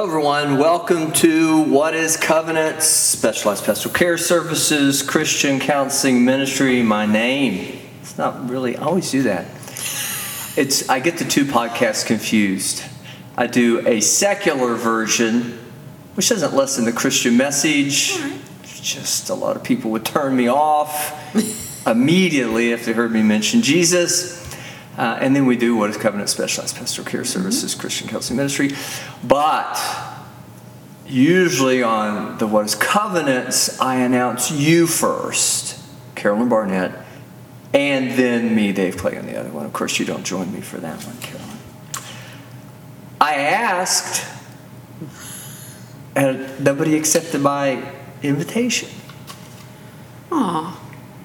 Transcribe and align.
Hello, 0.00 0.08
everyone. 0.08 0.56
Welcome 0.56 1.12
to 1.12 1.60
What 1.64 1.94
is 1.94 2.16
Covenant 2.16 2.82
Specialized 2.82 3.66
Pastoral 3.66 3.94
Care 3.94 4.16
Services 4.16 5.02
Christian 5.02 5.60
Counseling 5.60 6.24
Ministry. 6.24 6.82
My 6.82 7.04
name. 7.04 7.78
It's 8.00 8.16
not 8.16 8.48
really. 8.48 8.78
I 8.78 8.84
always 8.84 9.10
do 9.10 9.24
that. 9.24 9.44
It's. 10.56 10.88
I 10.88 11.00
get 11.00 11.18
the 11.18 11.26
two 11.26 11.44
podcasts 11.44 12.06
confused. 12.06 12.82
I 13.36 13.46
do 13.46 13.86
a 13.86 14.00
secular 14.00 14.74
version, 14.74 15.58
which 16.14 16.30
doesn't 16.30 16.54
lessen 16.54 16.86
the 16.86 16.92
Christian 16.92 17.36
message. 17.36 18.18
Just 18.80 19.28
a 19.28 19.34
lot 19.34 19.54
of 19.54 19.62
people 19.62 19.90
would 19.90 20.06
turn 20.06 20.34
me 20.34 20.48
off 20.48 21.36
immediately 21.86 22.72
if 22.72 22.86
they 22.86 22.92
heard 22.92 23.12
me 23.12 23.22
mention 23.22 23.60
Jesus. 23.60 24.39
Uh, 25.00 25.16
and 25.18 25.34
then 25.34 25.46
we 25.46 25.56
do 25.56 25.74
what 25.74 25.88
is 25.88 25.96
Covenant 25.96 26.28
Specialized 26.28 26.76
Pastoral 26.76 27.08
Care 27.08 27.24
Services 27.24 27.74
Christian 27.74 28.06
Counseling 28.06 28.36
Ministry. 28.36 28.72
But 29.24 29.82
usually 31.06 31.82
on 31.82 32.36
the 32.36 32.46
What 32.46 32.66
is 32.66 32.74
Covenants, 32.74 33.80
I 33.80 33.94
announce 33.96 34.50
you 34.50 34.86
first, 34.86 35.82
Carolyn 36.16 36.50
Barnett, 36.50 36.92
and 37.72 38.10
then 38.10 38.54
me, 38.54 38.72
Dave 38.72 38.98
Clay, 38.98 39.16
on 39.16 39.24
the 39.24 39.40
other 39.40 39.48
one. 39.48 39.64
Of 39.64 39.72
course, 39.72 39.98
you 39.98 40.04
don't 40.04 40.22
join 40.22 40.52
me 40.52 40.60
for 40.60 40.76
that 40.76 41.02
one, 41.04 41.16
Carolyn. 41.16 41.48
I 43.22 43.36
asked, 43.36 44.26
and 46.14 46.62
nobody 46.62 46.94
accepted 46.94 47.40
my 47.40 47.90
invitation. 48.22 48.90
Aw, 50.30 50.78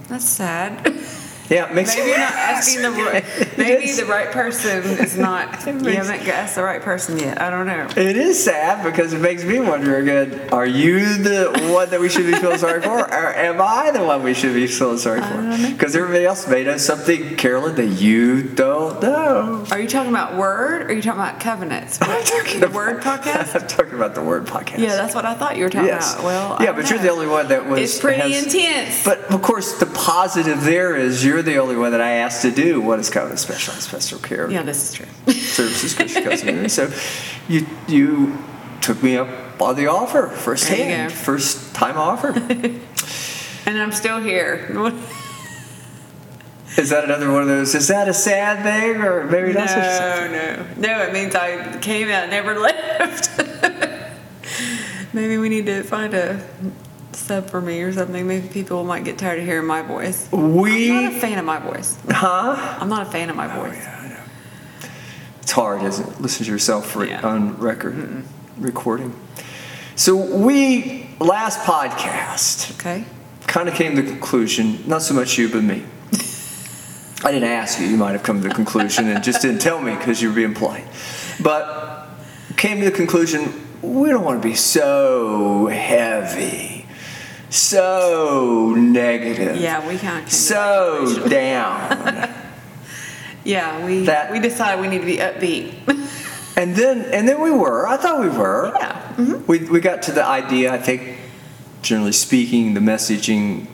that's 0.07 0.29
sad. 0.29 0.97
Yeah, 1.49 1.71
Maybe 1.71 1.89
you're 1.97 2.17
not 2.17 2.33
asking 2.33 2.81
the 2.81 2.91
right. 2.91 3.23
Maybe 3.57 3.91
the 3.91 4.05
right 4.05 4.31
person 4.31 4.83
is 4.99 5.15
not. 5.17 5.63
You 5.85 5.91
haven't 5.91 6.27
asked 6.27 6.55
the 6.55 6.63
right 6.63 6.81
person 6.81 7.17
yet. 7.19 7.39
I 7.41 7.49
don't 7.49 7.67
know. 7.67 7.87
It 7.95 8.17
is 8.17 8.43
sad 8.43 8.83
because 8.83 9.13
it 9.13 9.19
makes 9.19 9.43
me 9.43 9.59
wonder 9.59 9.97
again, 9.97 10.49
are 10.51 10.65
you 10.65 11.17
the 11.17 11.69
one 11.73 11.89
that 11.91 11.99
we 11.99 12.09
should 12.09 12.25
be 12.25 12.33
feeling 12.33 12.57
sorry 12.57 12.81
for? 12.81 12.89
Or 13.15 13.35
am 13.35 13.61
I 13.61 13.91
the 13.91 14.03
one 14.03 14.23
we 14.23 14.33
should 14.33 14.53
be 14.53 14.65
feeling 14.67 14.97
sorry 14.97 15.21
for? 15.21 15.71
Because 15.71 15.95
everybody 15.95 16.25
else 16.25 16.47
may 16.47 16.63
know 16.63 16.77
something, 16.77 17.35
Carolyn, 17.35 17.75
that 17.75 17.87
you 18.01 18.41
don't 18.43 19.01
know. 19.01 19.65
Are 19.71 19.79
you 19.79 19.87
talking 19.87 20.09
about 20.11 20.35
word? 20.37 20.83
Or 20.83 20.85
are 20.87 20.91
you 20.93 21.01
talking 21.01 21.19
about 21.21 21.39
covenants? 21.39 21.99
I'm 22.01 22.23
talking 22.23 22.59
the 22.59 22.65
about- 22.67 22.75
word 22.75 23.01
podcast. 23.01 23.59
I'm 23.61 23.67
talking 23.67 23.93
about 23.93 24.15
the 24.15 24.23
word 24.23 24.45
podcast. 24.45 24.79
Yeah, 24.79 24.95
that's 24.95 25.13
what 25.15 25.25
I 25.25 25.35
thought 25.35 25.57
you 25.57 25.63
were 25.65 25.69
talking 25.69 25.87
Yes. 25.89 26.13
about. 26.13 26.25
Well, 26.25 26.53
I 26.59 26.63
yeah, 26.65 26.71
but 26.73 26.89
you're 26.89 26.99
the 26.99 27.09
only 27.11 27.27
one 27.27 27.47
that 27.49 27.67
was. 27.67 27.79
It's 27.79 27.99
pretty 27.99 28.21
has- 28.21 28.43
intense. 28.45 29.03
But 29.03 29.19
of 29.31 29.41
course, 29.41 29.77
the 29.77 29.85
positive 29.87 30.63
there 30.63 30.95
is 30.95 31.23
you're 31.25 31.34
the 31.41 31.57
only 31.57 31.75
one 31.75 31.91
that 31.91 32.01
I 32.01 32.11
asked 32.11 32.41
to 32.43 32.51
do 32.51 32.81
what 32.81 32.99
is 32.99 33.09
Covenant 33.09 33.39
Specialized 33.39 33.89
Pastoral 33.89 34.21
Care 34.21 34.49
yeah, 34.49 34.63
this 34.63 34.89
is 34.89 34.93
true. 34.93 35.33
Services 35.33 35.93
Christian. 35.93 36.69
So 36.69 36.91
you 37.47 37.65
you 37.87 38.37
took 38.81 39.01
me 39.01 39.17
up 39.17 39.61
on 39.61 39.75
the 39.75 39.87
offer 39.87 40.27
first 40.27 40.67
There 40.67 40.77
hand, 40.77 41.11
first 41.13 41.73
time 41.73 41.97
offer. 41.97 42.33
And 43.65 43.79
I'm 43.79 43.91
still 43.91 44.19
here. 44.19 44.67
Is 46.77 46.89
that 46.89 47.05
another 47.05 47.31
one 47.31 47.43
of 47.43 47.47
those? 47.47 47.73
Is 47.73 47.87
that 47.87 48.07
a 48.09 48.13
sad 48.13 48.63
thing, 48.63 49.01
or 49.01 49.23
maybe 49.25 49.53
not 49.53 49.69
such 49.69 49.77
a 49.77 49.81
sad 49.81 50.77
no, 50.77 50.89
no. 50.89 51.03
It 51.03 51.13
means 51.13 51.33
I 51.33 51.77
came 51.79 52.09
out, 52.09 52.29
never 52.29 52.59
left. 52.59 53.29
Maybe 55.13 55.37
we 55.37 55.47
need 55.47 55.65
to 55.67 55.83
find 55.83 56.13
a 56.13 56.45
sub 57.15 57.49
for 57.49 57.61
me 57.61 57.81
or 57.81 57.91
something. 57.93 58.27
Maybe 58.27 58.47
people 58.47 58.83
might 58.83 59.03
get 59.03 59.17
tired 59.17 59.39
of 59.39 59.45
hearing 59.45 59.65
my 59.67 59.81
voice. 59.81 60.27
thing? 60.27 60.39
I'm 60.39 60.53
not 60.53 61.11
a 61.11 61.13
We, 61.13 61.19
fan 61.19 61.37
of 61.39 61.45
my 61.45 61.59
voice. 61.59 61.97
huh? 62.09 62.77
I'm 62.79 62.89
not 62.89 63.07
a 63.07 63.11
fan 63.11 63.29
of 63.29 63.35
my 63.35 63.51
Oh 63.55 63.63
voice. 63.63 63.77
yeah, 63.77 63.99
I 64.03 64.07
know. 64.09 64.89
It's 65.41 65.51
hard, 65.51 65.83
isn't 65.83 66.07
it? 66.07 66.21
Listen 66.21 66.45
to 66.45 66.51
yourself 66.51 66.95
re- 66.95 67.09
Yeah. 67.09 67.21
on 67.21 67.57
record 67.57 68.23
recording. 68.59 69.13
So 69.95 70.15
we 70.15 71.09
last 71.19 71.59
podcast 71.61 72.71
Okay. 72.79 73.05
kind 73.47 73.69
of 73.69 73.75
came 73.75 73.95
to 73.95 74.01
the 74.01 74.09
conclusion. 74.09 74.83
Not 74.85 75.01
so 75.01 75.13
much 75.13 75.37
you, 75.37 75.49
but 75.49 75.63
me. 75.63 75.83
I 77.23 77.31
didn't 77.31 77.49
ask 77.49 77.79
you. 77.79 77.87
You 77.87 77.97
might 77.97 78.11
have 78.11 78.23
come 78.23 78.41
to 78.41 78.47
the 78.49 78.53
conclusion 78.53 79.07
and 79.09 79.23
just 79.23 79.41
didn't 79.41 79.59
tell 79.59 79.81
me 79.81 79.95
because 79.95 80.21
you 80.21 80.29
were 80.29 80.35
being 80.35 80.53
polite. 80.53 80.83
But 81.39 82.07
came 82.57 82.79
to 82.79 82.85
the 82.85 82.91
conclusion 82.91 83.61
we 83.81 84.09
don't 84.09 84.23
want 84.23 84.41
to 84.41 84.47
be 84.47 84.55
so 84.55 85.67
heavy, 85.67 86.74
so 87.49 88.73
negative, 88.77 89.57
Yeah, 89.57 89.87
we 89.87 89.97
can't. 89.97 90.29
so 90.29 91.27
down. 91.27 92.29
Yeah, 93.47 93.85
we 93.85 94.05
That- 94.05 94.31
we 94.31 94.39
decided 94.39 94.81
we 94.81 94.87
need 94.87 95.01
to 95.01 95.05
be 95.05 95.17
upbeat. 95.17 95.73
And 96.57 96.73
then 96.73 97.01
and 97.13 97.27
then 97.27 97.41
we 97.41 97.51
were. 97.51 97.85
I 97.85 97.97
thought 97.97 98.21
we 98.21 98.29
were. 98.29 98.71
Yeah. 98.79 98.93
mm-hmm. 99.17 99.45
We 99.45 99.59
we 99.59 99.81
got 99.81 100.01
to 100.03 100.13
the 100.13 100.25
idea. 100.25 100.73
I 100.73 100.77
think, 100.77 101.17
generally 101.81 102.13
speaking, 102.13 102.75
the 102.75 102.79
messaging, 102.79 103.67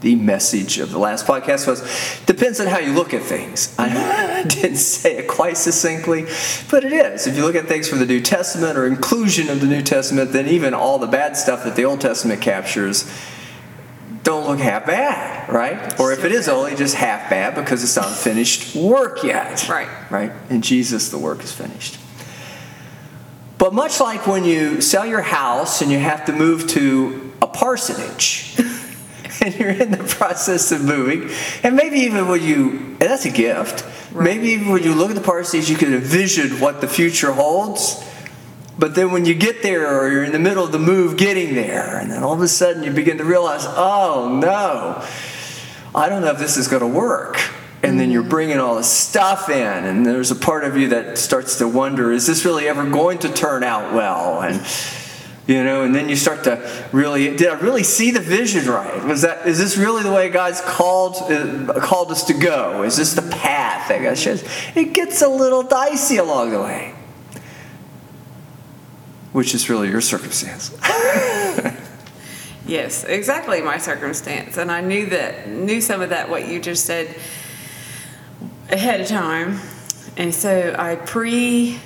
the 0.00 0.14
message 0.16 0.78
of 0.78 0.90
the 0.90 0.98
last 0.98 1.26
podcast 1.26 1.66
was 1.66 1.80
depends 2.26 2.60
on 2.60 2.66
how 2.66 2.78
you 2.78 2.92
look 2.92 3.14
at 3.14 3.22
things. 3.22 3.74
I 3.78 4.42
didn't 4.42 4.76
say 4.76 5.16
it 5.18 5.28
quite 5.28 5.56
succinctly, 5.56 6.26
but 6.70 6.84
it 6.84 6.92
is. 6.92 7.26
If 7.26 7.36
you 7.36 7.44
look 7.44 7.54
at 7.54 7.66
things 7.66 7.88
from 7.88 8.00
the 8.00 8.06
New 8.06 8.20
Testament 8.20 8.76
or 8.76 8.86
inclusion 8.86 9.48
of 9.48 9.60
the 9.60 9.66
New 9.66 9.82
Testament, 9.82 10.32
then 10.32 10.46
even 10.48 10.74
all 10.74 10.98
the 10.98 11.06
bad 11.06 11.36
stuff 11.36 11.64
that 11.64 11.76
the 11.76 11.84
Old 11.84 12.00
Testament 12.00 12.42
captures 12.42 13.10
don't 14.24 14.46
look 14.46 14.58
half 14.58 14.86
bad, 14.86 15.52
right? 15.52 16.00
Or 16.00 16.12
if 16.12 16.24
it 16.24 16.32
is 16.32 16.48
only 16.48 16.74
just 16.74 16.94
half 16.94 17.28
bad 17.28 17.54
because 17.54 17.84
it's 17.84 17.96
not 17.96 18.10
finished 18.10 18.74
work 18.74 19.22
yet. 19.22 19.68
Right. 19.68 19.88
Right? 20.10 20.32
In 20.48 20.62
Jesus, 20.62 21.10
the 21.10 21.18
work 21.18 21.44
is 21.44 21.52
finished. 21.52 21.98
But 23.58 23.72
much 23.72 24.00
like 24.00 24.26
when 24.26 24.44
you 24.44 24.80
sell 24.80 25.06
your 25.06 25.20
house 25.22 25.80
and 25.80 25.92
you 25.92 25.98
have 25.98 26.24
to 26.26 26.32
move 26.32 26.66
to 26.68 27.32
a 27.40 27.46
parsonage, 27.46 28.56
and 29.40 29.54
you're 29.58 29.70
in 29.70 29.90
the 29.90 30.04
process 30.04 30.72
of 30.72 30.84
moving, 30.84 31.30
and 31.62 31.76
maybe 31.76 32.00
even 32.00 32.28
when 32.28 32.42
you, 32.42 32.70
and 32.70 32.98
that's 33.00 33.24
a 33.24 33.30
gift, 33.30 33.84
Right. 34.14 34.36
maybe 34.36 34.50
even 34.50 34.68
when 34.68 34.84
you 34.84 34.94
look 34.94 35.10
at 35.10 35.16
the 35.16 35.22
parsonage, 35.22 35.68
you 35.68 35.76
can 35.76 35.92
envision 35.92 36.60
what 36.60 36.80
the 36.80 36.86
future 36.86 37.32
holds. 37.32 38.00
But 38.78 38.94
then 38.94 39.10
when 39.10 39.24
you 39.24 39.34
get 39.34 39.62
there, 39.62 40.00
or 40.00 40.08
you're 40.08 40.24
in 40.24 40.32
the 40.32 40.38
middle 40.38 40.64
of 40.64 40.70
the 40.70 40.78
move 40.78 41.16
getting 41.16 41.54
there, 41.54 41.98
and 41.98 42.10
then 42.10 42.22
all 42.22 42.32
of 42.32 42.40
a 42.40 42.48
sudden 42.48 42.84
you 42.84 42.92
begin 42.92 43.18
to 43.18 43.24
realize, 43.24 43.64
oh 43.66 44.38
no, 44.40 45.04
I 45.94 46.08
don't 46.08 46.22
know 46.22 46.30
if 46.30 46.38
this 46.38 46.56
is 46.56 46.68
going 46.68 46.82
to 46.82 46.88
work. 46.88 47.40
And 47.82 48.00
then 48.00 48.10
you're 48.10 48.22
mm-hmm. 48.22 48.30
bringing 48.30 48.58
all 48.58 48.76
this 48.76 48.90
stuff 48.90 49.50
in, 49.50 49.84
and 49.84 50.06
there's 50.06 50.30
a 50.30 50.36
part 50.36 50.64
of 50.64 50.76
you 50.76 50.88
that 50.88 51.18
starts 51.18 51.58
to 51.58 51.68
wonder, 51.68 52.12
is 52.12 52.26
this 52.26 52.44
really 52.44 52.66
ever 52.66 52.88
going 52.88 53.18
to 53.18 53.32
turn 53.32 53.62
out 53.62 53.92
well? 53.92 54.42
And 54.42 54.64
you 55.46 55.62
know, 55.62 55.82
and 55.82 55.94
then 55.94 56.08
you 56.08 56.16
start 56.16 56.44
to 56.44 56.88
really, 56.92 57.36
did 57.36 57.48
I 57.48 57.60
really 57.60 57.82
see 57.82 58.10
the 58.10 58.20
vision 58.20 58.66
right? 58.66 59.04
Was 59.04 59.22
that, 59.22 59.46
is 59.46 59.58
this 59.58 59.76
really 59.76 60.02
the 60.02 60.12
way 60.12 60.30
God's 60.30 60.62
called 60.62 61.16
uh, 61.30 61.80
called 61.80 62.10
us 62.10 62.24
to 62.24 62.34
go? 62.34 62.82
Is 62.82 62.96
this 62.96 63.12
the 63.12 63.22
path 63.30 63.88
that 63.88 64.02
God 64.02 64.16
shows? 64.16 64.42
It 64.74 64.94
gets 64.94 65.20
a 65.20 65.28
little 65.28 65.62
dicey 65.62 66.16
along 66.16 66.50
the 66.50 66.62
way, 66.62 66.94
which 69.32 69.54
is 69.54 69.68
really 69.68 69.90
your 69.90 70.00
circumstance. 70.00 70.74
yes, 72.66 73.04
exactly 73.04 73.60
my 73.60 73.76
circumstance, 73.76 74.56
and 74.56 74.72
I 74.72 74.80
knew 74.80 75.06
that 75.10 75.46
knew 75.46 75.82
some 75.82 76.00
of 76.00 76.08
that 76.08 76.30
what 76.30 76.48
you 76.48 76.58
just 76.58 76.86
said 76.86 77.14
ahead 78.70 79.02
of 79.02 79.08
time, 79.08 79.60
and 80.16 80.34
so 80.34 80.74
I 80.78 80.96
pre 80.96 81.80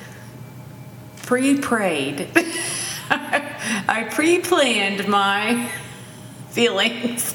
pre 1.23 1.59
prayed. 1.59 2.29
I 3.89 4.09
pre 4.11 4.41
planned 4.41 5.06
my 5.09 5.71
feelings. 6.50 7.34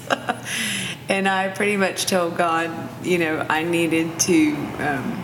and 1.10 1.28
I 1.28 1.50
pretty 1.50 1.78
much 1.78 2.06
told 2.06 2.38
God, 2.38 2.72
you 3.06 3.18
know, 3.18 3.46
I 3.50 3.64
needed 3.64 4.20
to 4.22 4.56
um, 4.80 5.24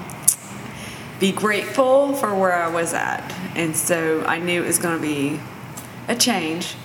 be 1.19 1.31
grateful 1.31 2.13
for 2.13 2.33
where 2.35 2.53
I 2.53 2.67
was 2.67 2.93
at. 2.93 3.23
And 3.55 3.75
so 3.75 4.23
I 4.25 4.39
knew 4.39 4.63
it 4.63 4.67
was 4.67 4.79
going 4.79 4.97
to 4.97 5.01
be 5.01 5.39
a 6.07 6.15
change. 6.15 6.75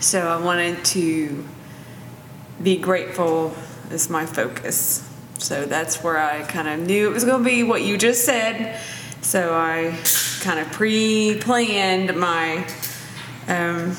So 0.00 0.28
I 0.28 0.42
wanted 0.42 0.84
to 0.86 1.44
be 2.62 2.76
grateful 2.76 3.54
as 3.90 4.08
my 4.08 4.26
focus. 4.26 5.08
So 5.38 5.66
that's 5.66 6.02
where 6.02 6.18
I 6.18 6.42
kind 6.42 6.68
of 6.68 6.86
knew 6.86 7.10
it 7.10 7.12
was 7.12 7.24
going 7.24 7.42
to 7.42 7.48
be 7.48 7.62
what 7.62 7.82
you 7.82 7.98
just 7.98 8.24
said. 8.24 8.80
So 9.20 9.54
I 9.54 9.96
kind 10.40 10.58
of 10.58 10.70
pre 10.72 11.38
planned 11.40 12.16
my 12.16 12.66
um, 13.48 13.96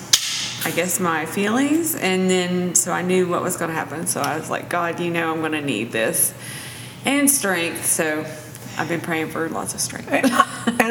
I 0.65 0.71
guess 0.71 0.99
my 0.99 1.25
feelings, 1.25 1.95
and 1.95 2.29
then 2.29 2.75
so 2.75 2.91
I 2.91 3.01
knew 3.01 3.27
what 3.27 3.41
was 3.41 3.57
going 3.57 3.69
to 3.69 3.75
happen. 3.75 4.07
So 4.07 4.21
I 4.21 4.37
was 4.37 4.49
like, 4.49 4.69
God, 4.69 4.99
you 4.99 5.11
know, 5.11 5.31
I'm 5.31 5.39
going 5.39 5.51
to 5.51 5.61
need 5.61 5.91
this 5.91 6.33
and 7.05 7.29
strength. 7.29 7.85
So 7.85 8.25
I've 8.77 8.87
been 8.87 9.01
praying 9.01 9.29
for 9.29 9.49
lots 9.49 9.73
of 9.73 9.81
strength. 9.81 10.11
and 10.11 10.31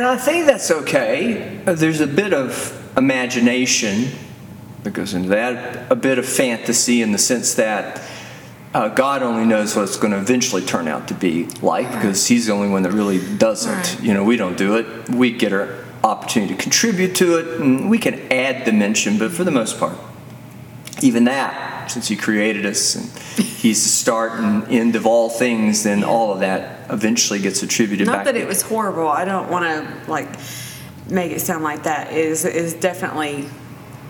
I 0.03 0.17
think 0.17 0.47
that's 0.47 0.71
okay. 0.71 1.61
There's 1.65 2.01
a 2.01 2.07
bit 2.07 2.33
of 2.35 2.79
imagination 2.97 4.11
that 4.83 4.91
goes 4.91 5.15
into 5.15 5.31
that, 5.31 5.91
a 5.91 5.97
bit 5.97 6.19
of 6.19 6.27
fantasy 6.27 7.03
in 7.03 7.13
the 7.13 7.19
sense 7.19 7.55
that 7.55 8.03
uh, 8.75 8.89
God 8.89 9.23
only 9.23 9.45
knows 9.45 9.77
what 9.77 9.83
it's 9.83 9.97
going 9.97 10.13
to 10.13 10.19
eventually 10.19 10.63
turn 10.63 10.89
out 10.89 11.09
to 11.09 11.15
be 11.15 11.45
like 11.61 11.91
because 11.91 12.27
He's 12.27 12.47
the 12.47 12.53
only 12.53 12.69
one 12.69 12.83
that 12.83 12.93
really 12.93 13.21
does 13.37 13.67
it. 13.67 13.71
Right. 13.71 14.03
You 14.03 14.15
know, 14.15 14.25
we 14.25 14.37
don't 14.37 14.57
do 14.57 14.77
it. 14.77 15.11
We 15.11 15.31
get 15.31 15.53
our 15.53 15.82
opportunity 16.05 16.55
to 16.55 16.61
contribute 16.61 17.15
to 17.17 17.39
it, 17.39 17.61
and 17.61 17.89
we 17.91 17.99
can 17.99 18.21
add 18.33 18.65
dimension, 18.65 19.19
but 19.19 19.33
for 19.33 19.45
the 19.45 19.51
most 19.51 19.79
part, 19.79 19.97
even 21.01 21.25
that, 21.25 21.91
since 21.91 22.09
He 22.09 22.17
created 22.17 22.67
us 22.67 22.95
and 22.95 23.09
He's 23.45 23.83
the 23.83 23.89
start 23.89 24.33
and 24.41 24.65
end 24.69 24.97
of 24.97 25.07
all 25.07 25.29
things, 25.29 25.85
then 25.85 26.05
all 26.05 26.33
of 26.33 26.41
that 26.41 26.91
eventually 26.91 27.39
gets 27.39 27.63
attributed 27.63 28.07
back. 28.07 28.17
Not 28.17 28.25
that 28.27 28.37
it 28.37 28.47
was 28.47 28.63
horrible. 28.63 29.09
I 29.09 29.25
don't 29.25 29.51
want 29.51 29.65
to 29.65 30.11
like 30.11 30.29
make 31.09 31.33
it 31.33 31.41
sound 31.41 31.65
like 31.65 31.85
that. 31.85 32.13
It 32.13 32.19
is 32.19 32.45
is 32.45 32.75
definitely 32.75 33.49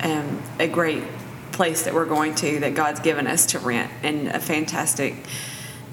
um, 0.02 0.42
a 0.58 0.68
great 0.68 1.04
place 1.52 1.82
that 1.82 1.94
we're 1.94 2.06
going 2.06 2.34
to 2.36 2.60
that 2.60 2.74
God's 2.74 3.00
given 3.00 3.26
us 3.26 3.46
to 3.46 3.58
rent 3.58 3.90
and 4.02 4.28
a 4.28 4.40
fantastic 4.40 5.14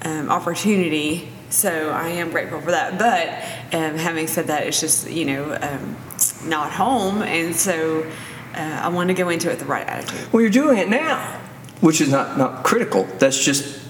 um, 0.02 0.30
opportunity. 0.30 1.28
So 1.50 1.90
I 1.90 2.08
am 2.08 2.30
grateful 2.30 2.60
for 2.60 2.70
that. 2.70 2.98
But 2.98 3.76
um, 3.76 3.96
having 3.96 4.26
said 4.26 4.46
that, 4.46 4.66
it's 4.66 4.80
just 4.80 5.10
you 5.10 5.24
know 5.26 5.58
um, 5.60 5.96
not 6.44 6.72
home, 6.72 7.22
and 7.22 7.54
so 7.54 8.06
uh, 8.54 8.80
I 8.82 8.88
want 8.88 9.08
to 9.08 9.14
go 9.14 9.28
into 9.28 9.48
it 9.48 9.52
with 9.52 9.60
the 9.60 9.66
right 9.66 9.86
attitude. 9.86 10.32
Well, 10.32 10.40
you're 10.40 10.50
doing 10.50 10.78
it 10.78 10.88
now, 10.88 11.40
which 11.80 12.00
is 12.00 12.10
not, 12.10 12.38
not 12.38 12.64
critical. 12.64 13.04
That's 13.18 13.42
just 13.42 13.80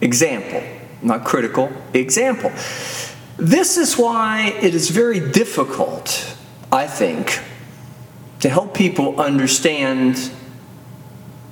example, 0.00 0.62
not 1.02 1.24
critical, 1.24 1.72
example. 1.94 2.50
This 3.36 3.76
is 3.76 3.96
why 3.96 4.54
it 4.60 4.74
is 4.74 4.90
very 4.90 5.20
difficult, 5.32 6.36
I 6.70 6.86
think, 6.86 7.40
to 8.40 8.48
help 8.48 8.74
people 8.74 9.20
understand 9.20 10.30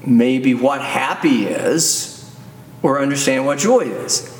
maybe 0.06 0.54
what 0.54 0.80
happy 0.80 1.46
is 1.46 2.34
or 2.82 3.00
understand 3.00 3.46
what 3.46 3.58
joy 3.58 3.80
is. 3.80 4.39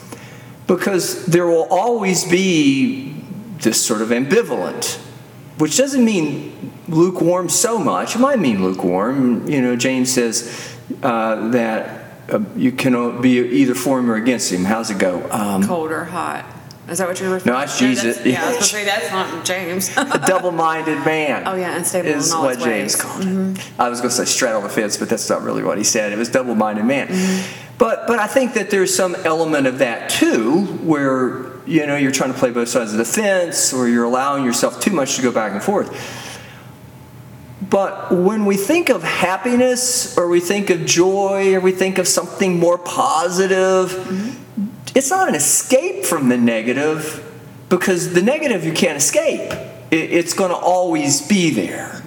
Because 0.76 1.26
there 1.26 1.46
will 1.48 1.66
always 1.68 2.24
be 2.24 3.12
this 3.58 3.84
sort 3.84 4.02
of 4.02 4.10
ambivalent, 4.10 4.98
which 5.58 5.76
doesn't 5.76 6.04
mean 6.04 6.72
lukewarm 6.86 7.48
so 7.48 7.76
much. 7.76 8.14
It 8.14 8.20
might 8.20 8.38
mean 8.38 8.62
lukewarm. 8.62 9.48
You 9.48 9.62
know, 9.62 9.74
James 9.74 10.12
says 10.12 10.76
uh, 11.02 11.48
that 11.48 12.04
uh, 12.32 12.40
you 12.54 12.70
can 12.70 13.20
be 13.20 13.38
either 13.40 13.74
for 13.74 13.98
him 13.98 14.08
or 14.08 14.14
against 14.14 14.52
him. 14.52 14.64
How's 14.64 14.92
it 14.92 14.98
go? 14.98 15.28
Um, 15.32 15.64
Cold 15.64 15.90
or 15.90 16.04
hot? 16.04 16.46
Is 16.88 16.98
that 16.98 17.08
what 17.08 17.18
you're 17.20 17.30
referring? 17.30 17.44
To? 17.44 17.50
No, 17.52 17.58
that's 17.58 17.78
Jesus. 17.78 18.16
that's- 18.18 18.26
yeah, 18.32 18.44
I 18.44 18.46
was 18.46 18.54
gonna 18.56 18.64
say 18.66 18.84
that's 18.84 19.10
not 19.10 19.44
James. 19.44 19.90
a 19.96 20.24
double-minded 20.24 21.04
man. 21.04 21.48
Oh, 21.48 21.56
yeah, 21.56 21.76
unstable 21.76 22.10
in 22.10 22.18
is 22.18 22.30
all 22.32 22.42
what 22.44 22.58
James 22.60 22.94
ways. 22.94 22.96
called 22.96 23.24
it. 23.26 23.70
I 23.76 23.88
was 23.88 24.00
going 24.00 24.10
to 24.10 24.16
say 24.16 24.24
straddle 24.24 24.62
the 24.62 24.68
fence, 24.68 24.96
but 24.96 25.08
that's 25.08 25.28
not 25.28 25.42
really 25.42 25.62
what 25.64 25.78
he 25.78 25.84
said. 25.84 26.12
It 26.12 26.18
was 26.18 26.28
double-minded 26.28 26.84
man. 26.84 27.08
But 27.80 28.06
but 28.06 28.18
I 28.20 28.26
think 28.28 28.52
that 28.54 28.70
there's 28.70 28.94
some 28.94 29.14
element 29.24 29.66
of 29.66 29.78
that 29.78 30.10
too, 30.10 30.66
where 30.84 31.46
you 31.66 31.86
know 31.86 31.96
you're 31.96 32.12
trying 32.12 32.32
to 32.32 32.38
play 32.38 32.50
both 32.50 32.68
sides 32.68 32.92
of 32.92 32.98
the 32.98 33.04
fence, 33.06 33.72
or 33.72 33.88
you're 33.88 34.04
allowing 34.04 34.44
yourself 34.44 34.80
too 34.80 34.92
much 34.92 35.16
to 35.16 35.22
go 35.22 35.32
back 35.32 35.52
and 35.52 35.62
forth. 35.62 35.90
But 37.68 38.10
when 38.12 38.44
we 38.46 38.56
think 38.56 38.88
of 38.90 39.02
happiness, 39.02 40.16
or 40.18 40.28
we 40.28 40.40
think 40.40 40.70
of 40.70 40.84
joy, 40.84 41.54
or 41.54 41.60
we 41.60 41.72
think 41.72 41.98
of 41.98 42.06
something 42.06 42.58
more 42.58 42.78
positive, 42.78 43.90
mm-hmm. 43.92 44.66
it's 44.94 45.10
not 45.10 45.28
an 45.28 45.34
escape 45.34 46.04
from 46.04 46.28
the 46.28 46.36
negative 46.36 47.24
because 47.68 48.12
the 48.12 48.22
negative 48.22 48.64
you 48.64 48.72
can't 48.72 48.96
escape. 48.96 49.52
It- 49.90 50.10
It's 50.12 50.34
going 50.34 50.50
to 50.50 50.56
always 50.56 51.20
be 51.26 51.50
there. 51.50 51.99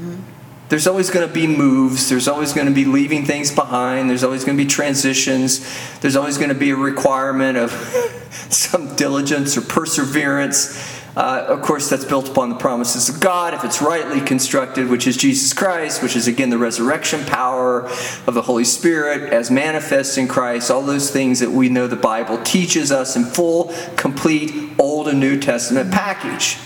There's 0.74 0.88
always 0.88 1.12
going 1.12 1.28
to 1.28 1.32
be 1.32 1.46
moves. 1.46 2.10
There's 2.10 2.28
always 2.28 2.52
going 2.52 2.66
to 2.66 2.74
be 2.74 2.84
leaving 2.84 3.26
things 3.26 3.54
behind. 3.54 4.10
There's 4.10 4.24
always 4.24 4.44
going 4.44 4.58
to 4.58 4.64
be 4.64 4.68
transitions. 4.68 5.60
There's 6.00 6.16
always 6.16 6.40
going 6.40 6.50
to 6.50 6.56
be 6.56 6.72
a 6.72 6.76
requirement 6.76 7.60
of 7.60 7.70
some 8.50 8.96
diligence 8.96 9.56
or 9.56 9.62
perseverance. 9.62 11.00
Uh, 11.16 11.46
of 11.48 11.62
course, 11.62 11.92
that's 11.92 12.06
built 12.06 12.28
upon 12.28 12.50
the 12.50 12.56
promises 12.56 13.08
of 13.08 13.20
God 13.20 13.54
if 13.54 13.64
it's 13.64 13.84
rightly 13.84 14.20
constructed, 14.20 14.90
which 14.90 15.06
is 15.06 15.16
Jesus 15.16 15.54
Christ, 15.54 16.02
which 16.02 16.16
is 16.16 16.28
again 16.28 16.50
the 16.50 16.58
resurrection 16.58 17.24
power 17.26 17.84
of 18.26 18.34
the 18.34 18.42
Holy 18.42 18.64
Spirit 18.64 19.32
as 19.32 19.52
manifest 19.52 20.18
in 20.18 20.28
Christ. 20.28 20.72
All 20.72 20.82
those 20.82 21.12
things 21.12 21.40
that 21.42 21.52
we 21.52 21.70
know 21.70 21.86
the 21.86 21.96
Bible 21.96 22.42
teaches 22.42 22.92
us 22.92 23.16
in 23.16 23.26
full, 23.26 23.72
complete 23.96 24.72
Old 24.80 25.08
and 25.08 25.20
New 25.20 25.40
Testament 25.40 25.92
package. 25.92 26.58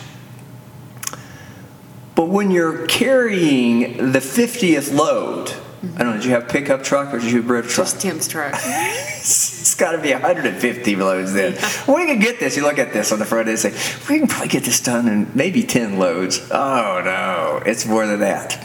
But 2.17 2.29
when 2.29 2.49
you're 2.49 2.87
carrying 2.87 4.11
the 4.11 4.17
50th 4.17 4.91
load, 4.91 5.53
I 5.83 5.99
don't 5.99 6.07
know, 6.07 6.13
did 6.13 6.25
you 6.25 6.31
have 6.31 6.45
a 6.45 6.47
pickup 6.47 6.83
truck 6.83 7.13
or 7.13 7.19
did 7.19 7.29
you 7.29 7.37
have 7.37 7.45
a 7.45 7.47
bread 7.47 7.63
truck? 7.65 7.85
Just 7.85 8.01
Tim's 8.01 8.27
truck. 8.27 8.53
it's 8.65 9.75
got 9.75 9.91
to 9.91 9.99
be 9.99 10.11
150 10.11 10.95
loads 10.95 11.33
then. 11.33 11.53
We 11.87 12.05
can 12.05 12.19
get 12.19 12.39
this. 12.39 12.57
You 12.57 12.63
look 12.63 12.79
at 12.79 12.93
this 12.93 13.11
on 13.11 13.19
the 13.19 13.25
front 13.25 13.47
and 13.47 13.59
say, 13.59 13.73
we 14.09 14.17
can 14.19 14.27
probably 14.27 14.47
get 14.47 14.63
this 14.63 14.81
done 14.81 15.07
in 15.07 15.31
maybe 15.35 15.61
10 15.61 15.99
loads. 15.99 16.39
Oh 16.51 17.01
no, 17.05 17.61
it's 17.63 17.85
more 17.85 18.07
than 18.07 18.21
that. 18.21 18.57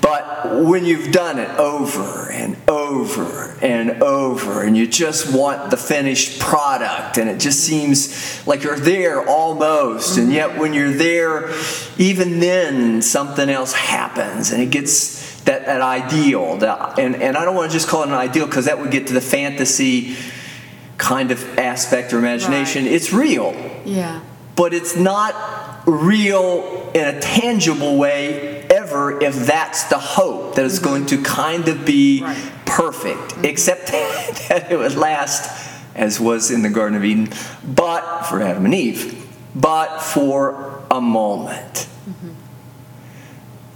But 0.00 0.64
when 0.64 0.84
you've 0.84 1.12
done 1.12 1.38
it 1.38 1.48
over 1.58 2.30
and 2.30 2.56
over 2.68 3.56
and 3.62 4.02
over, 4.02 4.62
and 4.62 4.76
you 4.76 4.86
just 4.86 5.34
want 5.34 5.70
the 5.70 5.76
finished 5.76 6.40
product, 6.40 7.16
and 7.16 7.30
it 7.30 7.40
just 7.40 7.60
seems 7.60 8.46
like 8.46 8.62
you're 8.62 8.78
there 8.78 9.26
almost, 9.26 10.18
and 10.18 10.26
mm-hmm. 10.26 10.36
yet 10.36 10.58
when 10.58 10.74
you're 10.74 10.92
there, 10.92 11.50
even 11.96 12.40
then 12.40 13.00
something 13.00 13.48
else 13.48 13.72
happens, 13.72 14.50
and 14.50 14.62
it 14.62 14.70
gets 14.70 15.23
that, 15.44 15.66
that 15.66 15.80
ideal. 15.80 16.58
That, 16.58 16.98
and, 16.98 17.16
and 17.16 17.36
I 17.36 17.44
don't 17.44 17.54
want 17.54 17.70
to 17.70 17.76
just 17.76 17.88
call 17.88 18.02
it 18.02 18.08
an 18.08 18.14
ideal 18.14 18.46
because 18.46 18.66
that 18.66 18.78
would 18.78 18.90
get 18.90 19.08
to 19.08 19.12
the 19.12 19.20
fantasy 19.20 20.16
kind 20.98 21.30
of 21.30 21.58
aspect 21.58 22.12
or 22.12 22.18
imagination. 22.18 22.84
Right. 22.84 22.92
It's 22.92 23.12
real, 23.12 23.54
Yeah. 23.84 24.20
but 24.56 24.72
it's 24.72 24.96
not 24.96 25.34
real 25.86 26.90
in 26.94 27.06
a 27.06 27.20
tangible 27.20 27.98
way 27.98 28.62
ever 28.70 29.20
if 29.22 29.34
that's 29.46 29.84
the 29.84 29.98
hope 29.98 30.54
that 30.54 30.64
it's 30.64 30.76
mm-hmm. 30.76 30.84
going 30.84 31.06
to 31.06 31.22
kind 31.22 31.68
of 31.68 31.84
be 31.84 32.22
Right. 32.22 32.36
perfect, 32.64 33.18
mm-hmm. 33.34 33.44
except 33.44 33.86
that 34.48 34.68
it 34.70 34.78
would 34.78 34.94
last 34.96 35.72
as 35.94 36.18
was 36.18 36.50
in 36.50 36.62
the 36.62 36.70
Garden 36.70 36.96
of 36.96 37.04
Eden, 37.04 37.28
but 37.64 38.22
for 38.24 38.42
Adam 38.42 38.64
and 38.64 38.74
Eve, 38.74 39.28
but 39.54 40.00
for 40.00 40.82
a 40.90 41.00
moment. 41.00 41.86
Mm-hmm. 42.08 42.30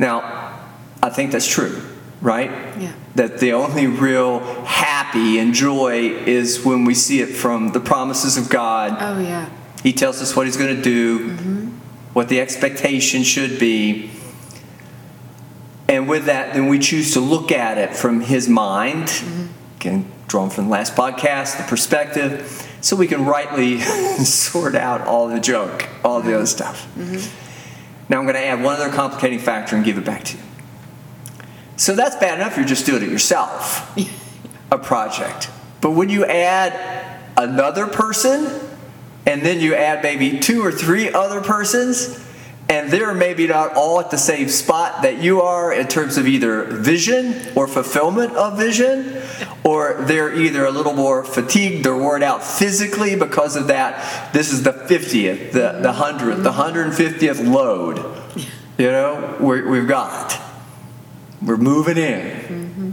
Now, 0.00 0.57
I 1.02 1.10
think 1.10 1.32
that's 1.32 1.46
true, 1.46 1.80
right? 2.20 2.50
Yeah. 2.78 2.92
That 3.14 3.38
the 3.38 3.52
only 3.52 3.86
real 3.86 4.40
happy 4.64 5.38
and 5.38 5.54
joy 5.54 6.10
is 6.10 6.64
when 6.64 6.84
we 6.84 6.94
see 6.94 7.20
it 7.20 7.34
from 7.34 7.72
the 7.72 7.80
promises 7.80 8.36
of 8.36 8.48
God. 8.48 8.96
Oh 9.00 9.20
yeah. 9.20 9.48
He 9.82 9.92
tells 9.92 10.20
us 10.20 10.34
what 10.34 10.46
He's 10.46 10.56
going 10.56 10.74
to 10.74 10.82
do, 10.82 11.30
mm-hmm. 11.30 11.66
what 12.12 12.28
the 12.28 12.40
expectation 12.40 13.22
should 13.22 13.58
be. 13.58 14.10
And 15.88 16.08
with 16.08 16.26
that, 16.26 16.54
then 16.54 16.68
we 16.68 16.78
choose 16.78 17.14
to 17.14 17.20
look 17.20 17.50
at 17.50 17.78
it 17.78 17.94
from 17.96 18.20
His 18.20 18.48
mind, 18.48 19.06
Mm-hmm. 19.06 19.76
again, 19.76 20.12
drawn 20.26 20.50
from 20.50 20.64
the 20.64 20.70
last 20.70 20.94
podcast, 20.94 21.56
the 21.56 21.64
perspective, 21.64 22.66
so 22.80 22.96
we 22.96 23.06
can 23.06 23.24
rightly 23.24 23.80
sort 24.24 24.74
out 24.74 25.02
all 25.02 25.28
the 25.28 25.40
junk, 25.40 25.88
all 26.04 26.20
the 26.20 26.34
other 26.34 26.46
stuff. 26.46 26.86
Mm-hmm. 26.96 28.12
Now 28.12 28.18
I'm 28.18 28.24
going 28.24 28.34
to 28.34 28.44
add 28.44 28.62
one 28.62 28.74
other 28.80 28.90
complicating 28.90 29.38
factor 29.38 29.76
and 29.76 29.84
give 29.84 29.96
it 29.98 30.04
back 30.04 30.24
to 30.24 30.36
you. 30.36 30.42
So 31.78 31.94
that's 31.94 32.16
bad 32.16 32.40
enough, 32.40 32.56
you're 32.56 32.66
just 32.66 32.86
doing 32.86 33.04
it 33.04 33.08
yourself, 33.08 33.96
a 34.72 34.78
project. 34.78 35.48
But 35.80 35.92
when 35.92 36.08
you 36.08 36.24
add 36.24 37.22
another 37.36 37.86
person, 37.86 38.60
and 39.24 39.42
then 39.42 39.60
you 39.60 39.76
add 39.76 40.02
maybe 40.02 40.40
two 40.40 40.60
or 40.60 40.72
three 40.72 41.12
other 41.12 41.40
persons, 41.40 42.24
and 42.68 42.90
they're 42.90 43.14
maybe 43.14 43.46
not 43.46 43.74
all 43.74 44.00
at 44.00 44.10
the 44.10 44.18
same 44.18 44.48
spot 44.48 45.02
that 45.02 45.22
you 45.22 45.40
are 45.40 45.72
in 45.72 45.86
terms 45.86 46.18
of 46.18 46.26
either 46.26 46.64
vision 46.64 47.34
or 47.54 47.68
fulfillment 47.68 48.32
of 48.32 48.58
vision, 48.58 49.22
or 49.62 49.98
they're 50.00 50.34
either 50.34 50.64
a 50.64 50.72
little 50.72 50.94
more 50.94 51.22
fatigued 51.22 51.86
or 51.86 51.96
worn 51.96 52.24
out 52.24 52.42
physically 52.42 53.14
because 53.14 53.54
of 53.54 53.68
that. 53.68 54.32
This 54.32 54.52
is 54.52 54.64
the 54.64 54.72
50th, 54.72 55.52
the, 55.52 55.78
the 55.80 55.92
100th, 55.92 56.42
the 56.42 56.50
150th 56.50 57.48
load, 57.48 57.98
you 58.76 58.90
know, 58.90 59.36
we're, 59.38 59.68
we've 59.68 59.88
got. 59.88 60.47
We're 61.40 61.56
moving 61.56 61.96
in. 61.96 62.20
Mm-hmm. 62.20 62.92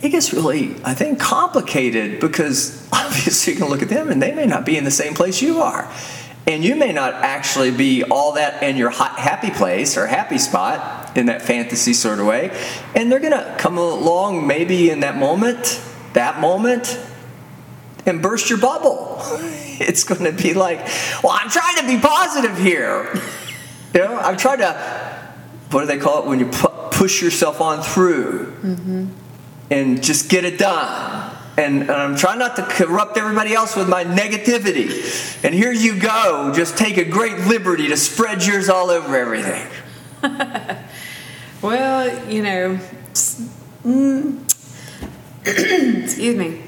It 0.00 0.10
gets 0.10 0.32
really, 0.32 0.76
I 0.84 0.94
think, 0.94 1.18
complicated 1.18 2.20
because 2.20 2.88
obviously 2.92 3.54
you 3.54 3.58
can 3.58 3.68
look 3.68 3.82
at 3.82 3.88
them 3.88 4.10
and 4.10 4.22
they 4.22 4.32
may 4.32 4.46
not 4.46 4.64
be 4.64 4.76
in 4.76 4.84
the 4.84 4.90
same 4.90 5.14
place 5.14 5.42
you 5.42 5.60
are. 5.60 5.90
And 6.46 6.64
you 6.64 6.76
may 6.76 6.92
not 6.92 7.12
actually 7.12 7.70
be 7.72 8.04
all 8.04 8.32
that 8.32 8.62
in 8.62 8.76
your 8.76 8.88
ha- 8.88 9.14
happy 9.18 9.50
place 9.50 9.98
or 9.98 10.06
happy 10.06 10.38
spot 10.38 11.16
in 11.16 11.26
that 11.26 11.42
fantasy 11.42 11.92
sort 11.92 12.20
of 12.20 12.26
way. 12.26 12.56
And 12.94 13.12
they're 13.12 13.20
going 13.20 13.32
to 13.32 13.54
come 13.58 13.76
along 13.76 14.46
maybe 14.46 14.88
in 14.88 15.00
that 15.00 15.16
moment, 15.16 15.82
that 16.14 16.40
moment, 16.40 16.98
and 18.06 18.22
burst 18.22 18.50
your 18.50 18.58
bubble. 18.58 19.22
It's 19.80 20.02
going 20.02 20.24
to 20.24 20.32
be 20.32 20.54
like, 20.54 20.80
well, 21.22 21.38
I'm 21.40 21.48
trying 21.48 21.76
to 21.76 21.86
be 21.86 22.00
positive 22.00 22.58
here. 22.58 23.14
You 23.94 24.00
know, 24.00 24.18
I'm 24.18 24.36
trying 24.36 24.58
to, 24.58 24.74
what 25.70 25.80
do 25.80 25.86
they 25.86 25.96
call 25.96 26.22
it 26.22 26.28
when 26.28 26.38
you 26.38 26.46
pu- 26.46 26.87
push 26.98 27.22
yourself 27.22 27.60
on 27.60 27.82
through 27.82 28.54
and 29.70 30.02
just 30.02 30.28
get 30.28 30.44
it 30.44 30.58
done? 30.58 31.34
and, 31.56 31.82
and 31.82 31.90
I'm 31.90 32.16
trying 32.16 32.38
not 32.38 32.54
to 32.56 32.62
corrupt 32.62 33.16
everybody 33.16 33.52
else 33.52 33.74
with 33.74 33.88
my 33.88 34.04
negativity. 34.04 35.44
And 35.44 35.52
here 35.52 35.72
you 35.72 35.98
go, 35.98 36.52
just 36.54 36.78
take 36.78 36.98
a 36.98 37.04
great 37.04 37.36
liberty 37.48 37.88
to 37.88 37.96
spread 37.96 38.46
yours 38.46 38.68
all 38.68 38.90
over 38.90 39.16
everything. 39.16 39.66
Well, 41.60 42.30
you 42.30 42.42
know, 42.42 42.78
mm, 43.84 44.38
excuse 46.04 46.36
me. 46.36 46.62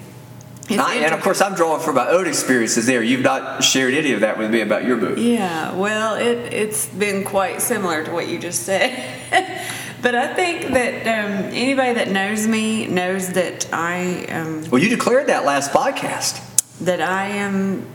I, 0.70 0.96
and 0.96 1.14
of 1.14 1.20
course, 1.20 1.40
I'm 1.40 1.54
drawing 1.54 1.80
from 1.80 1.96
my 1.96 2.08
own 2.08 2.26
experiences 2.26 2.87
there. 2.87 3.02
You've 3.02 3.22
not 3.22 3.62
shared 3.62 3.94
any 3.94 4.12
of 4.12 4.20
that 4.20 4.38
with 4.38 4.50
me 4.50 4.60
about 4.60 4.84
your 4.84 4.96
book. 4.96 5.16
Yeah, 5.18 5.75
well, 5.75 6.14
it, 6.14 6.52
it's 6.52 6.87
been 6.87 7.25
quite 7.25 7.60
similar 7.60 8.04
to 8.04 8.10
what 8.10 8.28
you 8.28 8.38
just 8.38 8.64
said. 8.64 9.16
but 10.02 10.14
I 10.14 10.35
think 10.35 10.73
that 10.73 11.07
um, 11.07 11.45
anybody 11.52 11.95
that 11.95 12.11
knows 12.11 12.47
me 12.47 12.87
knows 12.87 13.28
that 13.33 13.73
I 13.73 14.25
um, 14.26 14.71
Well, 14.71 14.83
you 14.83 14.88
declared 14.88 15.26
that 15.28 15.45
last 15.45 15.73
podcast. 15.73 16.40
that 16.80 17.00
I 17.00 17.28
am 17.28 17.87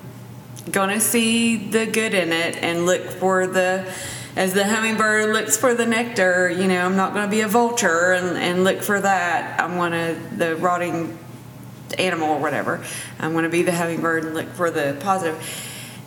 going 0.71 0.89
to 0.89 0.99
see 0.99 1.57
the 1.57 1.85
good 1.85 2.13
in 2.13 2.31
it 2.31 2.57
and 2.57 2.85
look 2.85 3.03
for 3.03 3.45
the 3.47 3.91
as 4.35 4.53
the 4.53 4.65
hummingbird 4.65 5.31
looks 5.31 5.55
for 5.55 5.73
the 5.75 5.85
nectar 5.85 6.49
you 6.49 6.67
know 6.67 6.85
i'm 6.85 6.95
not 6.97 7.13
going 7.13 7.23
to 7.23 7.29
be 7.31 7.41
a 7.41 7.47
vulture 7.47 8.11
and, 8.13 8.35
and 8.35 8.63
look 8.63 8.81
for 8.81 8.99
that. 8.99 9.61
I'm 9.61 9.75
going 9.75 9.91
to 9.91 10.19
the 10.35 10.55
rotting 10.57 11.17
animal 11.99 12.31
or 12.31 12.39
whatever. 12.39 12.83
I'm 13.19 13.31
going 13.33 13.43
to 13.43 13.49
be 13.49 13.61
the 13.61 13.71
hummingbird 13.71 14.25
and 14.25 14.33
look 14.33 14.49
for 14.49 14.71
the 14.71 14.97
positive 14.99 15.37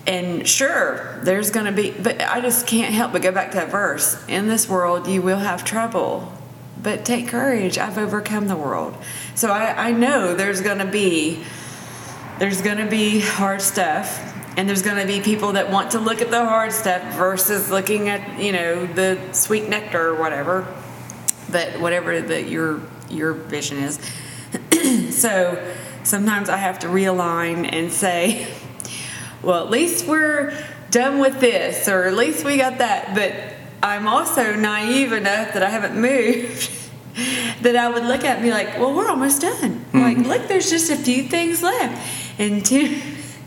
and 0.08 0.48
sure 0.48 1.20
there's 1.22 1.50
going 1.50 1.66
to 1.66 1.72
be 1.72 1.90
but 1.90 2.20
i 2.22 2.40
just 2.40 2.66
can't 2.66 2.92
help 2.92 3.12
but 3.12 3.22
go 3.22 3.30
back 3.30 3.50
to 3.50 3.58
that 3.58 3.70
verse 3.70 4.26
in 4.26 4.48
this 4.48 4.68
world 4.68 5.06
you 5.06 5.20
will 5.20 5.38
have 5.38 5.64
trouble 5.64 6.32
but 6.82 7.04
take 7.04 7.28
courage 7.28 7.78
i've 7.78 7.98
overcome 7.98 8.48
the 8.48 8.56
world. 8.56 8.96
So 9.34 9.50
i, 9.50 9.88
I 9.88 9.92
know 9.92 10.34
there's 10.34 10.60
going 10.60 10.78
to 10.78 10.86
be 10.86 11.44
there's 12.38 12.62
going 12.62 12.78
to 12.78 12.88
be 12.88 13.20
hard 13.20 13.60
stuff 13.60 14.24
and 14.56 14.68
there's 14.68 14.82
going 14.82 14.96
to 14.96 15.06
be 15.06 15.20
people 15.20 15.52
that 15.52 15.70
want 15.70 15.92
to 15.92 16.00
look 16.00 16.20
at 16.20 16.30
the 16.30 16.44
hard 16.44 16.72
stuff 16.72 17.02
versus 17.14 17.70
looking 17.70 18.08
at 18.08 18.40
you 18.40 18.52
know 18.52 18.86
the 18.86 19.18
sweet 19.32 19.68
nectar 19.68 20.08
or 20.08 20.14
whatever 20.14 20.66
but 21.50 21.80
whatever 21.80 22.20
that 22.20 22.48
your 22.48 22.80
your 23.10 23.32
vision 23.32 23.78
is. 23.78 23.98
So 25.10 25.60
sometimes 26.04 26.48
i 26.48 26.56
have 26.56 26.78
to 26.78 26.86
realign 26.86 27.68
and 27.70 27.92
say 27.92 28.46
well 29.42 29.64
at 29.64 29.70
least 29.70 30.06
we're 30.06 30.56
done 30.90 31.18
with 31.18 31.40
this 31.40 31.88
or 31.88 32.04
at 32.04 32.14
least 32.14 32.44
we 32.44 32.56
got 32.56 32.78
that. 32.78 33.14
But 33.14 33.56
i'm 33.80 34.08
also 34.08 34.56
naive 34.56 35.12
enough 35.12 35.54
that 35.54 35.62
i 35.62 35.68
haven't 35.70 36.00
moved 36.00 36.68
that 37.62 37.76
i 37.76 37.88
would 37.88 38.04
look 38.04 38.24
at 38.24 38.36
and 38.36 38.42
be 38.42 38.50
like 38.50 38.78
well 38.78 38.94
we're 38.94 39.08
almost 39.08 39.42
done. 39.42 39.72
Hmm. 39.92 40.00
Like 40.00 40.18
look 40.18 40.48
there's 40.48 40.70
just 40.70 40.90
a 40.90 40.96
few 40.96 41.24
things 41.24 41.62
left. 41.62 42.40
And 42.40 42.64
two 42.64 43.00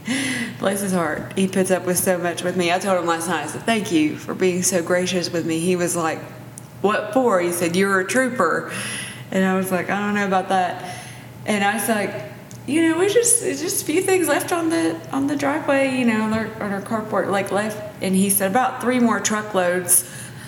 bless 0.60 0.82
his 0.82 0.92
heart 0.92 1.34
he 1.38 1.48
puts 1.48 1.72
up 1.72 1.86
with 1.86 1.98
so 1.98 2.18
much 2.18 2.44
with 2.44 2.56
me. 2.56 2.72
I 2.72 2.80
told 2.80 3.00
him 3.00 3.06
last 3.06 3.28
night 3.28 3.46
i 3.46 3.48
said 3.48 3.64
thank 3.64 3.92
you 3.92 4.16
for 4.18 4.34
being 4.34 4.64
so 4.64 4.82
gracious 4.82 5.32
with 5.32 5.46
me. 5.46 5.60
He 5.60 5.76
was 5.76 5.96
like 5.96 6.20
what 6.82 7.14
for? 7.14 7.40
He 7.40 7.52
said 7.52 7.76
you're 7.76 8.00
a 8.00 8.06
trooper. 8.06 8.72
And 9.32 9.46
i 9.46 9.56
was 9.56 9.72
like 9.72 9.90
i 9.90 10.00
don't 10.00 10.16
know 10.16 10.28
about 10.28 10.50
that. 10.50 10.98
And 11.46 11.64
i 11.64 11.74
was 11.76 11.88
like 11.88 12.31
you 12.72 12.90
know 12.90 12.98
we 12.98 13.08
just 13.08 13.44
it's 13.44 13.62
just 13.62 13.84
a 13.84 13.86
few 13.86 14.02
things 14.02 14.28
left 14.28 14.52
on 14.52 14.70
the 14.70 15.00
on 15.12 15.28
the 15.28 15.36
driveway 15.36 15.96
you 15.98 16.06
know 16.06 16.22
on 16.22 16.34
our, 16.34 16.48
on 16.62 16.72
our 16.72 16.82
carport 16.82 17.30
like 17.30 17.52
left 17.52 17.78
and 18.02 18.16
he 18.16 18.30
said 18.30 18.50
about 18.50 18.82
three 18.82 19.00
more 19.00 19.20
truckloads 19.20 20.04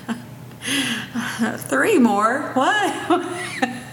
three 1.58 2.00
more 2.00 2.52
what 2.54 3.40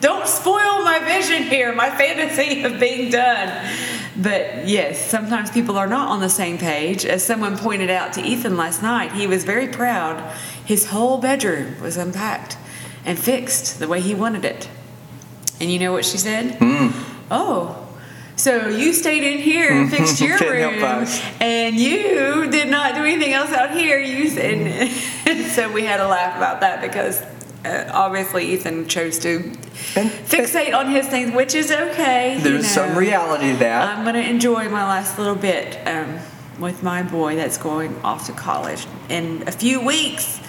don't 0.00 0.26
spoil 0.26 0.82
my 0.82 0.98
vision 1.00 1.42
here, 1.42 1.74
my 1.74 1.90
fantasy 1.90 2.62
of 2.62 2.80
being 2.80 3.10
done. 3.10 3.70
But 4.16 4.66
yes, 4.66 4.98
sometimes 4.98 5.50
people 5.50 5.76
are 5.76 5.86
not 5.86 6.08
on 6.08 6.20
the 6.20 6.28
same 6.28 6.58
page. 6.58 7.04
As 7.04 7.24
someone 7.24 7.56
pointed 7.56 7.90
out 7.90 8.14
to 8.14 8.22
Ethan 8.22 8.56
last 8.56 8.82
night, 8.82 9.12
he 9.12 9.26
was 9.26 9.44
very 9.44 9.68
proud. 9.68 10.20
His 10.64 10.86
whole 10.86 11.18
bedroom 11.18 11.80
was 11.80 11.96
unpacked 11.96 12.56
and 13.04 13.18
fixed 13.18 13.78
the 13.78 13.88
way 13.88 14.00
he 14.00 14.14
wanted 14.14 14.44
it. 14.44 14.68
And 15.60 15.70
you 15.70 15.78
know 15.78 15.92
what 15.92 16.04
she 16.04 16.18
said? 16.18 16.56
Hmm. 16.58 17.09
Oh, 17.30 17.86
so 18.36 18.68
you 18.68 18.92
stayed 18.94 19.22
in 19.22 19.38
here 19.38 19.70
and 19.70 19.90
fixed 19.90 20.20
your 20.22 20.38
room, 20.38 21.06
and 21.40 21.76
you 21.76 22.50
did 22.50 22.68
not 22.68 22.94
do 22.94 23.02
anything 23.04 23.32
else 23.34 23.50
out 23.52 23.70
here. 23.72 23.98
You 24.00 24.28
and, 24.40 24.92
and 25.26 25.46
so 25.52 25.70
we 25.70 25.84
had 25.84 26.00
a 26.00 26.08
laugh 26.08 26.36
about 26.36 26.60
that 26.60 26.80
because 26.80 27.20
uh, 27.64 27.90
obviously 27.92 28.52
Ethan 28.54 28.88
chose 28.88 29.18
to 29.20 29.52
And- 29.94 30.10
fixate 30.10 30.74
on 30.74 30.90
his 30.90 31.06
things, 31.06 31.32
which 31.32 31.54
is 31.54 31.70
okay. 31.70 32.36
you 32.36 32.40
There's 32.42 32.66
some 32.66 32.96
reality 32.96 33.52
to 33.52 33.58
that. 33.58 33.98
I'm 33.98 34.04
going 34.04 34.14
to 34.16 34.28
enjoy 34.28 34.68
my 34.70 34.84
last 34.84 35.18
little 35.18 35.34
bit 35.34 35.76
um, 35.86 36.18
with 36.58 36.82
my 36.82 37.02
boy 37.02 37.36
that's 37.36 37.58
going 37.58 37.94
off 38.02 38.26
to 38.26 38.32
college 38.32 38.86
in 39.10 39.44
a 39.46 39.52
few 39.52 39.84
weeks. 39.84 40.40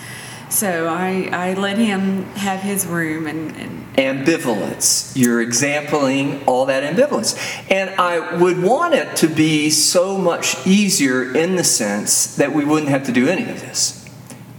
So 0.52 0.88
I, 0.90 1.30
I 1.32 1.54
let 1.54 1.78
him 1.78 2.24
have 2.34 2.60
his 2.60 2.86
room 2.86 3.26
and, 3.26 3.56
and 3.56 3.96
ambivalence. 3.96 5.16
You're 5.16 5.42
exempling 5.42 6.44
all 6.46 6.66
that 6.66 6.84
ambivalence. 6.84 7.38
And 7.72 7.90
I 7.92 8.36
would 8.36 8.62
want 8.62 8.94
it 8.94 9.16
to 9.18 9.28
be 9.28 9.70
so 9.70 10.18
much 10.18 10.68
easier 10.68 11.34
in 11.34 11.56
the 11.56 11.64
sense 11.64 12.36
that 12.36 12.54
we 12.54 12.66
wouldn't 12.66 12.90
have 12.90 13.06
to 13.06 13.14
do 13.14 13.30
any 13.30 13.50
of 13.50 13.62
this. 13.62 14.06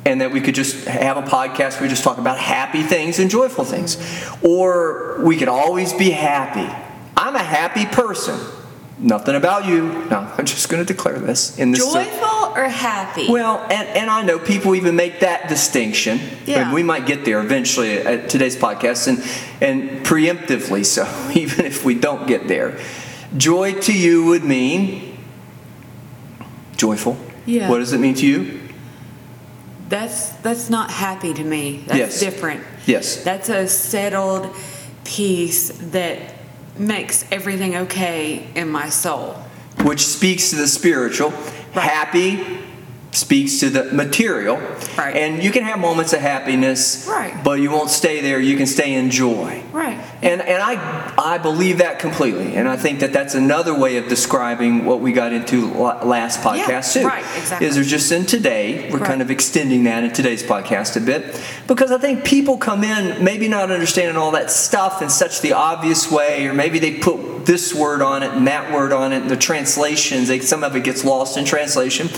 And 0.06 0.22
that 0.22 0.32
we 0.32 0.40
could 0.40 0.54
just 0.54 0.86
have 0.86 1.18
a 1.18 1.22
podcast 1.22 1.74
where 1.74 1.82
we 1.82 1.88
just 1.88 2.02
talk 2.02 2.16
about 2.16 2.38
happy 2.38 2.82
things 2.82 3.18
and 3.18 3.30
joyful 3.30 3.64
things. 3.64 3.96
Or 4.42 5.22
we 5.22 5.36
could 5.36 5.48
always 5.48 5.92
be 5.92 6.10
happy. 6.10 6.74
I'm 7.16 7.36
a 7.36 7.42
happy 7.42 7.84
person. 7.84 8.40
Nothing 9.02 9.34
about 9.34 9.66
you. 9.66 9.82
No, 10.10 10.32
I'm 10.38 10.44
just 10.44 10.68
going 10.68 10.84
to 10.84 10.90
declare 10.90 11.18
this 11.18 11.58
in 11.58 11.72
this. 11.72 11.80
joyful 11.92 12.52
or 12.56 12.68
happy. 12.68 13.28
Well, 13.28 13.58
and, 13.68 13.88
and 13.88 14.08
I 14.08 14.22
know 14.22 14.38
people 14.38 14.76
even 14.76 14.94
make 14.94 15.20
that 15.20 15.48
distinction. 15.48 16.20
Yeah. 16.46 16.64
And 16.66 16.72
we 16.72 16.84
might 16.84 17.04
get 17.04 17.24
there 17.24 17.40
eventually 17.40 17.98
at 17.98 18.28
today's 18.28 18.56
podcast 18.56 19.08
and, 19.08 19.18
and 19.60 20.06
preemptively 20.06 20.86
so, 20.86 21.04
even 21.34 21.66
if 21.66 21.84
we 21.84 21.94
don't 21.96 22.28
get 22.28 22.46
there. 22.46 22.78
Joy 23.36 23.72
to 23.80 23.92
you 23.92 24.24
would 24.26 24.44
mean 24.44 25.18
joyful. 26.76 27.16
Yeah. 27.44 27.68
What 27.68 27.78
does 27.78 27.92
it 27.92 27.98
mean 27.98 28.14
to 28.16 28.26
you? 28.26 28.58
that's 29.88 30.30
that's 30.40 30.70
not 30.70 30.90
happy 30.90 31.34
to 31.34 31.44
me. 31.44 31.84
That's 31.86 31.98
Yes. 31.98 32.20
different. 32.20 32.64
Yes. 32.86 33.22
That's 33.24 33.50
a 33.50 33.68
settled 33.68 34.48
peace 35.04 35.68
that 35.90 36.31
makes 36.78 37.24
everything 37.30 37.76
okay 37.76 38.46
in 38.54 38.68
my 38.68 38.88
soul. 38.88 39.34
Which 39.84 40.04
speaks 40.06 40.50
to 40.50 40.56
the 40.56 40.68
spiritual. 40.68 41.30
Right. 41.30 41.90
Happy 41.90 42.62
speaks 43.12 43.60
to 43.60 43.68
the 43.68 43.84
material. 43.92 44.56
Right. 44.96 45.14
And 45.14 45.42
you 45.42 45.50
can 45.52 45.62
have 45.64 45.78
moments 45.78 46.12
of 46.14 46.20
happiness, 46.20 47.06
Right. 47.06 47.44
but 47.44 47.60
you 47.60 47.70
won't 47.70 47.90
stay 47.90 48.22
there. 48.22 48.40
You 48.40 48.56
can 48.56 48.66
stay 48.66 48.94
in 48.94 49.10
joy. 49.10 49.62
Right. 49.70 49.98
And, 50.22 50.40
and 50.40 50.62
I, 50.62 51.12
I 51.18 51.36
believe 51.38 51.78
that 51.78 51.98
completely. 51.98 52.56
And 52.56 52.66
I 52.68 52.76
think 52.76 53.00
that 53.00 53.12
that's 53.12 53.34
another 53.34 53.78
way 53.78 53.98
of 53.98 54.08
describing 54.08 54.86
what 54.86 55.00
we 55.00 55.12
got 55.12 55.32
into 55.34 55.72
last 55.74 56.40
podcast, 56.40 56.94
too. 56.94 57.06
right, 57.06 57.24
exactly. 57.36 57.66
Is 57.66 57.74
there's 57.74 57.90
just 57.90 58.10
in 58.12 58.24
today, 58.24 58.88
we're 58.90 58.98
Right. 58.98 59.06
kind 59.08 59.20
of 59.22 59.30
extending 59.30 59.84
that 59.84 60.04
in 60.04 60.12
today's 60.12 60.42
podcast 60.42 60.96
a 60.96 61.00
bit. 61.00 61.38
Because 61.66 61.92
I 61.92 61.98
think 61.98 62.24
people 62.24 62.56
come 62.56 62.82
in 62.82 63.22
maybe 63.22 63.46
not 63.46 63.70
understanding 63.70 64.16
all 64.16 64.30
that 64.32 64.50
stuff 64.50 65.02
in 65.02 65.10
such 65.10 65.42
the 65.42 65.52
obvious 65.52 66.10
way, 66.10 66.46
or 66.46 66.54
maybe 66.54 66.78
they 66.78 66.94
put 66.98 67.41
this 67.44 67.74
word 67.74 68.02
on 68.02 68.22
it 68.22 68.32
and 68.32 68.46
that 68.46 68.72
word 68.72 68.92
on 68.92 69.12
it, 69.12 69.22
and 69.22 69.30
the 69.30 69.36
translations, 69.36 70.28
they, 70.28 70.40
some 70.40 70.62
of 70.64 70.76
it 70.76 70.84
gets 70.84 71.04
lost 71.04 71.36
in 71.36 71.44
translation. 71.44 72.08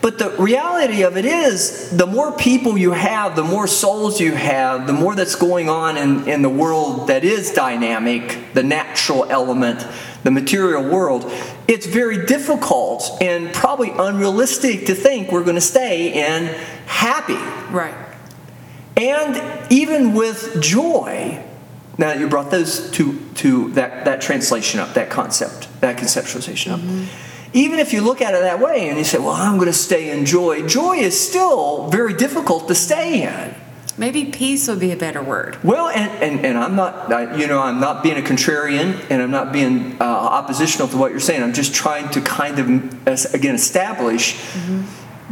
But 0.00 0.18
the 0.18 0.30
reality 0.30 1.02
of 1.02 1.16
it 1.16 1.24
is, 1.24 1.90
the 1.90 2.06
more 2.06 2.32
people 2.32 2.76
you 2.78 2.92
have, 2.92 3.36
the 3.36 3.44
more 3.44 3.66
souls 3.66 4.20
you 4.20 4.32
have, 4.32 4.86
the 4.86 4.92
more 4.92 5.14
that's 5.14 5.34
going 5.34 5.68
on 5.68 5.96
in, 5.96 6.28
in 6.28 6.42
the 6.42 6.48
world 6.48 7.08
that 7.08 7.24
is 7.24 7.50
dynamic, 7.52 8.54
the 8.54 8.62
natural 8.62 9.24
element, 9.30 9.86
the 10.24 10.30
material 10.30 10.82
world, 10.82 11.30
it's 11.68 11.86
very 11.86 12.26
difficult 12.26 13.10
and 13.20 13.52
probably 13.52 13.90
unrealistic 13.90 14.86
to 14.86 14.94
think 14.94 15.32
we're 15.32 15.44
going 15.44 15.56
to 15.56 15.60
stay 15.60 16.12
in 16.12 16.46
happy. 16.86 17.34
Right. 17.72 17.94
And 18.96 19.72
even 19.72 20.12
with 20.14 20.60
joy, 20.60 21.42
now 22.02 22.08
that 22.08 22.18
you 22.18 22.26
brought 22.28 22.50
those 22.50 22.90
to, 22.90 23.16
to 23.34 23.68
that, 23.74 24.04
that 24.06 24.20
translation 24.20 24.80
up, 24.80 24.92
that 24.94 25.08
concept, 25.08 25.68
that 25.80 25.96
conceptualization 25.96 26.72
up, 26.72 26.80
even 27.52 27.78
if 27.78 27.92
you 27.92 28.00
look 28.00 28.20
at 28.20 28.34
it 28.34 28.40
that 28.40 28.58
way 28.58 28.88
and 28.88 28.98
you 28.98 29.04
say, 29.04 29.18
well, 29.18 29.30
I'm 29.30 29.54
going 29.54 29.68
to 29.68 29.72
stay 29.72 30.10
in 30.10 30.26
joy, 30.26 30.66
joy 30.66 30.96
is 30.96 31.14
still 31.28 31.88
very 31.90 32.12
difficult 32.12 32.66
to 32.66 32.74
stay 32.74 33.22
in. 33.22 33.54
Maybe 33.96 34.24
peace 34.24 34.66
would 34.66 34.80
be 34.80 34.90
a 34.90 34.96
better 34.96 35.22
word. 35.22 35.62
Well, 35.62 35.88
and, 35.90 36.10
and, 36.24 36.44
and 36.44 36.58
I'm 36.58 36.74
not, 36.74 37.12
I, 37.12 37.36
you 37.36 37.46
know, 37.46 37.60
I'm 37.60 37.78
not 37.78 38.02
being 38.02 38.18
a 38.18 38.22
contrarian 38.22 38.98
and 39.08 39.22
I'm 39.22 39.30
not 39.30 39.52
being 39.52 39.96
uh, 40.00 40.04
oppositional 40.04 40.88
to 40.88 40.96
what 40.96 41.12
you're 41.12 41.20
saying. 41.20 41.40
I'm 41.40 41.52
just 41.52 41.72
trying 41.72 42.08
to 42.10 42.20
kind 42.20 42.58
of, 42.58 42.66
again, 43.32 43.54
establish 43.54 44.42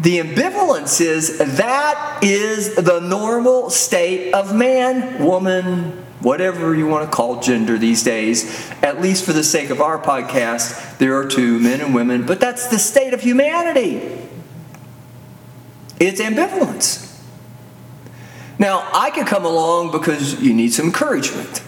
The 0.00 0.18
ambivalence 0.18 1.00
is 1.02 1.36
that 1.38 2.20
is 2.22 2.74
the 2.74 3.00
normal 3.00 3.68
state 3.68 4.32
of 4.32 4.54
man, 4.54 5.22
woman, 5.22 6.06
whatever 6.20 6.74
you 6.74 6.86
want 6.86 7.10
to 7.10 7.14
call 7.14 7.40
gender 7.40 7.78
these 7.78 8.02
days. 8.02 8.70
At 8.82 9.00
least 9.00 9.24
for 9.24 9.32
the 9.32 9.44
sake 9.44 9.70
of 9.70 9.80
our 9.80 10.00
podcast, 10.00 10.98
there 10.98 11.16
are 11.18 11.26
two 11.26 11.58
men 11.58 11.80
and 11.80 11.94
women, 11.94 12.26
but 12.26 12.40
that's 12.40 12.68
the 12.68 12.78
state 12.78 13.14
of 13.14 13.20
humanity. 13.20 14.18
It's 15.98 16.20
ambivalence. 16.20 17.06
Now, 18.58 18.88
I 18.92 19.10
can 19.10 19.24
come 19.24 19.44
along 19.44 19.92
because 19.92 20.40
you 20.42 20.52
need 20.52 20.72
some 20.72 20.86
encouragement. 20.86 21.62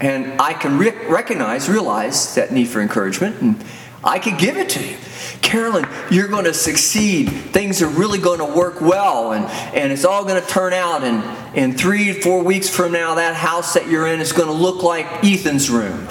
And 0.00 0.40
I 0.40 0.54
can 0.54 0.78
re- 0.78 1.06
recognize, 1.08 1.68
realize 1.68 2.34
that 2.34 2.52
need 2.52 2.68
for 2.68 2.80
encouragement, 2.80 3.40
and 3.42 3.62
I 4.02 4.18
can 4.18 4.38
give 4.38 4.56
it 4.56 4.70
to 4.70 4.82
you. 4.82 4.96
Carolyn, 5.42 5.86
you're 6.10 6.28
going 6.28 6.44
to 6.44 6.54
succeed. 6.54 7.28
Things 7.28 7.82
are 7.82 7.88
really 7.88 8.18
going 8.18 8.38
to 8.38 8.44
work 8.44 8.80
well, 8.80 9.32
and, 9.32 9.46
and 9.74 9.92
it's 9.92 10.04
all 10.04 10.24
going 10.24 10.40
to 10.40 10.46
turn 10.46 10.72
out. 10.72 11.02
And 11.02 11.56
in 11.56 11.76
three, 11.76 12.12
four 12.12 12.42
weeks 12.42 12.68
from 12.68 12.92
now, 12.92 13.14
that 13.16 13.34
house 13.34 13.74
that 13.74 13.88
you're 13.88 14.06
in 14.06 14.20
is 14.20 14.32
going 14.32 14.48
to 14.48 14.54
look 14.54 14.82
like 14.82 15.06
Ethan's 15.24 15.70
room. 15.70 16.06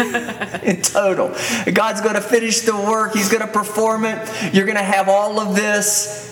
in 0.62 0.80
total. 0.82 1.34
God's 1.72 2.00
going 2.00 2.14
to 2.14 2.20
finish 2.20 2.60
the 2.60 2.76
work, 2.76 3.14
He's 3.14 3.28
going 3.28 3.46
to 3.46 3.52
perform 3.52 4.04
it. 4.04 4.54
You're 4.54 4.66
going 4.66 4.78
to 4.78 4.84
have 4.84 5.08
all 5.08 5.40
of 5.40 5.56
this. 5.56 6.28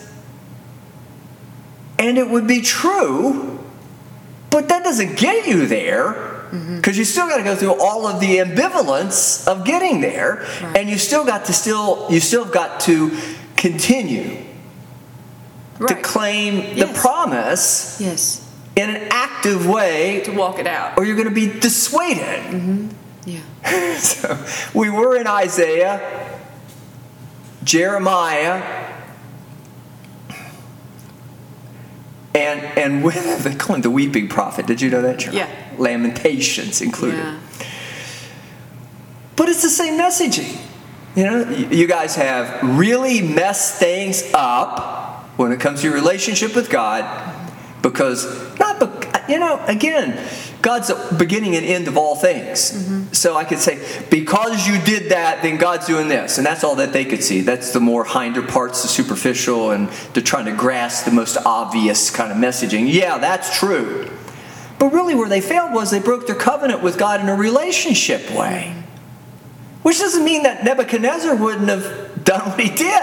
And 1.99 2.17
it 2.17 2.29
would 2.29 2.47
be 2.47 2.63
true, 2.63 3.59
but 4.51 4.69
that 4.69 4.85
doesn't 4.85 5.19
get 5.19 5.49
you 5.49 5.67
there 5.67 6.28
because 6.51 6.95
mm-hmm. 6.95 6.99
you 6.99 7.05
still 7.05 7.29
got 7.29 7.39
to 7.39 7.43
go 7.43 7.55
through 7.55 7.79
all 7.81 8.07
of 8.07 8.21
the 8.21 8.39
ambivalence 8.39 9.47
of 9.47 9.65
getting 9.65 10.01
there 10.01 10.47
right. 10.63 10.77
and 10.77 10.89
you 10.89 10.97
still 10.99 11.25
got 11.25 11.45
to 11.45 11.53
still 11.53 12.07
you 12.11 12.21
still 12.21 12.45
got 12.45 12.81
to 12.81 13.17
continue 13.57 14.45
right. 15.79 15.89
to 15.89 16.03
claim 16.03 16.57
yes. 16.57 16.79
the 16.79 17.01
promise 17.01 18.01
yes 18.01 18.45
in 18.77 18.91
an 18.91 19.09
active 19.11 19.67
way 19.67 20.21
to 20.21 20.33
walk 20.33 20.59
it 20.59 20.67
out 20.67 20.97
or 20.97 21.05
you're 21.05 21.17
going 21.17 21.29
to 21.29 21.35
be 21.35 21.47
dissuaded 21.61 22.45
mm-hmm. 22.45 22.89
yeah 23.27 23.97
so 23.99 24.39
we 24.73 24.89
were 24.89 25.17
in 25.17 25.27
isaiah 25.27 26.41
jeremiah 27.65 28.88
And 32.35 32.61
and 32.79 33.03
with 33.03 33.45
they 33.45 33.55
call 33.55 33.77
him 33.77 33.83
the 33.83 33.91
weeping 33.91 34.29
prophet. 34.29 34.67
Did 34.67 34.81
you 34.81 34.91
know 34.91 35.03
that? 35.03 35.33
Yeah. 35.33 35.49
Lamentations 35.79 36.81
included. 36.81 37.19
Yeah. 37.19 37.39
But 39.37 39.49
it's 39.49 39.63
the 39.63 39.71
same 39.71 39.99
messaging. 39.99 40.61
You 41.15 41.25
know, 41.25 41.49
you 41.51 41.87
guys 41.87 42.17
have 42.17 42.79
really 42.79 43.23
messed 43.23 43.77
things 43.79 44.23
up 44.35 45.25
when 45.37 45.53
it 45.53 45.61
comes 45.61 45.81
to 45.81 45.87
your 45.87 45.95
relationship 45.95 46.55
with 46.55 46.71
God 46.71 47.05
because 47.83 48.27
not 48.59 48.79
you 49.29 49.39
know 49.39 49.63
again 49.67 50.19
God's 50.61 50.89
the 50.89 51.17
beginning 51.17 51.55
and 51.55 51.65
end 51.65 51.87
of 51.87 51.97
all 51.97 52.17
things. 52.17 52.73
Mm-hmm. 52.73 53.13
So 53.13 53.37
I 53.37 53.45
could 53.45 53.59
say, 53.59 53.79
because 54.11 54.67
you 54.67 54.81
did 54.81 55.13
that, 55.13 55.43
then 55.43 55.57
God's 55.57 55.87
doing 55.87 56.09
this. 56.09 56.39
And 56.39 56.47
that's 56.47 56.65
all 56.65 56.77
that 56.77 56.93
they 56.93 57.05
could 57.05 57.23
see. 57.23 57.43
That's 57.43 57.73
the 57.73 57.81
more 57.81 58.05
hinder 58.05 58.43
parts, 58.43 58.83
the 58.83 58.89
superficial, 58.89 59.71
and 59.71 59.89
they're 60.13 60.23
trying 60.23 60.47
to 60.47 60.53
grasp 60.53 61.05
the 61.05 61.13
most 61.13 61.37
obvious 61.45 62.11
kind 62.11 62.33
of 62.33 62.39
messaging. 62.39 62.93
Yeah, 62.93 63.19
that's 63.19 63.57
true. 63.57 64.11
But 64.79 64.93
really, 64.93 65.15
where 65.15 65.29
they 65.29 65.41
failed 65.41 65.73
was 65.73 65.91
they 65.91 66.01
broke 66.01 66.27
their 66.27 66.37
covenant 66.37 66.83
with 66.83 66.99
God 66.99 67.21
in 67.21 67.29
a 67.29 67.35
relationship 67.35 68.31
way. 68.33 68.75
Which 69.83 69.99
doesn't 69.99 70.25
mean 70.25 70.43
that 70.43 70.65
Nebuchadnezzar 70.65 71.37
wouldn't 71.37 71.69
have 71.69 72.25
done 72.25 72.51
what 72.51 72.61
he 72.61 72.69
did, 72.69 73.03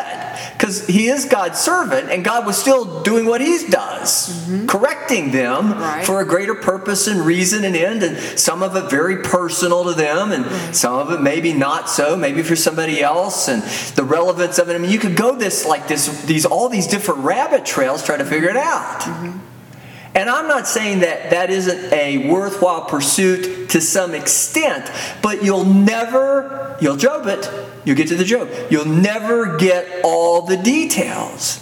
because 0.55 0.85
he 0.85 1.07
is 1.07 1.25
God's 1.25 1.57
servant, 1.57 2.11
and 2.11 2.23
God 2.23 2.45
was 2.45 2.57
still 2.57 3.01
doing 3.01 3.25
what 3.25 3.41
he 3.41 3.65
does, 3.69 4.29
mm-hmm. 4.29 4.67
correcting 4.67 5.31
them 5.31 5.71
right. 5.71 6.05
for 6.05 6.21
a 6.21 6.25
greater 6.25 6.53
purpose 6.53 7.07
and 7.07 7.21
reason 7.21 7.63
and 7.63 7.75
end, 7.75 8.03
and 8.03 8.17
some 8.37 8.61
of 8.61 8.75
it 8.75 8.89
very 8.89 9.23
personal 9.23 9.83
to 9.85 9.93
them, 9.93 10.31
and 10.31 10.45
right. 10.45 10.75
some 10.75 10.93
of 10.93 11.11
it 11.11 11.21
maybe 11.21 11.53
not 11.53 11.89
so, 11.89 12.15
maybe 12.15 12.43
for 12.43 12.55
somebody 12.55 13.01
else, 13.01 13.47
and 13.47 13.63
the 13.95 14.03
relevance 14.03 14.59
of 14.59 14.69
it. 14.69 14.75
I 14.75 14.77
mean, 14.77 14.91
you 14.91 14.99
could 14.99 15.15
go 15.15 15.35
this 15.35 15.65
like 15.65 15.87
this, 15.87 16.23
these 16.25 16.45
all 16.45 16.69
these 16.69 16.87
different 16.87 17.21
rabbit 17.21 17.65
trails 17.65 18.05
try 18.05 18.17
to 18.17 18.25
figure 18.25 18.49
it 18.49 18.57
out. 18.57 19.01
Mm-hmm. 19.01 19.39
And 20.15 20.29
I'm 20.29 20.47
not 20.47 20.65
saying 20.65 20.99
that 20.99 21.31
that 21.31 21.49
isn't 21.49 21.91
a 21.91 22.29
worthwhile 22.29 22.85
pursuit 22.85 23.69
to 23.71 23.81
some 23.81 24.15
extent, 24.15 24.89
but 25.21 25.43
you'll 25.43 25.65
never, 25.65 26.77
you'll 26.79 26.95
job 26.95 27.27
it, 27.27 27.51
you'll 27.83 27.97
get 27.97 28.07
to 28.07 28.15
the 28.15 28.23
joke. 28.23 28.49
You'll 28.71 28.85
never 28.85 29.57
get 29.57 30.01
all 30.05 30.43
the 30.43 30.55
details. 30.55 31.61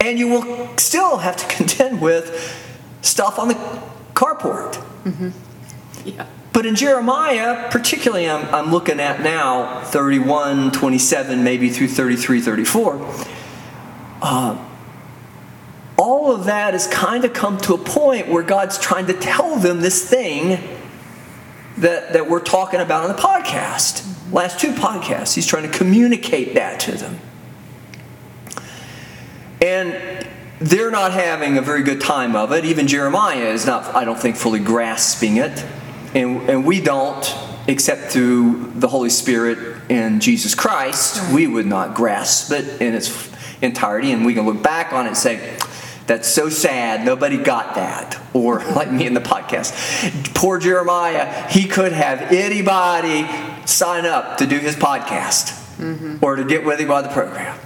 And 0.00 0.18
you 0.18 0.28
will 0.28 0.76
still 0.76 1.18
have 1.18 1.36
to 1.36 1.46
contend 1.56 2.00
with 2.00 2.66
stuff 3.02 3.38
on 3.38 3.48
the 3.48 3.54
carport. 4.14 4.74
Mm-hmm. 5.04 5.30
Yeah. 6.08 6.26
But 6.52 6.66
in 6.66 6.74
Jeremiah, 6.74 7.70
particularly 7.70 8.28
I'm, 8.28 8.52
I'm 8.52 8.72
looking 8.72 8.98
at 8.98 9.20
now 9.20 9.84
31, 9.84 10.72
27, 10.72 11.44
maybe 11.44 11.70
through 11.70 11.86
33, 11.86 12.40
34. 12.40 13.24
Uh, 14.20 14.67
all 15.98 16.32
of 16.32 16.44
that 16.44 16.74
has 16.74 16.86
kind 16.86 17.24
of 17.24 17.32
come 17.32 17.58
to 17.58 17.74
a 17.74 17.78
point 17.78 18.28
where 18.28 18.44
God's 18.44 18.78
trying 18.78 19.06
to 19.06 19.14
tell 19.14 19.56
them 19.56 19.80
this 19.80 20.08
thing 20.08 20.60
that, 21.78 22.12
that 22.12 22.30
we're 22.30 22.40
talking 22.40 22.80
about 22.80 23.02
on 23.02 23.14
the 23.14 23.20
podcast. 23.20 24.04
Last 24.32 24.60
two 24.60 24.72
podcasts, 24.72 25.34
he's 25.34 25.46
trying 25.46 25.70
to 25.70 25.76
communicate 25.76 26.54
that 26.54 26.80
to 26.80 26.92
them. 26.92 27.18
And 29.60 30.26
they're 30.60 30.90
not 30.90 31.12
having 31.12 31.58
a 31.58 31.62
very 31.62 31.82
good 31.82 32.00
time 32.00 32.36
of 32.36 32.52
it. 32.52 32.64
Even 32.64 32.86
Jeremiah 32.86 33.50
is 33.50 33.66
not, 33.66 33.94
I 33.94 34.04
don't 34.04 34.18
think, 34.18 34.36
fully 34.36 34.60
grasping 34.60 35.38
it. 35.38 35.64
And, 36.14 36.48
and 36.48 36.64
we 36.64 36.80
don't, 36.80 37.36
except 37.66 38.12
through 38.12 38.72
the 38.76 38.88
Holy 38.88 39.10
Spirit 39.10 39.82
and 39.90 40.22
Jesus 40.22 40.54
Christ, 40.54 41.32
we 41.32 41.46
would 41.46 41.66
not 41.66 41.94
grasp 41.94 42.52
it 42.52 42.80
in 42.80 42.94
its 42.94 43.32
entirety. 43.62 44.12
And 44.12 44.24
we 44.24 44.34
can 44.34 44.46
look 44.46 44.62
back 44.62 44.92
on 44.92 45.06
it 45.06 45.08
and 45.08 45.16
say, 45.16 45.56
that's 46.08 46.26
so 46.26 46.48
sad. 46.48 47.04
Nobody 47.04 47.36
got 47.36 47.76
that. 47.76 48.20
Or 48.34 48.64
like 48.74 48.90
me 48.90 49.06
in 49.06 49.14
the 49.14 49.20
podcast. 49.20 50.34
Poor 50.34 50.58
Jeremiah, 50.58 51.48
he 51.48 51.68
could 51.68 51.92
have 51.92 52.32
anybody 52.32 53.28
sign 53.66 54.06
up 54.06 54.38
to 54.38 54.46
do 54.46 54.58
his 54.58 54.74
podcast 54.74 55.54
mm-hmm. 55.76 56.16
or 56.22 56.36
to 56.36 56.44
get 56.44 56.64
with 56.64 56.80
him 56.80 56.90
on 56.90 57.04
the 57.04 57.10
program. 57.10 57.56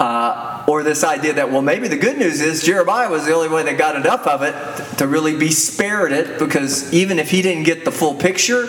Uh, 0.00 0.64
or 0.66 0.82
this 0.82 1.04
idea 1.04 1.34
that, 1.34 1.50
well, 1.50 1.60
maybe 1.60 1.86
the 1.86 1.96
good 1.96 2.18
news 2.18 2.40
is 2.40 2.62
Jeremiah 2.62 3.10
was 3.10 3.26
the 3.26 3.34
only 3.34 3.48
one 3.48 3.66
that 3.66 3.76
got 3.76 3.96
enough 3.96 4.26
of 4.26 4.42
it 4.42 4.98
to 4.98 5.06
really 5.06 5.36
be 5.36 5.50
spared 5.50 6.12
it 6.12 6.38
because 6.38 6.92
even 6.92 7.18
if 7.18 7.30
he 7.30 7.42
didn't 7.42 7.64
get 7.64 7.84
the 7.84 7.92
full 7.92 8.14
picture, 8.14 8.66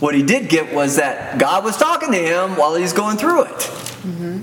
what 0.00 0.16
he 0.16 0.22
did 0.22 0.48
get 0.48 0.74
was 0.74 0.96
that 0.96 1.38
God 1.38 1.64
was 1.64 1.76
talking 1.76 2.10
to 2.10 2.18
him 2.18 2.56
while 2.56 2.74
he's 2.74 2.92
going 2.92 3.16
through 3.16 3.44
it. 3.44 3.58
Mm-hmm. 3.58 4.42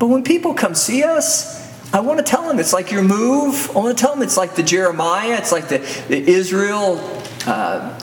But 0.00 0.08
when 0.08 0.24
people 0.24 0.52
come 0.52 0.74
see 0.74 1.04
us, 1.04 1.60
I 1.92 2.00
want 2.00 2.18
to 2.18 2.24
tell 2.24 2.39
it's 2.58 2.72
like 2.72 2.90
your 2.90 3.02
move. 3.02 3.70
I 3.70 3.78
want 3.78 3.96
to 3.96 4.00
tell 4.02 4.14
them 4.14 4.22
it's 4.22 4.36
like 4.36 4.54
the 4.54 4.62
Jeremiah, 4.62 5.36
it's 5.38 5.52
like 5.52 5.68
the, 5.68 5.78
the 6.08 6.18
Israel, 6.18 6.98
uh, 7.46 7.98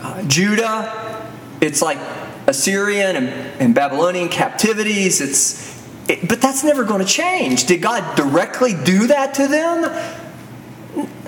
uh, 0.00 0.22
Judah, 0.24 1.30
it's 1.60 1.82
like 1.82 1.98
Assyrian 2.46 3.16
and, 3.16 3.28
and 3.60 3.74
Babylonian 3.74 4.28
captivities. 4.28 5.20
It's, 5.20 5.76
it, 6.08 6.28
but 6.28 6.40
that's 6.40 6.62
never 6.62 6.84
going 6.84 7.00
to 7.04 7.06
change. 7.06 7.66
Did 7.66 7.82
God 7.82 8.16
directly 8.16 8.72
do 8.84 9.08
that 9.08 9.34
to 9.34 9.48
them? 9.48 9.84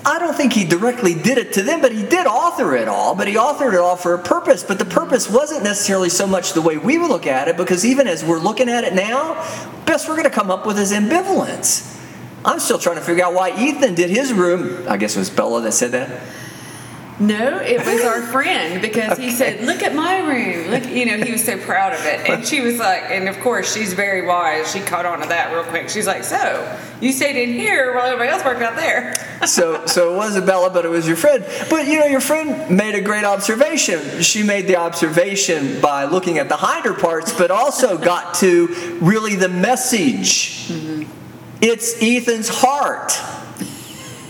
I 0.05 0.17
don't 0.17 0.33
think 0.33 0.53
he 0.53 0.63
directly 0.63 1.13
did 1.13 1.37
it 1.37 1.53
to 1.53 1.61
them, 1.61 1.81
but 1.81 1.91
he 1.91 2.03
did 2.03 2.25
author 2.25 2.73
it 2.73 2.87
all, 2.87 3.15
but 3.15 3.27
he 3.27 3.35
authored 3.35 3.73
it 3.73 3.79
all 3.79 3.97
for 3.97 4.13
a 4.13 4.17
purpose. 4.17 4.63
But 4.63 4.79
the 4.79 4.85
purpose 4.85 5.29
wasn't 5.29 5.63
necessarily 5.63 6.07
so 6.09 6.25
much 6.25 6.53
the 6.53 6.61
way 6.61 6.77
we 6.77 6.97
would 6.97 7.09
look 7.09 7.27
at 7.27 7.49
it, 7.49 7.57
because 7.57 7.85
even 7.85 8.07
as 8.07 8.23
we're 8.23 8.39
looking 8.39 8.69
at 8.69 8.85
it 8.85 8.93
now, 8.93 9.33
best 9.85 10.07
we're 10.07 10.15
going 10.15 10.23
to 10.23 10.33
come 10.33 10.49
up 10.49 10.65
with 10.65 10.79
is 10.79 10.93
ambivalence. 10.93 11.98
I'm 12.45 12.59
still 12.59 12.79
trying 12.79 12.95
to 12.95 13.01
figure 13.01 13.23
out 13.23 13.33
why 13.33 13.57
Ethan 13.57 13.95
did 13.95 14.09
his 14.09 14.33
room. 14.33 14.87
I 14.87 14.97
guess 14.97 15.15
it 15.15 15.19
was 15.19 15.29
Bella 15.29 15.61
that 15.61 15.73
said 15.73 15.91
that. 15.91 16.21
No, 17.19 17.57
it 17.57 17.85
was 17.85 18.01
our 18.05 18.21
friend 18.21 18.81
because 18.81 19.17
he 19.17 19.29
said, 19.29 19.65
"Look 19.65 19.83
at 19.83 19.93
my 19.93 20.19
room." 20.19 20.71
Look, 20.71 20.85
you 20.85 21.05
know, 21.05 21.17
he 21.17 21.33
was 21.33 21.43
so 21.43 21.57
proud 21.57 21.91
of 21.91 22.05
it, 22.05 22.29
and 22.29 22.47
she 22.47 22.61
was 22.61 22.77
like, 22.77 23.03
and 23.09 23.27
of 23.27 23.37
course 23.41 23.75
she's 23.75 23.93
very 23.93 24.25
wise. 24.25 24.71
She 24.71 24.79
caught 24.79 25.05
on 25.05 25.19
to 25.21 25.27
that 25.27 25.53
real 25.53 25.65
quick. 25.65 25.89
She's 25.89 26.07
like, 26.07 26.23
"So 26.23 26.79
you 27.01 27.11
stayed 27.11 27.35
in 27.35 27.49
here 27.49 27.93
while 27.93 28.05
everybody 28.05 28.29
else 28.29 28.45
worked 28.45 28.61
out 28.61 28.77
there." 28.77 29.15
so, 29.45 29.85
so 29.85 30.13
it 30.13 30.15
wasn't 30.15 30.45
Bella, 30.45 30.69
but 30.69 30.85
it 30.85 30.89
was 30.89 31.05
your 31.05 31.17
friend. 31.17 31.45
But 31.69 31.87
you 31.87 31.99
know, 31.99 32.05
your 32.05 32.21
friend 32.21 32.69
made 32.77 32.95
a 32.95 33.01
great 33.01 33.25
observation. 33.25 34.21
She 34.21 34.41
made 34.41 34.67
the 34.67 34.77
observation 34.77 35.81
by 35.81 36.05
looking 36.05 36.37
at 36.37 36.47
the 36.47 36.55
hinder 36.55 36.93
parts, 36.93 37.33
but 37.33 37.51
also 37.51 37.97
got 37.97 38.35
to 38.35 38.97
really 39.01 39.35
the 39.35 39.49
message. 39.49 40.69
Mm-hmm. 40.69 41.19
It's 41.61 42.01
Ethan's 42.01 42.49
heart 42.49 43.13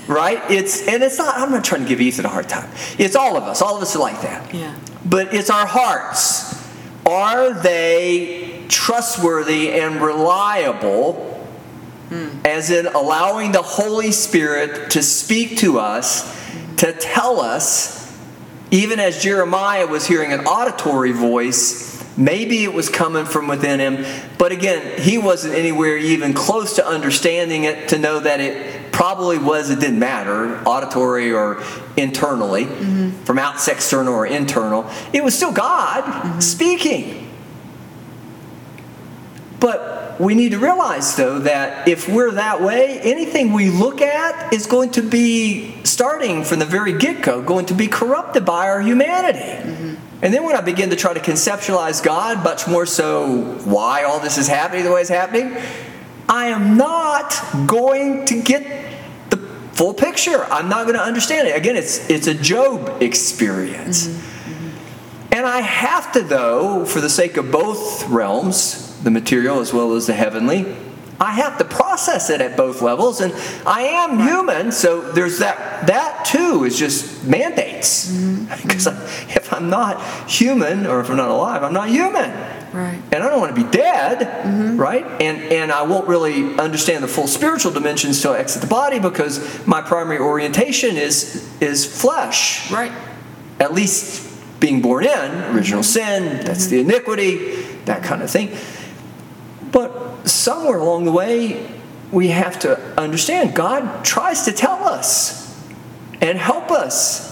right? 0.09 0.41
It's 0.49 0.87
and 0.87 1.03
it's 1.03 1.19
not. 1.19 1.37
I'm 1.37 1.51
not 1.51 1.63
trying 1.63 1.83
to 1.83 1.87
give 1.87 2.01
Ethan 2.01 2.25
a 2.25 2.29
hard 2.29 2.49
time. 2.49 2.69
It's 2.97 3.15
all 3.15 3.37
of 3.37 3.43
us. 3.43 3.61
All 3.61 3.77
of 3.77 3.81
us 3.83 3.95
are 3.95 3.99
like 3.99 4.21
that. 4.23 4.53
Yeah. 4.53 4.75
But 5.05 5.33
it's 5.33 5.51
our 5.51 5.67
hearts. 5.67 6.67
Are 7.05 7.53
they 7.53 8.65
trustworthy 8.67 9.71
and 9.71 10.01
reliable, 10.01 11.13
hmm. 12.09 12.29
as 12.45 12.71
in 12.71 12.87
allowing 12.87 13.51
the 13.51 13.61
Holy 13.61 14.11
Spirit 14.11 14.91
to 14.91 15.03
speak 15.03 15.57
to 15.59 15.79
us, 15.79 16.35
to 16.77 16.93
tell 16.93 17.39
us, 17.39 18.17
even 18.71 18.99
as 18.99 19.21
Jeremiah 19.21 19.87
was 19.87 20.07
hearing 20.07 20.33
an 20.33 20.41
auditory 20.41 21.11
voice. 21.11 21.98
Maybe 22.19 22.65
it 22.65 22.73
was 22.73 22.89
coming 22.89 23.23
from 23.23 23.47
within 23.47 23.79
him, 23.79 24.05
but 24.37 24.51
again, 24.51 24.99
he 24.99 25.17
wasn't 25.17 25.55
anywhere 25.55 25.95
even 25.95 26.33
close 26.33 26.75
to 26.75 26.85
understanding 26.85 27.63
it 27.63 27.89
to 27.89 27.97
know 27.97 28.19
that 28.19 28.41
it 28.41 28.91
probably 28.91 29.37
was, 29.37 29.69
it 29.69 29.79
didn't 29.79 29.99
matter, 29.99 30.61
auditory 30.65 31.31
or 31.31 31.63
internally, 31.95 32.65
mm-hmm. 32.65 33.11
from 33.23 33.39
outside 33.39 33.71
external 33.71 34.13
or 34.13 34.27
internal. 34.27 34.85
It 35.13 35.23
was 35.23 35.33
still 35.33 35.53
God 35.53 36.03
mm-hmm. 36.03 36.39
speaking. 36.41 37.31
But 39.61 40.19
we 40.19 40.35
need 40.35 40.51
to 40.51 40.59
realize, 40.59 41.15
though, 41.15 41.39
that 41.39 41.87
if 41.87 42.09
we're 42.09 42.31
that 42.31 42.61
way, 42.61 42.99
anything 42.99 43.53
we 43.53 43.69
look 43.69 44.01
at 44.01 44.53
is 44.53 44.67
going 44.67 44.91
to 44.91 45.01
be, 45.01 45.73
starting 45.85 46.43
from 46.43 46.59
the 46.59 46.65
very 46.65 46.97
get 46.97 47.23
go, 47.23 47.41
going 47.41 47.67
to 47.67 47.73
be 47.73 47.87
corrupted 47.87 48.43
by 48.43 48.67
our 48.67 48.81
humanity. 48.81 49.39
Mm-hmm. 49.39 49.78
And 50.21 50.33
then 50.33 50.43
when 50.43 50.55
I 50.55 50.61
begin 50.61 50.89
to 50.89 50.95
try 50.95 51.13
to 51.13 51.19
conceptualize 51.19 52.03
God, 52.03 52.43
much 52.43 52.67
more 52.67 52.85
so 52.85 53.57
why 53.63 54.03
all 54.03 54.19
this 54.19 54.37
is 54.37 54.47
happening 54.47 54.83
the 54.83 54.91
way 54.91 55.01
it's 55.01 55.09
happening, 55.09 55.55
I 56.27 56.47
am 56.47 56.77
not 56.77 57.33
going 57.65 58.25
to 58.25 58.41
get 58.41 58.63
the 59.29 59.37
full 59.71 59.93
picture. 59.93 60.43
I'm 60.45 60.67
not 60.67 60.83
going 60.83 60.97
to 60.97 61.03
understand 61.03 61.47
it. 61.47 61.55
Again, 61.55 61.77
it's, 61.77 62.09
it's 62.09 62.27
a 62.27 62.33
Job 62.33 63.01
experience. 63.01 64.07
Mm-hmm. 64.07 64.67
Mm-hmm. 64.67 65.33
And 65.33 65.45
I 65.45 65.61
have 65.61 66.11
to, 66.11 66.21
though, 66.21 66.85
for 66.85 66.99
the 66.99 67.09
sake 67.09 67.37
of 67.37 67.49
both 67.49 68.07
realms, 68.09 69.01
the 69.03 69.11
material 69.11 69.59
as 69.59 69.73
well 69.73 69.93
as 69.93 70.07
the 70.07 70.13
heavenly, 70.13 70.75
I 71.19 71.31
have 71.31 71.57
to 71.57 71.65
process 71.65 72.29
it 72.29 72.39
at 72.39 72.55
both 72.55 72.81
levels. 72.81 73.19
And 73.19 73.33
I 73.65 73.81
am 73.81 74.19
human, 74.19 74.71
so 74.71 75.01
there's 75.11 75.39
that. 75.39 75.87
That 75.87 76.25
too 76.25 76.63
is 76.63 76.77
just 76.77 77.25
mandates. 77.25 78.11
Mm-hmm. 78.11 78.39
Because 78.69 78.87
if 78.87 79.51
I'm 79.53 79.69
not 79.69 80.29
human, 80.29 80.85
or 80.85 80.99
if 81.01 81.09
I'm 81.09 81.17
not 81.17 81.29
alive, 81.29 81.63
I'm 81.63 81.73
not 81.73 81.89
human. 81.89 82.31
Right. 82.73 83.01
And 83.11 83.23
I 83.23 83.29
don't 83.29 83.39
want 83.39 83.55
to 83.55 83.63
be 83.63 83.69
dead, 83.69 84.19
mm-hmm. 84.19 84.77
right? 84.77 85.05
And 85.21 85.41
and 85.51 85.71
I 85.71 85.83
won't 85.83 86.07
really 86.07 86.55
understand 86.57 87.03
the 87.03 87.07
full 87.07 87.27
spiritual 87.27 87.71
dimensions 87.71 88.21
till 88.21 88.33
I 88.33 88.39
exit 88.39 88.61
the 88.61 88.67
body 88.67 88.99
because 88.99 89.65
my 89.65 89.81
primary 89.81 90.19
orientation 90.19 90.97
is 90.97 91.47
is 91.61 91.85
flesh 91.85 92.71
Right. 92.71 92.91
at 93.59 93.73
least 93.73 94.27
being 94.59 94.81
born 94.81 95.05
in, 95.05 95.55
original 95.55 95.81
mm-hmm. 95.81 95.81
sin, 95.81 96.45
that's 96.45 96.67
the 96.67 96.79
iniquity, 96.79 97.63
that 97.85 98.03
kind 98.03 98.21
of 98.21 98.29
thing. 98.29 98.55
But 99.71 100.08
somewhere 100.25 100.77
along 100.77 101.05
the 101.05 101.11
way, 101.11 101.69
we 102.11 102.29
have 102.29 102.59
to 102.59 102.77
understand 102.99 103.55
God 103.55 104.03
tries 104.03 104.45
to 104.45 104.51
tell 104.51 104.83
us 104.83 105.39
and 106.21 106.37
help 106.37 106.71
us. 106.71 107.29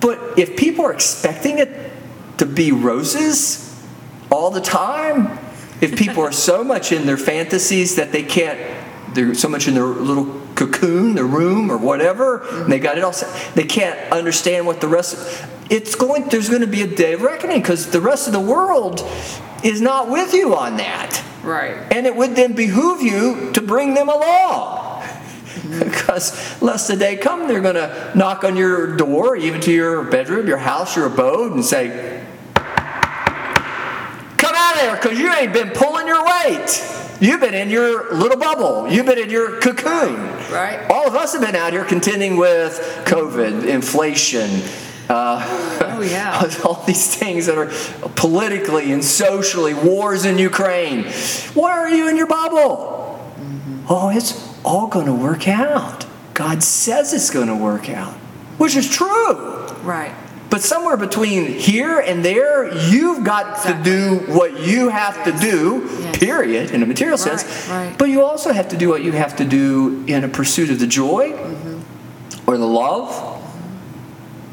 But 0.00 0.38
if 0.38 0.56
people 0.56 0.84
are 0.84 0.92
expecting 0.92 1.58
it 1.58 1.92
to 2.38 2.46
be 2.46 2.72
roses 2.72 3.84
all 4.30 4.50
the 4.50 4.60
time, 4.60 5.38
if 5.80 5.96
people 5.96 6.22
are 6.22 6.32
so 6.32 6.64
much 6.64 6.92
in 6.92 7.06
their 7.06 7.16
fantasies 7.16 7.96
that 7.96 8.12
they 8.12 8.22
can't, 8.22 8.58
they're 9.14 9.34
so 9.34 9.48
much 9.48 9.68
in 9.68 9.74
their 9.74 9.84
little 9.84 10.40
cocoon, 10.54 11.14
their 11.14 11.24
room, 11.24 11.70
or 11.70 11.76
whatever, 11.76 12.46
and 12.62 12.72
they 12.72 12.78
got 12.78 12.98
it 12.98 13.04
all 13.04 13.12
set, 13.12 13.54
they 13.54 13.64
can't 13.64 14.12
understand 14.12 14.66
what 14.66 14.80
the 14.80 14.88
rest. 14.88 15.46
It's 15.68 15.94
going. 15.94 16.28
There's 16.28 16.48
going 16.48 16.60
to 16.60 16.66
be 16.66 16.82
a 16.82 16.86
day 16.86 17.14
of 17.14 17.22
reckoning 17.22 17.60
because 17.60 17.90
the 17.90 18.00
rest 18.00 18.26
of 18.26 18.32
the 18.32 18.40
world 18.40 19.00
is 19.64 19.80
not 19.80 20.08
with 20.08 20.32
you 20.34 20.54
on 20.54 20.76
that. 20.76 21.22
Right. 21.42 21.76
And 21.92 22.06
it 22.06 22.14
would 22.14 22.36
then 22.36 22.54
behoove 22.54 23.02
you 23.02 23.52
to 23.52 23.62
bring 23.62 23.94
them 23.94 24.08
along. 24.08 25.02
Mm-hmm. 25.02 25.90
Because 25.96 26.62
lest 26.62 26.88
the 26.88 26.96
day 26.96 27.16
come, 27.16 27.48
they're 27.48 27.60
going 27.60 27.74
to 27.74 28.12
knock 28.14 28.44
on 28.44 28.56
your 28.56 28.96
door, 28.96 29.36
even 29.36 29.60
to 29.62 29.72
your 29.72 30.04
bedroom, 30.04 30.46
your 30.46 30.58
house, 30.58 30.94
your 30.94 31.06
abode, 31.06 31.52
and 31.52 31.64
say, 31.64 32.24
Come 34.36 34.54
out 34.54 34.74
of 34.74 34.80
there 34.80 34.96
because 34.96 35.18
you 35.18 35.32
ain't 35.32 35.52
been 35.52 35.70
pulling 35.70 36.06
your 36.06 36.24
weight. 36.24 36.84
You've 37.20 37.40
been 37.40 37.54
in 37.54 37.70
your 37.70 38.14
little 38.14 38.36
bubble. 38.36 38.86
You've 38.88 39.06
been 39.06 39.18
in 39.18 39.30
your 39.30 39.58
cocoon. 39.60 40.16
Right. 40.52 40.86
All 40.90 41.08
of 41.08 41.14
us 41.14 41.32
have 41.32 41.40
been 41.40 41.56
out 41.56 41.72
here 41.72 41.84
contending 41.84 42.36
with 42.36 42.78
COVID, 43.06 43.66
inflation, 43.66 44.60
uh, 45.08 45.42
Oh, 45.98 46.00
yeah. 46.02 46.42
all 46.64 46.82
these 46.86 47.14
things 47.14 47.46
that 47.46 47.56
are 47.56 47.70
politically 48.16 48.92
and 48.92 49.04
socially, 49.04 49.72
wars 49.74 50.24
in 50.24 50.38
Ukraine. 50.38 51.04
Why 51.54 51.72
are 51.72 51.88
you 51.88 52.08
in 52.08 52.16
your 52.16 52.26
bubble? 52.26 53.04
Oh, 53.88 54.10
it's 54.14 54.32
all 54.64 54.88
going 54.88 55.06
to 55.06 55.14
work 55.14 55.48
out. 55.48 56.06
God 56.34 56.62
says 56.62 57.12
it's 57.14 57.30
going 57.30 57.46
to 57.48 57.54
work 57.56 57.88
out, 57.88 58.12
which 58.58 58.76
is 58.76 58.90
true. 58.90 59.66
Right. 59.82 60.12
But 60.50 60.60
somewhere 60.62 60.96
between 60.96 61.46
here 61.46 61.98
and 61.98 62.24
there, 62.24 62.72
you've 62.88 63.24
got 63.24 63.56
Exactly. 63.58 63.72
to 63.74 63.82
do 64.26 64.32
what 64.32 64.60
you 64.60 64.88
have 64.90 65.24
to 65.24 65.32
do, 65.32 65.88
Yes. 66.00 66.18
period, 66.18 66.70
in 66.72 66.82
a 66.82 66.86
material 66.86 67.16
Right, 67.18 67.40
sense. 67.40 67.68
right. 67.68 67.94
But 67.98 68.10
you 68.10 68.22
also 68.22 68.52
have 68.52 68.68
to 68.68 68.76
do 68.76 68.88
what 68.88 69.02
you 69.02 69.12
have 69.12 69.34
to 69.36 69.44
do 69.44 70.04
in 70.06 70.22
a 70.24 70.28
pursuit 70.28 70.70
of 70.70 70.78
the 70.78 70.86
joy 70.86 71.30
Mm-hmm. 71.32 72.50
or 72.50 72.58
the 72.58 72.66
love 72.66 73.35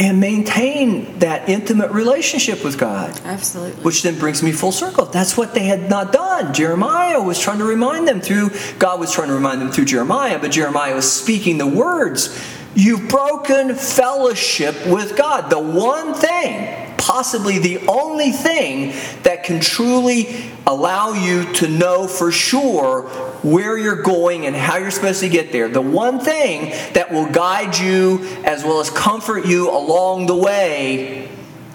and 0.03 0.19
maintain 0.19 1.17
that 1.19 1.47
intimate 1.47 1.89
relationship 1.91 2.61
with 2.61 2.77
God. 2.77 3.17
Absolutely. 3.23 3.81
Which 3.83 4.03
then 4.03 4.19
brings 4.19 4.43
me 4.43 4.51
full 4.51 4.73
circle. 4.73 5.05
That's 5.05 5.37
what 5.37 5.53
they 5.53 5.63
had 5.63 5.89
not 5.89 6.11
done. 6.11 6.53
Jeremiah 6.53 7.21
was 7.21 7.39
trying 7.39 7.59
to 7.59 7.63
remind 7.63 8.05
them 8.05 8.19
through, 8.19 8.51
God 8.79 8.99
was 8.99 9.13
trying 9.13 9.29
to 9.29 9.33
remind 9.33 9.61
them 9.61 9.71
through 9.71 9.85
Jeremiah, 9.85 10.39
but 10.39 10.51
Jeremiah 10.51 10.93
was 10.93 11.09
speaking 11.09 11.57
the 11.57 11.67
words. 11.67 12.37
You've 12.75 13.07
broken 13.07 13.75
fellowship 13.75 14.87
with 14.87 15.15
God. 15.15 15.49
The 15.49 15.59
one 15.59 16.13
thing, 16.13 16.95
possibly 16.97 17.59
the 17.59 17.85
only 17.87 18.31
thing, 18.31 18.93
that 19.23 19.43
can 19.43 19.59
truly 19.59 20.51
allow 20.65 21.13
you 21.13 21.51
to 21.53 21.67
know 21.67 22.07
for 22.07 22.31
sure 22.31 23.03
where 23.43 23.77
you're 23.77 24.01
going 24.01 24.47
and 24.47 24.55
how 24.55 24.77
you're 24.77 24.91
supposed 24.91 25.19
to 25.19 25.29
get 25.29 25.51
there. 25.51 25.67
The 25.67 25.81
one 25.81 26.19
thing 26.19 26.71
that 26.93 27.11
will 27.11 27.29
guide 27.29 27.77
you 27.77 28.25
as 28.43 28.63
well 28.63 28.79
as 28.79 28.89
comfort 28.89 29.45
you 29.45 29.69
along 29.69 30.25
the 30.25 30.35
way 30.35 31.27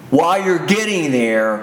while 0.09 0.43
you're 0.43 0.65
getting 0.65 1.11
there, 1.11 1.59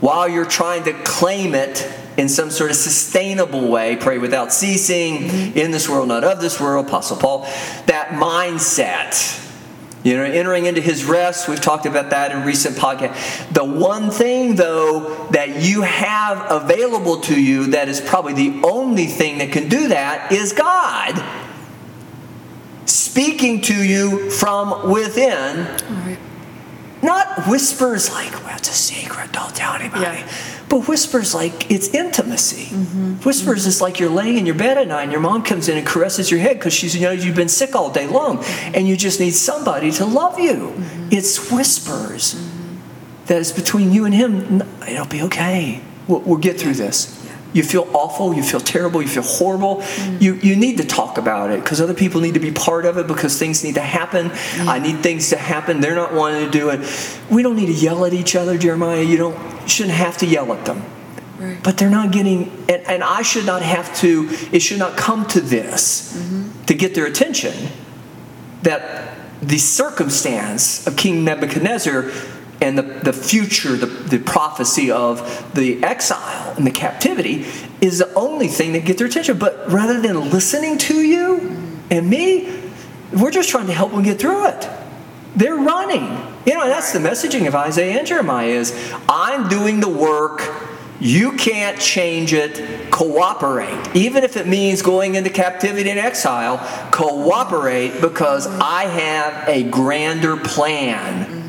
while 0.00 0.28
you're 0.28 0.44
trying 0.44 0.84
to 0.84 0.92
claim 1.04 1.54
it 1.54 1.99
in 2.16 2.28
some 2.28 2.50
sort 2.50 2.70
of 2.70 2.76
sustainable 2.76 3.68
way, 3.68 3.96
pray 3.96 4.18
without 4.18 4.52
ceasing, 4.52 5.24
in 5.56 5.70
this 5.70 5.88
world, 5.88 6.08
not 6.08 6.24
of 6.24 6.40
this 6.40 6.60
world, 6.60 6.86
Apostle 6.86 7.16
Paul, 7.16 7.42
that 7.86 8.08
mindset. 8.10 9.38
You 10.02 10.16
know, 10.16 10.24
entering 10.24 10.64
into 10.64 10.80
his 10.80 11.04
rest, 11.04 11.46
we've 11.46 11.60
talked 11.60 11.84
about 11.84 12.10
that 12.10 12.32
in 12.32 12.42
recent 12.44 12.76
podcast. 12.76 13.52
The 13.52 13.64
one 13.64 14.10
thing, 14.10 14.54
though, 14.54 15.26
that 15.32 15.62
you 15.62 15.82
have 15.82 16.50
available 16.50 17.20
to 17.22 17.38
you 17.38 17.66
that 17.68 17.88
is 17.88 18.00
probably 18.00 18.32
the 18.32 18.66
only 18.66 19.06
thing 19.06 19.38
that 19.38 19.52
can 19.52 19.68
do 19.68 19.88
that 19.88 20.32
is 20.32 20.52
God 20.52 21.22
speaking 22.86 23.60
to 23.60 23.74
you 23.74 24.30
from 24.30 24.90
within 24.90 25.66
Right. 25.66 26.18
Not 27.02 27.46
whispers 27.48 28.10
like, 28.10 28.32
well, 28.44 28.56
it's 28.56 28.68
a 28.68 28.72
secret, 28.72 29.32
don't 29.32 29.54
tell 29.54 29.74
anybody. 29.74 30.02
Yeah. 30.02 30.32
But 30.68 30.86
whispers 30.86 31.34
like 31.34 31.70
it's 31.70 31.88
intimacy. 31.88 32.66
Mm-hmm. 32.74 33.14
Whispers 33.26 33.66
is 33.66 33.80
like 33.80 33.98
you're 33.98 34.10
laying 34.10 34.38
in 34.38 34.46
your 34.46 34.54
bed 34.54 34.78
at 34.78 34.86
night 34.86 35.02
and 35.02 35.12
your 35.12 35.20
mom 35.20 35.42
comes 35.42 35.68
in 35.68 35.76
and 35.76 35.86
caresses 35.86 36.30
your 36.30 36.38
head 36.40 36.58
because 36.58 36.72
she's 36.72 36.94
you 36.94 37.02
know 37.02 37.10
you've 37.10 37.34
been 37.34 37.48
sick 37.48 37.74
all 37.74 37.90
day 37.90 38.06
long 38.06 38.38
mm-hmm. 38.38 38.74
and 38.74 38.86
you 38.86 38.96
just 38.96 39.18
need 39.18 39.32
somebody 39.32 39.90
to 39.92 40.04
love 40.04 40.38
you. 40.38 40.54
Mm-hmm. 40.54 41.08
It's 41.10 41.50
whispers 41.50 42.36
that 43.26 43.38
is 43.38 43.50
between 43.52 43.92
you 43.92 44.04
and 44.04 44.14
him. 44.14 44.60
"N- 44.62 44.68
It'll 44.88 45.06
be 45.06 45.22
okay. 45.22 45.80
We'll, 46.06 46.20
we'll 46.20 46.38
get 46.38 46.58
through 46.60 46.74
this. 46.74 47.19
You 47.52 47.62
feel 47.62 47.88
awful, 47.92 48.32
you 48.32 48.42
feel 48.42 48.60
terrible, 48.60 49.02
you 49.02 49.08
feel 49.08 49.22
horrible. 49.22 49.76
Mm. 49.76 50.22
You, 50.22 50.34
you 50.34 50.56
need 50.56 50.78
to 50.78 50.84
talk 50.84 51.18
about 51.18 51.50
it 51.50 51.60
because 51.62 51.80
other 51.80 51.94
people 51.94 52.20
need 52.20 52.34
to 52.34 52.40
be 52.40 52.52
part 52.52 52.84
of 52.84 52.96
it 52.96 53.06
because 53.06 53.38
things 53.38 53.64
need 53.64 53.74
to 53.74 53.80
happen. 53.80 54.30
Mm. 54.30 54.66
I 54.66 54.78
need 54.78 55.02
things 55.02 55.30
to 55.30 55.36
happen. 55.36 55.80
They're 55.80 55.96
not 55.96 56.14
wanting 56.14 56.44
to 56.44 56.50
do 56.50 56.70
it. 56.70 56.80
We 57.30 57.42
don't 57.42 57.56
need 57.56 57.66
to 57.66 57.72
yell 57.72 58.04
at 58.04 58.12
each 58.12 58.36
other, 58.36 58.56
Jeremiah. 58.56 59.02
You 59.02 59.16
don't 59.16 59.62
you 59.62 59.68
shouldn't 59.68 59.96
have 59.96 60.16
to 60.18 60.26
yell 60.26 60.52
at 60.52 60.64
them. 60.64 60.84
Right. 61.38 61.62
But 61.62 61.78
they're 61.78 61.88
not 61.90 62.12
getting, 62.12 62.50
and, 62.68 62.82
and 62.86 63.02
I 63.02 63.22
should 63.22 63.46
not 63.46 63.62
have 63.62 63.96
to, 64.00 64.28
it 64.52 64.60
should 64.60 64.78
not 64.78 64.98
come 64.98 65.26
to 65.28 65.40
this 65.40 66.14
mm-hmm. 66.14 66.64
to 66.66 66.74
get 66.74 66.94
their 66.94 67.06
attention 67.06 67.70
that 68.62 69.14
the 69.40 69.56
circumstance 69.56 70.86
of 70.86 70.96
King 70.96 71.24
Nebuchadnezzar 71.24 72.10
and 72.60 72.76
the, 72.76 72.82
the 72.82 73.12
future, 73.12 73.76
the, 73.76 73.86
the 73.86 74.18
prophecy 74.18 74.90
of 74.90 75.54
the 75.54 75.82
exile 75.82 76.54
and 76.56 76.66
the 76.66 76.70
captivity 76.70 77.46
is 77.80 77.98
the 77.98 78.12
only 78.14 78.48
thing 78.48 78.72
that 78.72 78.84
gets 78.84 78.98
their 78.98 79.08
attention. 79.08 79.38
But 79.38 79.70
rather 79.70 80.00
than 80.00 80.30
listening 80.30 80.76
to 80.78 80.94
you 80.94 81.56
and 81.90 82.08
me, 82.08 82.60
we're 83.12 83.30
just 83.30 83.48
trying 83.48 83.66
to 83.66 83.72
help 83.72 83.92
them 83.92 84.02
get 84.02 84.20
through 84.20 84.46
it. 84.48 84.68
They're 85.34 85.56
running. 85.56 86.02
You 86.44 86.54
know, 86.54 86.66
that's 86.66 86.92
the 86.92 86.98
messaging 86.98 87.46
of 87.46 87.54
Isaiah 87.54 87.98
and 87.98 88.06
Jeremiah 88.06 88.48
is 88.48 88.92
I'm 89.08 89.48
doing 89.48 89.80
the 89.80 89.88
work, 89.88 90.42
You 91.00 91.32
can't 91.32 91.80
change 91.80 92.34
it. 92.34 92.90
Cooperate. 92.90 93.96
Even 93.96 94.22
if 94.22 94.36
it 94.36 94.46
means 94.46 94.82
going 94.82 95.14
into 95.14 95.30
captivity 95.30 95.88
and 95.88 95.98
exile, 95.98 96.58
cooperate 96.90 98.00
because 98.02 98.46
I 98.46 98.84
have 98.84 99.48
a 99.48 99.62
grander 99.62 100.36
plan. 100.36 101.39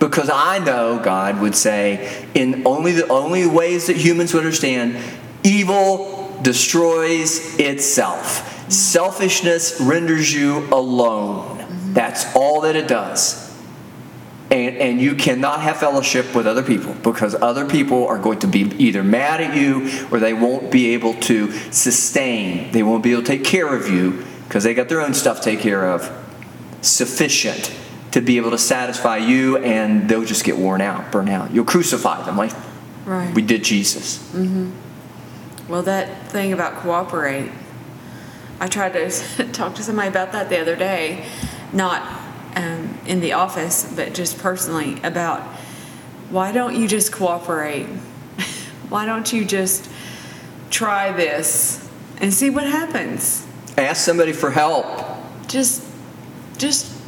Because 0.00 0.30
I 0.30 0.58
know 0.58 0.98
God 0.98 1.40
would 1.40 1.54
say, 1.54 2.26
in 2.34 2.66
only 2.66 2.92
the 2.92 3.06
only 3.08 3.46
ways 3.46 3.86
that 3.86 3.96
humans 3.96 4.32
would 4.32 4.40
understand, 4.40 4.96
evil 5.44 6.38
destroys 6.42 7.58
itself. 7.58 8.72
Selfishness 8.72 9.78
renders 9.78 10.32
you 10.32 10.66
alone. 10.72 11.58
Mm-hmm. 11.58 11.92
That's 11.92 12.34
all 12.34 12.62
that 12.62 12.76
it 12.76 12.88
does. 12.88 13.46
And, 14.50 14.76
and 14.78 15.00
you 15.00 15.14
cannot 15.16 15.60
have 15.60 15.76
fellowship 15.76 16.34
with 16.34 16.46
other 16.46 16.62
people 16.62 16.94
because 17.02 17.34
other 17.34 17.66
people 17.68 18.08
are 18.08 18.18
going 18.18 18.38
to 18.40 18.46
be 18.46 18.62
either 18.78 19.04
mad 19.04 19.42
at 19.42 19.54
you 19.54 19.90
or 20.10 20.18
they 20.18 20.32
won't 20.32 20.72
be 20.72 20.94
able 20.94 21.14
to 21.14 21.52
sustain. 21.70 22.72
They 22.72 22.82
won't 22.82 23.02
be 23.02 23.12
able 23.12 23.22
to 23.22 23.28
take 23.28 23.44
care 23.44 23.72
of 23.72 23.88
you 23.88 24.24
because 24.48 24.64
they 24.64 24.72
got 24.72 24.88
their 24.88 25.02
own 25.02 25.12
stuff 25.12 25.38
to 25.38 25.44
take 25.44 25.60
care 25.60 25.84
of. 25.84 26.10
Sufficient 26.80 27.76
to 28.12 28.20
be 28.20 28.36
able 28.36 28.50
to 28.50 28.58
satisfy 28.58 29.16
you 29.18 29.58
and 29.58 30.08
they'll 30.08 30.24
just 30.24 30.44
get 30.44 30.56
worn 30.56 30.80
out, 30.80 31.12
burn 31.12 31.28
out. 31.28 31.52
You'll 31.52 31.64
crucify 31.64 32.22
them 32.24 32.36
like 32.36 32.52
Right. 33.06 33.34
we 33.34 33.42
did 33.42 33.64
Jesus. 33.64 34.20
Well, 35.68 35.82
that 35.82 36.28
thing 36.28 36.52
about 36.52 36.74
cooperate, 36.76 37.50
I 38.58 38.66
tried 38.66 38.92
to 38.92 39.10
talk 39.52 39.74
to 39.76 39.82
somebody 39.82 40.08
about 40.08 40.32
that 40.32 40.48
the 40.48 40.60
other 40.60 40.76
day, 40.76 41.24
not 41.72 42.02
um, 42.56 42.98
in 43.06 43.20
the 43.20 43.32
office, 43.32 43.90
but 43.94 44.12
just 44.12 44.38
personally 44.38 45.00
about 45.02 45.40
why 46.30 46.52
don't 46.52 46.76
you 46.76 46.86
just 46.88 47.12
cooperate? 47.12 47.86
why 48.88 49.06
don't 49.06 49.32
you 49.32 49.44
just 49.44 49.88
try 50.70 51.12
this 51.12 51.88
and 52.20 52.32
see 52.34 52.50
what 52.50 52.64
happens? 52.64 53.46
Ask 53.78 54.04
somebody 54.04 54.32
for 54.32 54.50
help. 54.50 54.86
Just, 55.48 55.84
just 56.58 56.99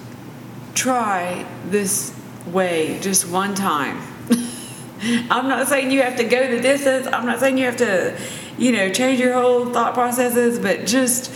try 0.74 1.46
this 1.66 2.14
way 2.46 2.98
just 3.00 3.28
one 3.28 3.54
time. 3.54 4.00
I'm 5.02 5.48
not 5.48 5.68
saying 5.68 5.90
you 5.90 6.02
have 6.02 6.16
to 6.16 6.24
go 6.24 6.54
the 6.54 6.60
distance. 6.60 7.06
I'm 7.06 7.26
not 7.26 7.40
saying 7.40 7.58
you 7.58 7.64
have 7.64 7.76
to, 7.78 8.16
you 8.56 8.72
know, 8.72 8.90
change 8.90 9.18
your 9.20 9.34
whole 9.34 9.66
thought 9.66 9.94
processes, 9.94 10.58
but 10.58 10.86
just 10.86 11.32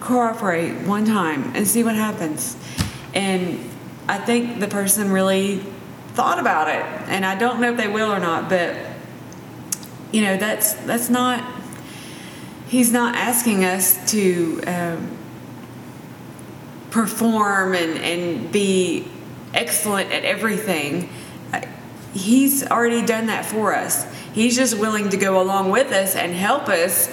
cooperate 0.00 0.86
one 0.86 1.04
time 1.04 1.52
and 1.54 1.66
see 1.66 1.82
what 1.82 1.94
happens. 1.94 2.56
And 3.14 3.58
I 4.08 4.18
think 4.18 4.60
the 4.60 4.68
person 4.68 5.10
really 5.10 5.58
thought 6.14 6.38
about 6.38 6.68
it, 6.68 6.84
and 7.08 7.24
I 7.24 7.36
don't 7.36 7.60
know 7.60 7.72
if 7.72 7.76
they 7.76 7.88
will 7.88 8.10
or 8.12 8.18
not, 8.18 8.48
but 8.48 8.76
you 10.12 10.22
know, 10.22 10.36
that's 10.36 10.74
that's 10.74 11.08
not. 11.10 11.44
He's 12.68 12.92
not 12.92 13.14
asking 13.14 13.64
us 13.64 14.10
to 14.12 14.60
um, 14.66 15.17
perform 16.90 17.74
and, 17.74 17.98
and 17.98 18.52
be 18.52 19.06
excellent 19.54 20.12
at 20.12 20.24
everything. 20.24 21.08
He's 22.14 22.66
already 22.66 23.04
done 23.04 23.26
that 23.26 23.44
for 23.44 23.74
us. 23.74 24.06
He's 24.32 24.56
just 24.56 24.78
willing 24.78 25.10
to 25.10 25.16
go 25.16 25.40
along 25.40 25.70
with 25.70 25.92
us 25.92 26.14
and 26.14 26.32
help 26.32 26.68
us 26.68 27.08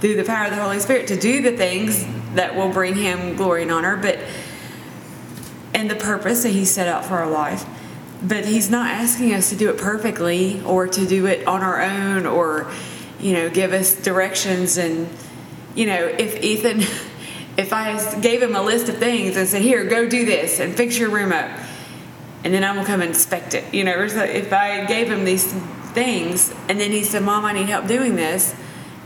through 0.00 0.16
the 0.16 0.24
power 0.24 0.46
of 0.46 0.50
the 0.54 0.62
Holy 0.62 0.78
Spirit 0.78 1.08
to 1.08 1.18
do 1.18 1.42
the 1.42 1.56
things 1.56 2.06
that 2.34 2.54
will 2.54 2.70
bring 2.70 2.94
Him 2.94 3.36
glory 3.36 3.62
and 3.62 3.70
honor, 3.70 3.96
but 3.96 4.18
and 5.74 5.90
the 5.90 5.96
purpose 5.96 6.42
that 6.44 6.50
He 6.50 6.64
set 6.64 6.88
out 6.88 7.04
for 7.04 7.16
our 7.16 7.30
life. 7.30 7.64
But 8.22 8.46
He's 8.46 8.70
not 8.70 8.90
asking 8.90 9.34
us 9.34 9.50
to 9.50 9.56
do 9.56 9.70
it 9.70 9.78
perfectly 9.78 10.62
or 10.62 10.86
to 10.88 11.06
do 11.06 11.26
it 11.26 11.46
on 11.46 11.62
our 11.62 11.82
own 11.82 12.26
or, 12.26 12.70
you 13.20 13.32
know, 13.32 13.50
give 13.50 13.72
us 13.72 13.94
directions. 13.94 14.76
And, 14.76 15.08
you 15.74 15.86
know, 15.86 16.04
if 16.04 16.42
Ethan, 16.42 16.80
if 17.58 17.72
I 17.72 18.20
gave 18.20 18.40
him 18.40 18.54
a 18.54 18.62
list 18.62 18.88
of 18.88 18.96
things 18.98 19.36
and 19.36 19.46
said, 19.48 19.62
here, 19.62 19.84
go 19.84 20.08
do 20.08 20.24
this 20.24 20.60
and 20.60 20.74
fix 20.74 20.96
your 20.96 21.10
room 21.10 21.32
up, 21.32 21.50
and 22.44 22.54
then 22.54 22.62
I'm 22.62 22.76
gonna 22.76 22.86
come 22.86 23.02
inspect 23.02 23.52
it. 23.52 23.74
You 23.74 23.82
know, 23.82 24.06
so 24.06 24.22
if 24.22 24.52
I 24.52 24.84
gave 24.86 25.10
him 25.10 25.24
these 25.24 25.52
things 25.92 26.54
and 26.68 26.78
then 26.80 26.92
he 26.92 27.02
said, 27.02 27.24
Mom, 27.24 27.44
I 27.44 27.52
need 27.52 27.68
help 27.68 27.88
doing 27.88 28.14
this, 28.14 28.54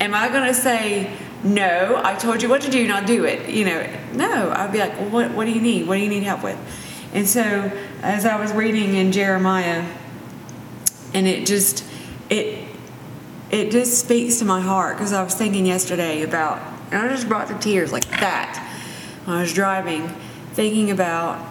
am 0.01 0.15
I 0.15 0.29
gonna 0.29 0.53
say, 0.53 1.11
No, 1.43 2.01
I 2.05 2.15
told 2.15 2.43
you 2.43 2.51
what 2.51 2.61
to 2.62 2.71
do, 2.71 2.87
now 2.87 3.01
do 3.01 3.25
it? 3.25 3.49
You 3.49 3.65
know, 3.65 3.91
no. 4.12 4.53
I'd 4.53 4.71
be 4.71 4.79
like, 4.79 4.99
Well, 5.01 5.09
what, 5.09 5.31
what 5.33 5.47
do 5.47 5.53
you 5.53 5.62
need? 5.62 5.88
What 5.88 5.97
do 5.97 6.03
you 6.03 6.11
need 6.11 6.23
help 6.23 6.45
with? 6.45 6.59
And 7.15 7.27
so 7.27 7.73
as 8.03 8.27
I 8.27 8.38
was 8.38 8.53
reading 8.53 8.95
in 8.95 9.12
Jeremiah, 9.12 9.87
and 11.15 11.27
it 11.27 11.47
just 11.47 11.85
it 12.29 12.69
it 13.51 13.71
just 13.71 13.99
speaks 13.99 14.38
to 14.38 14.45
my 14.45 14.61
heart 14.61 14.97
because 14.97 15.12
I 15.12 15.23
was 15.23 15.35
thinking 15.35 15.67
yesterday 15.67 16.23
about, 16.23 16.59
and 16.93 17.01
I 17.01 17.09
just 17.09 17.27
brought 17.27 17.49
to 17.49 17.59
tears 17.59 17.91
like 17.91 18.09
that 18.11 18.59
when 19.25 19.39
I 19.39 19.41
was 19.41 19.53
driving, 19.55 20.09
thinking 20.53 20.91
about 20.91 21.45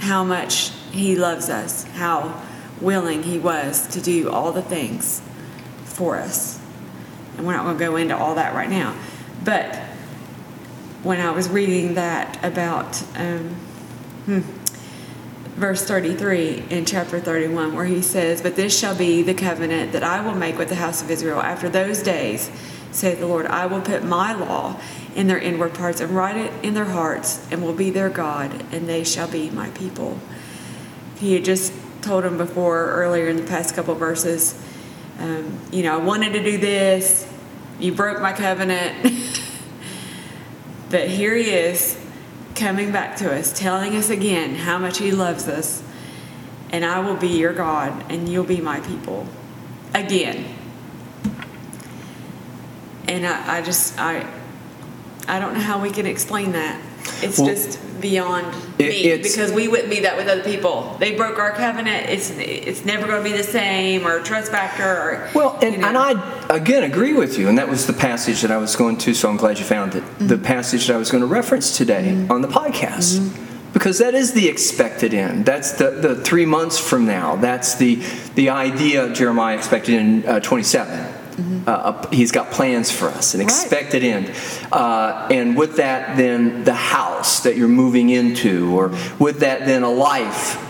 how 0.00 0.24
much 0.24 0.72
He 0.90 1.14
loves 1.16 1.48
us, 1.48 1.84
how 1.84 2.42
willing 2.80 3.22
He 3.22 3.38
was 3.38 3.86
to 3.88 4.00
do 4.00 4.28
all 4.28 4.50
the 4.50 4.62
things 4.62 5.22
for 5.84 6.16
us. 6.16 6.60
And 7.36 7.46
we're 7.46 7.52
not 7.52 7.64
going 7.64 7.78
to 7.78 7.84
go 7.84 7.96
into 7.96 8.16
all 8.16 8.34
that 8.34 8.54
right 8.54 8.68
now. 8.68 8.96
But 9.44 9.76
when 11.02 11.20
I 11.20 11.30
was 11.30 11.48
reading 11.48 11.94
that 11.94 12.44
about 12.44 13.02
um, 13.16 13.54
hmm, 14.26 14.40
verse 15.60 15.84
33 15.84 16.64
in 16.70 16.84
chapter 16.84 17.20
31, 17.20 17.74
where 17.74 17.84
he 17.84 18.02
says, 18.02 18.42
But 18.42 18.56
this 18.56 18.76
shall 18.76 18.96
be 18.96 19.22
the 19.22 19.34
covenant 19.34 19.92
that 19.92 20.02
I 20.02 20.20
will 20.20 20.34
make 20.34 20.58
with 20.58 20.68
the 20.68 20.74
house 20.74 21.02
of 21.02 21.10
Israel 21.10 21.40
after 21.40 21.68
those 21.68 22.02
days, 22.02 22.50
saith 22.92 23.20
the 23.20 23.26
Lord. 23.26 23.46
I 23.46 23.66
will 23.66 23.80
put 23.80 24.04
my 24.04 24.32
law 24.32 24.80
in 25.14 25.26
their 25.26 25.38
inward 25.38 25.74
parts 25.74 26.00
and 26.00 26.10
write 26.10 26.36
it 26.36 26.52
in 26.64 26.74
their 26.74 26.86
hearts, 26.86 27.46
and 27.50 27.62
will 27.62 27.74
be 27.74 27.90
their 27.90 28.10
God, 28.10 28.64
and 28.72 28.88
they 28.88 29.04
shall 29.04 29.28
be 29.28 29.50
my 29.50 29.70
people. 29.70 30.18
He 31.18 31.34
had 31.34 31.44
just 31.44 31.72
told 32.02 32.24
them 32.24 32.38
before, 32.38 32.90
earlier 32.90 33.28
in 33.28 33.36
the 33.36 33.42
past 33.42 33.74
couple 33.74 33.94
verses, 33.94 34.60
um, 35.18 35.58
you 35.70 35.82
know, 35.82 35.94
I 35.94 36.02
wanted 36.02 36.32
to 36.32 36.42
do 36.42 36.56
this, 36.56 37.30
you 37.78 37.92
broke 37.92 38.20
my 38.22 38.32
covenant. 38.32 39.12
but 40.90 41.08
here 41.08 41.34
he 41.34 41.50
is 41.50 42.00
coming 42.60 42.92
back 42.92 43.16
to 43.16 43.32
us, 43.32 43.58
telling 43.58 43.96
us 43.96 44.10
again 44.10 44.54
how 44.54 44.78
much 44.78 44.98
He 44.98 45.10
loves 45.10 45.48
us. 45.48 45.82
And 46.70 46.84
I 46.84 47.00
will 47.00 47.16
be 47.16 47.28
your 47.28 47.52
God, 47.52 48.04
and 48.10 48.28
you'll 48.28 48.44
be 48.44 48.60
my 48.60 48.80
people. 48.80 49.26
Again. 49.94 50.59
And 53.10 53.26
I, 53.26 53.58
I 53.58 53.62
just, 53.62 53.98
I, 53.98 54.24
I 55.26 55.40
don't 55.40 55.54
know 55.54 55.60
how 55.60 55.80
we 55.82 55.90
can 55.90 56.06
explain 56.06 56.52
that. 56.52 56.80
It's 57.22 57.38
Well, 57.38 57.48
just 57.48 57.78
beyond 58.00 58.54
it- 58.78 58.88
me 58.88 59.16
because 59.22 59.52
we 59.52 59.68
wouldn't 59.68 59.90
be 59.90 60.00
that 60.00 60.16
with 60.16 60.28
other 60.28 60.42
people. 60.44 60.96
They 61.00 61.12
broke 61.16 61.38
our 61.38 61.50
covenant. 61.52 62.08
It's 62.08 62.30
it's 62.30 62.84
never 62.84 63.06
going 63.06 63.22
to 63.24 63.30
be 63.30 63.36
the 63.36 63.42
same 63.42 64.06
or 64.06 64.20
trust 64.22 64.50
factor 64.52 64.84
or 64.84 65.28
Well, 65.34 65.58
and, 65.62 65.72
you 65.74 65.78
know. 65.80 65.88
and 65.88 65.98
I 65.98 66.54
again 66.54 66.82
agree 66.84 67.12
with 67.14 67.38
you, 67.38 67.48
and 67.48 67.58
that 67.58 67.68
was 67.68 67.86
the 67.86 67.92
passage 67.94 68.42
that 68.42 68.50
I 68.50 68.58
was 68.58 68.76
going 68.76 68.96
to. 68.98 69.14
So 69.14 69.28
I'm 69.28 69.36
glad 69.36 69.58
you 69.58 69.64
found 69.64 69.94
it. 69.94 70.04
The 70.18 70.36
Mm-hmm. 70.36 70.44
passage 70.44 70.86
that 70.86 70.94
I 70.94 70.98
was 70.98 71.10
going 71.10 71.22
to 71.22 71.26
reference 71.26 71.76
today 71.76 72.26
on 72.30 72.42
the 72.42 72.48
podcast, 72.48 73.18
because 73.72 73.98
that 73.98 74.14
is 74.14 74.32
the 74.34 74.46
expected 74.48 75.12
end. 75.14 75.44
That's 75.46 75.72
the, 75.72 75.90
the 75.90 76.14
three 76.16 76.46
months 76.46 76.78
from 76.78 77.06
now. 77.06 77.36
That's 77.36 77.74
the 77.76 77.96
the 78.34 78.50
idea 78.50 79.12
Jeremiah 79.12 79.56
expected 79.56 79.94
in 79.94 80.24
uh, 80.26 80.40
27. 80.40 81.09
Uh, 81.66 81.70
uh, 81.70 82.08
he's 82.10 82.32
got 82.32 82.50
plans 82.50 82.90
for 82.90 83.08
us, 83.08 83.34
an 83.34 83.40
Mm-hmm. 83.40 83.48
Right. 83.48 83.62
expected 83.62 84.04
end, 84.04 84.32
uh, 84.72 85.28
and 85.30 85.56
with 85.56 85.76
that, 85.76 86.16
then 86.16 86.64
the 86.64 86.74
house 86.74 87.40
that 87.44 87.56
you're 87.56 87.68
moving 87.68 88.10
into, 88.10 88.74
or 88.78 88.88
with 89.18 89.40
that, 89.40 89.66
then 89.66 89.82
a 89.82 89.90
life 89.90 90.66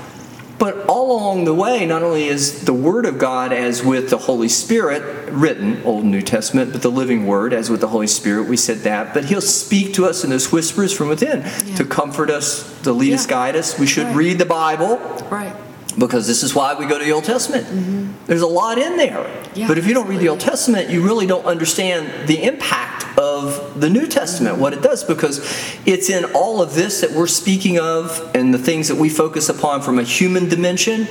but 0.59 0.85
all 0.89 1.17
along 1.19 1.47
the 1.47 1.55
way, 1.55 1.87
not 1.87 2.03
only 2.03 2.29
is 2.29 2.67
the 2.67 2.75
Word 2.75 3.07
of 3.07 3.17
God 3.19 3.51
as 3.51 3.83
with 3.83 4.11
the 4.11 4.19
Holy 4.19 4.51
Spirit 4.51 5.31
written, 5.33 5.81
Old 5.85 6.03
and 6.03 6.11
New 6.13 6.21
Testament, 6.21 6.73
but 6.73 6.83
the 6.83 6.91
living 6.91 7.27
Word 7.27 7.55
as 7.55 7.71
with 7.71 7.81
the 7.81 7.89
Holy 7.89 8.07
Spirit, 8.07 8.47
we 8.47 8.59
said 8.59 8.81
that. 8.81 9.15
But 9.15 9.25
He'll 9.25 9.41
speak 9.41 9.95
to 9.95 10.05
us 10.05 10.23
in 10.23 10.29
those 10.29 10.53
whispers 10.53 10.93
from 10.93 11.09
within 11.09 11.45
to 11.77 11.85
comfort 11.87 12.29
us, 12.29 12.79
to 12.83 12.93
lead 12.93 13.15
us, 13.15 13.25
guide 13.25 13.57
us. 13.57 13.79
We 13.79 13.87
should 13.87 14.09
Right. 14.09 14.17
read 14.17 14.39
the 14.39 14.45
Bible 14.45 14.99
right. 15.31 15.55
Because 16.01 16.27
this 16.27 16.43
is 16.43 16.55
why 16.55 16.75
we 16.75 16.87
go 16.87 16.99
to 16.99 17.05
the 17.05 17.13
Old 17.13 17.25
Testament. 17.25 17.67
Mm-hmm. 17.67 18.25
There's 18.27 18.43
a 18.43 18.49
lot 18.49 18.79
in 18.79 18.97
there. 18.97 19.31
Yeah, 19.55 19.69
but 19.69 19.79
if 19.79 19.87
you 19.87 19.95
don't 19.95 20.09
read 20.09 20.19
the 20.19 20.31
Old 20.31 20.41
Testament, 20.41 20.91
you 20.91 21.03
really 21.03 21.27
don't 21.27 21.45
understand 21.45 22.27
the 22.29 22.43
impact 22.43 23.19
of 23.19 23.81
the 23.81 23.91
New 23.91 24.07
Testament, 24.07 24.59
what 24.59 24.73
it 24.73 24.83
does, 24.83 25.05
because 25.05 25.39
it's 25.87 26.09
in 26.11 26.25
all 26.33 26.63
of 26.63 26.75
this 26.75 27.03
that 27.03 27.13
we're 27.13 27.27
speaking 27.27 27.79
of 27.79 28.31
and 28.35 28.53
the 28.53 28.59
things 28.59 28.89
that 28.89 28.97
we 28.97 29.09
focus 29.09 29.49
upon 29.49 29.83
from 29.83 29.99
a 29.99 30.03
human 30.03 30.49
dimension 30.49 31.07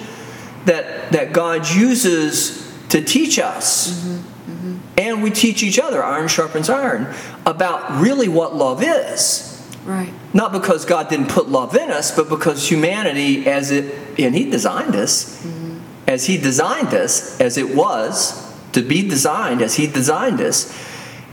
that, 0.65 1.11
that 1.11 1.31
God 1.33 1.69
uses 1.69 2.67
to 2.89 3.01
teach 3.01 3.39
us. 3.39 3.91
Mm-hmm. 3.91 4.51
Mm-hmm. 4.51 4.77
And 4.97 5.23
we 5.23 5.29
teach 5.29 5.63
each 5.63 5.79
other, 5.79 6.03
iron 6.03 6.27
sharpens 6.27 6.69
iron, 6.69 7.13
about 7.45 8.01
really 8.01 8.27
what 8.27 8.55
love 8.55 8.83
is. 8.83 9.45
Right. 9.85 10.13
Not 10.33 10.51
because 10.51 10.85
God 10.85 11.09
didn't 11.09 11.29
put 11.29 11.49
love 11.49 11.75
in 11.75 11.89
us, 11.89 12.15
but 12.15 12.29
because 12.29 12.69
humanity, 12.69 13.47
as 13.47 13.71
it, 13.71 14.19
and 14.19 14.35
He 14.35 14.49
designed 14.49 14.95
us, 14.95 15.45
as 16.07 16.25
He 16.27 16.37
designed 16.37 16.93
us, 16.93 17.39
as 17.41 17.57
it 17.57 17.75
was, 17.75 18.47
to 18.73 18.81
be 18.81 19.07
designed 19.07 19.61
as 19.61 19.75
He 19.75 19.87
designed 19.87 20.39
us 20.41 20.71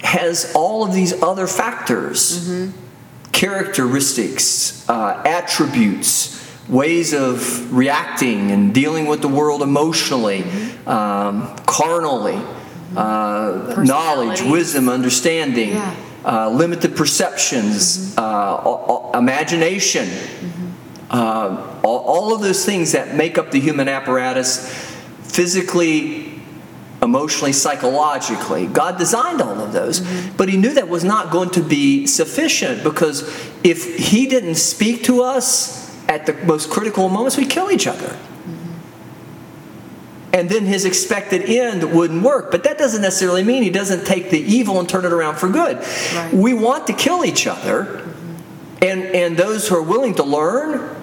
has 0.03 0.53
all 0.55 0.85
of 0.87 0.95
these 0.95 1.21
other 1.23 1.47
factors, 1.47 2.71
characteristics, 3.33 4.89
uh, 4.89 5.23
attributes, 5.27 6.33
ways 6.69 7.13
of 7.13 7.73
reacting 7.75 8.51
and 8.51 8.75
dealing 8.75 9.07
with 9.07 9.21
the 9.21 9.29
world 9.29 9.63
emotionally, 9.63 10.43
um, 10.87 11.55
carnally, 11.67 12.41
uh, 12.97 13.83
knowledge, 13.85 14.43
wisdom, 14.43 14.89
understanding, 14.89 15.71
Yeah. 15.71 15.95
Uh, 16.27 16.51
limited 16.51 16.97
perceptions, 16.97 18.17
uh, 18.19 18.23
a- 18.23 19.15
a- 19.15 19.19
imagination. 19.19 20.09
Uh, 21.09 21.79
all, 21.85 21.99
all 22.01 22.35
of 22.35 22.41
those 22.41 22.65
things 22.67 22.93
that 22.93 23.15
make 23.15 23.39
up 23.39 23.53
the 23.53 23.61
human 23.61 23.89
apparatus 23.89 24.69
physically 25.23 26.33
emotionally 27.03 27.53
psychologically. 27.53 28.67
God 28.67 28.99
designed 28.99 29.41
all 29.41 29.61
of 29.61 29.73
those 29.73 30.01
but 30.37 30.49
he 30.49 30.57
knew 30.57 30.75
that 30.75 30.89
was 30.89 31.05
not 31.05 31.31
going 31.31 31.51
to 31.51 31.63
be 31.63 32.07
sufficient 32.07 32.83
because 32.83 33.23
if 33.63 33.97
he 33.99 34.27
didn't 34.27 34.57
speak 34.57 35.05
to 35.05 35.23
us 35.23 35.95
at 36.09 36.27
the 36.27 36.33
most 36.45 36.71
critical 36.71 37.09
moments 37.09 37.37
we 37.37 37.45
kill 37.47 37.71
each 37.71 37.87
other 37.87 38.17
and 40.37 40.51
then 40.51 40.67
his 40.67 40.85
expected 40.85 41.49
end 41.49 41.95
wouldn't 41.95 42.23
work. 42.23 42.51
But 42.51 42.65
that 42.65 42.77
doesn't 42.77 43.01
necessarily 43.01 43.43
mean 43.43 43.63
he 43.63 43.71
doesn't 43.71 44.05
take 44.05 44.29
the 44.29 44.39
evil 44.39 44.79
and 44.79 44.87
turn 44.87 45.07
it 45.07 45.13
around 45.13 45.37
for 45.37 45.49
good. 45.49 45.79
Right. 45.79 46.31
We 46.35 46.53
want 46.53 46.87
to 46.89 46.93
kill 46.93 47.25
each 47.25 47.47
other, 47.47 48.07
and, 48.83 49.03
and 49.03 49.39
those 49.39 49.67
who 49.67 49.77
are 49.77 49.83
willing 49.83 50.15
to 50.17 50.23
learn, 50.23 50.95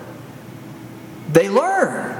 they 1.31 1.49
learn. 1.49 2.11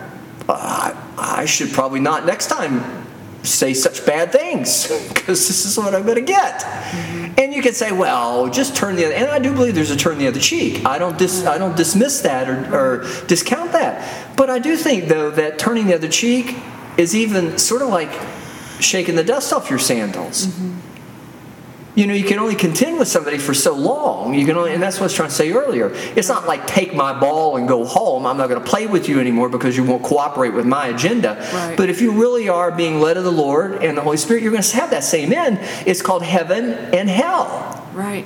Uh, 0.50 0.96
I, 1.16 1.42
I 1.42 1.46
should 1.46 1.72
probably 1.72 2.00
not 2.00 2.26
next 2.26 2.48
time 2.48 3.06
say 3.44 3.76
such 3.76 4.06
bad 4.08 4.32
things 4.32 4.88
because 5.14 5.48
this 5.48 5.66
is 5.66 5.78
what 5.78 5.94
I'm 5.94 6.04
going 6.04 6.16
to 6.16 6.22
get. 6.22 6.66
And 7.38 7.54
you 7.54 7.62
can 7.62 7.74
say, 7.74 7.92
well, 7.92 8.50
just 8.50 8.76
turn 8.76 8.96
the 8.96 9.06
other. 9.06 9.14
And 9.14 9.30
I 9.30 9.38
do 9.38 9.54
believe 9.54 9.76
there's 9.76 9.92
a 9.92 9.96
turn 9.96 10.18
the 10.18 10.28
other 10.28 10.40
cheek. 10.40 10.84
I 10.84 10.98
don't 10.98 11.18
dis, 11.18 11.46
I 11.46 11.60
don't 11.60 11.78
dismiss 11.78 12.22
that 12.22 12.50
or, 12.50 12.76
or 12.76 13.26
discount 13.28 13.74
that. 13.74 14.36
But 14.36 14.50
I 14.50 14.58
do 14.58 14.76
think 14.76 15.10
though 15.10 15.30
that 15.30 15.60
turning 15.60 15.86
the 15.86 15.94
other 15.94 16.10
cheek 16.10 16.56
is 16.98 17.16
even 17.16 17.58
sort 17.58 17.82
of 17.82 17.90
like 17.90 18.12
shaking 18.80 19.16
the 19.16 19.24
dust 19.24 19.54
off 19.54 19.70
your 19.70 19.80
sandals. 19.80 20.48
Mm-hmm. 20.48 20.80
You 21.96 22.08
know, 22.08 22.16
you 22.16 22.24
can 22.24 22.40
only 22.40 22.56
contend 22.56 22.98
with 22.98 23.08
somebody 23.08 23.38
for 23.38 23.54
so 23.54 23.76
long. 23.76 24.34
You 24.34 24.48
can 24.48 24.58
only, 24.58 24.74
and 24.74 24.82
that's 24.82 24.96
what 24.96 25.02
I 25.02 25.06
was 25.06 25.14
trying 25.14 25.30
to 25.30 25.36
say 25.36 25.52
earlier. 25.52 25.92
It's 26.16 26.28
not 26.28 26.48
like 26.48 26.66
take 26.66 26.96
my 26.96 27.18
ball 27.20 27.58
and 27.58 27.68
go 27.68 27.86
home. 27.86 28.26
I'm 28.26 28.36
not 28.36 28.50
going 28.50 28.60
to 28.60 28.68
play 28.68 28.88
with 28.88 29.08
you 29.08 29.20
anymore 29.20 29.48
because 29.48 29.78
you 29.78 29.84
won't 29.84 30.02
cooperate 30.02 30.54
with 30.54 30.66
my 30.66 30.88
agenda. 30.88 31.36
Right. 31.54 31.78
But 31.78 31.90
if 31.90 32.02
you 32.02 32.12
really 32.14 32.50
are 32.50 32.72
being 32.72 33.00
led 33.00 33.18
of 33.18 33.24
the 33.24 33.32
Lord 33.32 33.84
and 33.84 33.96
the 33.96 34.02
Holy 34.02 34.18
Spirit, 34.18 34.42
you're 34.42 34.52
going 34.52 34.64
to 34.64 34.76
have 34.76 34.90
that 34.90 35.04
same 35.04 35.32
end. 35.32 35.60
It's 35.86 36.02
called 36.02 36.24
heaven 36.24 36.72
and 36.72 37.08
hell. 37.08 37.88
Right. 37.94 38.26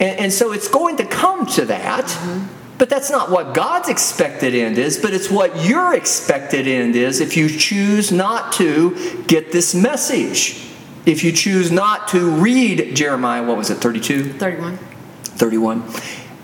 And, 0.00 0.18
and 0.18 0.32
so 0.32 0.52
it's 0.52 0.68
going 0.68 0.96
to 0.96 1.04
come 1.04 1.44
to 1.48 1.66
that. 1.66 2.06
Mm-hmm. 2.06 2.59
But 2.80 2.88
that's 2.88 3.10
not 3.10 3.30
what 3.30 3.52
God's 3.52 3.90
expected 3.90 4.54
end 4.54 4.78
is, 4.78 4.96
but 4.96 5.12
it's 5.12 5.30
what 5.30 5.66
your 5.66 5.94
expected 5.94 6.66
end 6.66 6.96
is 6.96 7.20
if 7.20 7.36
you 7.36 7.50
choose 7.50 8.10
not 8.10 8.54
to 8.54 9.22
get 9.24 9.52
this 9.52 9.74
message. 9.74 10.66
If 11.04 11.22
you 11.22 11.30
choose 11.30 11.70
not 11.70 12.08
to 12.08 12.30
read 12.30 12.96
Jeremiah, 12.96 13.44
what 13.44 13.58
was 13.58 13.68
it, 13.68 13.76
32? 13.76 14.32
31. 14.32 14.78
31. 14.78 15.82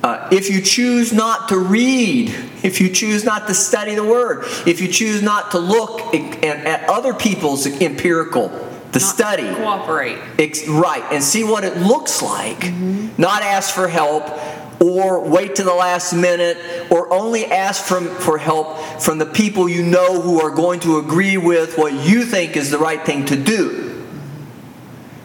Uh, 0.05 0.29
if 0.31 0.51
you 0.51 0.61
choose 0.61 1.11
not 1.11 1.49
to 1.49 1.59
read, 1.59 2.29
if 2.63 2.83
you 2.83 2.91
choose 2.91 3.25
not 3.25 3.47
to 3.47 3.55
study 3.55 3.95
the 3.95 4.05
Word, 4.05 4.45
if 4.67 4.83
you 4.83 4.89
choose 4.89 5.23
not 5.23 5.53
to 5.53 5.59
look 5.59 6.15
at, 6.15 6.45
at 6.45 6.89
other 6.91 7.15
people's 7.15 7.67
empirical, 7.81 8.51
to 8.93 9.01
study, 9.01 9.55
Cooperate. 9.55 10.19
Ex- 10.39 10.69
right, 10.69 11.03
and 11.13 11.23
see 11.23 11.45
what 11.45 11.65
it 11.65 11.79
looks 11.79 12.23
like. 12.23 12.73
Not 13.19 13.43
ask 13.43 13.75
for 13.75 13.89
help 13.89 14.25
or 14.81 15.21
wait 15.21 15.57
to 15.57 15.63
the 15.65 15.75
last 15.75 16.13
minute 16.13 16.59
or 16.91 17.13
only 17.13 17.47
ask 17.47 17.85
from, 17.85 18.09
for 18.17 18.39
help 18.39 18.79
from 19.01 19.19
the 19.19 19.27
people 19.27 19.69
you 19.69 19.83
know 19.83 20.21
who 20.21 20.41
are 20.41 20.51
going 20.51 20.81
to 20.81 20.99
agree 20.99 21.37
with 21.37 21.79
what 21.79 21.93
you 21.93 22.25
think 22.25 22.57
is 22.57 22.71
the 22.71 22.79
right 22.79 23.05
thing 23.05 23.25
to 23.27 23.37
do. 23.37 24.05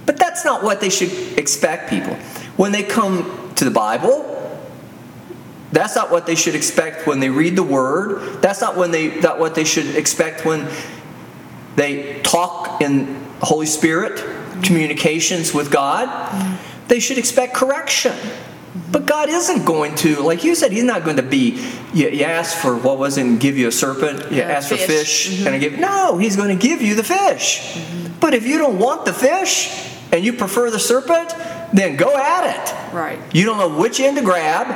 But 0.05 0.17
that's 0.17 0.45
not 0.45 0.63
what 0.63 0.81
they 0.81 0.89
should 0.89 1.11
expect 1.37 1.89
people. 1.89 2.15
When 2.57 2.71
they 2.71 2.83
come 2.83 3.53
to 3.55 3.65
the 3.65 3.71
Bible, 3.71 4.27
that's 5.71 5.95
not 5.95 6.11
what 6.11 6.25
they 6.25 6.35
should 6.35 6.55
expect 6.55 7.07
when 7.07 7.19
they 7.19 7.29
read 7.29 7.55
the 7.55 7.63
Word. 7.63 8.41
That's 8.41 8.61
not 8.61 8.75
when 8.75 8.91
they 8.91 9.19
not 9.21 9.39
what 9.39 9.55
they 9.55 9.63
should 9.63 9.95
expect 9.95 10.45
when 10.45 10.67
they 11.75 12.19
talk 12.23 12.81
in 12.81 13.23
Holy 13.41 13.65
Spirit, 13.65 14.21
communications 14.63 15.53
with 15.53 15.71
God. 15.71 16.59
They 16.87 16.99
should 16.99 17.17
expect 17.17 17.53
correction. 17.53 18.15
But 18.91 19.05
God 19.05 19.29
isn't 19.29 19.65
going 19.65 19.95
to, 19.95 20.21
like 20.21 20.43
you 20.43 20.55
said, 20.55 20.71
He's 20.71 20.83
not 20.83 21.03
going 21.03 21.17
to 21.17 21.23
be. 21.23 21.61
You, 21.93 22.09
you 22.09 22.23
ask 22.23 22.57
for 22.57 22.77
what 22.77 22.97
was 22.97 23.17
it 23.17 23.25
and 23.25 23.39
give 23.39 23.57
you 23.57 23.67
a 23.67 23.71
serpent. 23.71 24.31
You 24.31 24.41
ask 24.41 24.69
for 24.69 24.77
fish. 24.77 24.87
fish 24.87 25.37
mm-hmm. 25.37 25.47
and 25.47 25.55
I 25.55 25.59
give. 25.59 25.79
No, 25.79 26.17
He's 26.17 26.35
going 26.35 26.57
to 26.57 26.67
give 26.67 26.81
you 26.81 26.95
the 26.95 27.03
fish. 27.03 27.59
Mm-hmm. 27.59 28.19
But 28.19 28.33
if 28.33 28.45
you 28.45 28.57
don't 28.57 28.79
want 28.79 29.05
the 29.05 29.13
fish 29.13 29.89
and 30.13 30.23
you 30.23 30.33
prefer 30.33 30.69
the 30.69 30.79
serpent, 30.79 31.33
then 31.73 31.97
go 31.97 32.15
at 32.15 32.43
it. 32.55 32.93
Right. 32.93 33.19
You 33.33 33.45
don't 33.45 33.57
know 33.57 33.77
which 33.77 33.99
end 33.99 34.17
to 34.17 34.23
grab, 34.23 34.67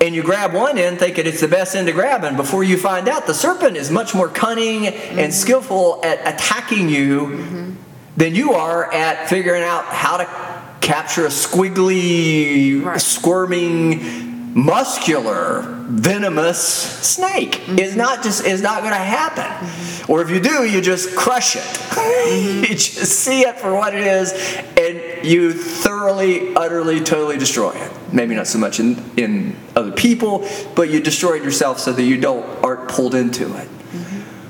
and 0.00 0.14
you 0.14 0.22
grab 0.22 0.52
one 0.52 0.78
end 0.78 0.98
thinking 0.98 1.26
it's 1.26 1.40
the 1.40 1.48
best 1.48 1.74
end 1.74 1.86
to 1.88 1.92
grab, 1.92 2.24
and 2.24 2.36
before 2.36 2.62
you 2.64 2.76
find 2.76 3.08
out, 3.08 3.26
the 3.26 3.34
serpent 3.34 3.76
is 3.76 3.90
much 3.90 4.14
more 4.14 4.28
cunning 4.28 4.86
and 4.86 4.94
mm-hmm. 4.94 5.30
skillful 5.30 6.00
at 6.04 6.20
attacking 6.34 6.88
you 6.88 7.76
than 8.16 8.34
you 8.34 8.52
are 8.52 8.92
at 8.92 9.28
figuring 9.28 9.62
out 9.62 9.84
how 9.86 10.16
to 10.18 10.51
capture 10.82 11.24
a 11.24 11.28
squiggly, 11.30 12.84
Right. 12.84 13.00
squirming, 13.00 14.54
muscular, 14.54 15.62
venomous 15.88 16.60
snake. 16.60 17.52
Mm-hmm. 17.52 17.78
It's 17.78 17.96
not 17.96 18.22
just 18.22 18.44
it's 18.44 18.60
not 18.62 18.80
going 18.80 18.92
to 18.92 18.98
happen. 18.98 19.44
Mm-hmm. 19.44 20.12
Or 20.12 20.20
if 20.20 20.28
you 20.30 20.40
do, 20.40 20.64
you 20.64 20.80
just 20.82 21.16
crush 21.16 21.56
it. 21.56 21.62
Mm-hmm. 22.02 22.62
you 22.62 22.68
just 22.68 23.20
see 23.20 23.40
it 23.42 23.58
for 23.58 23.72
what 23.74 23.94
it 23.94 24.06
is, 24.06 24.32
and 24.76 25.26
you 25.26 25.52
thoroughly, 25.52 26.54
utterly, 26.54 27.00
totally 27.00 27.36
destroy 27.36 27.70
it. 27.72 27.92
Maybe 28.12 28.34
not 28.34 28.46
so 28.46 28.58
much 28.58 28.80
in, 28.80 28.96
in 29.16 29.56
other 29.76 29.92
people, 29.92 30.48
but 30.74 30.88
you 30.90 31.00
destroy 31.00 31.36
it 31.36 31.44
yourself 31.44 31.78
so 31.78 31.92
that 31.92 32.02
you 32.02 32.18
don't 32.18 32.44
aren't 32.64 32.88
pulled 32.88 33.14
into 33.14 33.54
it. 33.56 33.68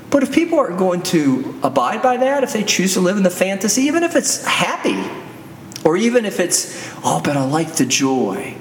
But 0.09 0.23
if 0.23 0.31
people 0.33 0.59
aren't 0.59 0.77
going 0.77 1.01
to 1.03 1.59
abide 1.63 2.01
by 2.01 2.17
that, 2.17 2.43
if 2.43 2.53
they 2.53 2.63
choose 2.63 2.93
to 2.93 3.01
live 3.01 3.17
in 3.17 3.23
the 3.23 3.29
fantasy, 3.31 3.83
even 3.83 4.03
if 4.03 4.15
it's 4.15 4.43
happy, 4.45 4.95
or 5.83 5.97
even 5.97 6.25
if 6.25 6.39
it's, 6.39 6.91
oh, 7.03 7.21
but 7.23 7.37
I 7.37 7.43
like 7.45 7.73
the 7.75 7.85
joy. 7.85 8.55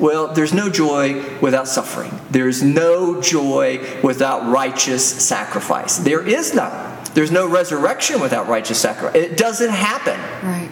Well, 0.00 0.34
there's 0.34 0.52
no 0.52 0.68
joy 0.68 1.38
without 1.40 1.68
suffering. 1.68 2.10
There's 2.30 2.62
no 2.62 3.20
joy 3.20 4.00
without 4.02 4.50
righteous 4.50 5.04
sacrifice. 5.04 5.98
There 5.98 6.26
is 6.26 6.54
none. 6.54 7.04
There's 7.14 7.30
no 7.30 7.48
resurrection 7.48 8.20
without 8.20 8.48
righteous 8.48 8.80
sacrifice. 8.80 9.14
It 9.14 9.36
doesn't 9.36 9.70
happen. 9.70 10.18
Right. 10.46 10.70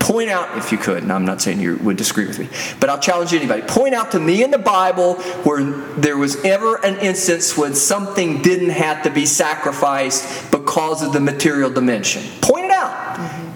Point 0.00 0.30
out, 0.30 0.58
if 0.58 0.72
you 0.72 0.78
could, 0.78 1.02
and 1.04 1.12
I'm 1.12 1.24
not 1.24 1.40
saying 1.40 1.60
you 1.60 1.76
would 1.76 1.96
disagree 1.96 2.26
with 2.26 2.38
me, 2.38 2.48
but 2.80 2.90
I'll 2.90 2.98
challenge 2.98 3.32
anybody. 3.32 3.62
Point 3.62 3.94
out 3.94 4.10
to 4.12 4.18
me 4.18 4.42
in 4.42 4.50
the 4.50 4.58
Bible 4.58 5.14
where 5.44 5.62
there 5.62 6.16
was 6.16 6.42
ever 6.44 6.84
an 6.84 6.98
instance 6.98 7.56
when 7.56 7.74
something 7.74 8.42
didn't 8.42 8.70
have 8.70 9.04
to 9.04 9.10
be 9.10 9.26
sacrificed 9.26 10.50
because 10.50 11.02
of 11.02 11.12
the 11.12 11.20
material 11.20 11.70
dimension. 11.70 12.24
Point 12.40 12.64
it 12.64 12.70
out. 12.72 13.09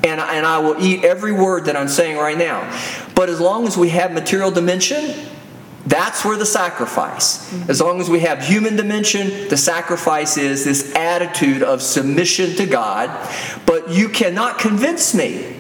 And, 0.04 0.20
and 0.20 0.44
I 0.44 0.58
will 0.58 0.80
eat 0.80 1.02
every 1.02 1.32
word 1.32 1.64
that 1.64 1.76
I'm 1.76 1.88
saying 1.88 2.18
right 2.18 2.36
now. 2.36 2.60
But 3.14 3.30
as 3.30 3.40
long 3.40 3.66
as 3.66 3.76
we 3.76 3.88
have 3.88 4.12
material 4.12 4.50
dimension, 4.50 5.14
that's 5.86 6.24
where 6.24 6.36
the 6.36 6.46
sacrifice. 6.46 7.50
Mm-hmm. 7.50 7.70
As 7.70 7.80
long 7.80 8.00
as 8.00 8.08
we 8.08 8.20
have 8.20 8.42
human 8.42 8.76
dimension, 8.76 9.48
the 9.48 9.56
sacrifice 9.56 10.36
is 10.36 10.64
this 10.64 10.94
attitude 10.94 11.62
of 11.62 11.82
submission 11.82 12.54
to 12.56 12.66
God. 12.66 13.10
But 13.66 13.90
you 13.90 14.08
cannot 14.08 14.58
convince 14.58 15.14
me 15.14 15.56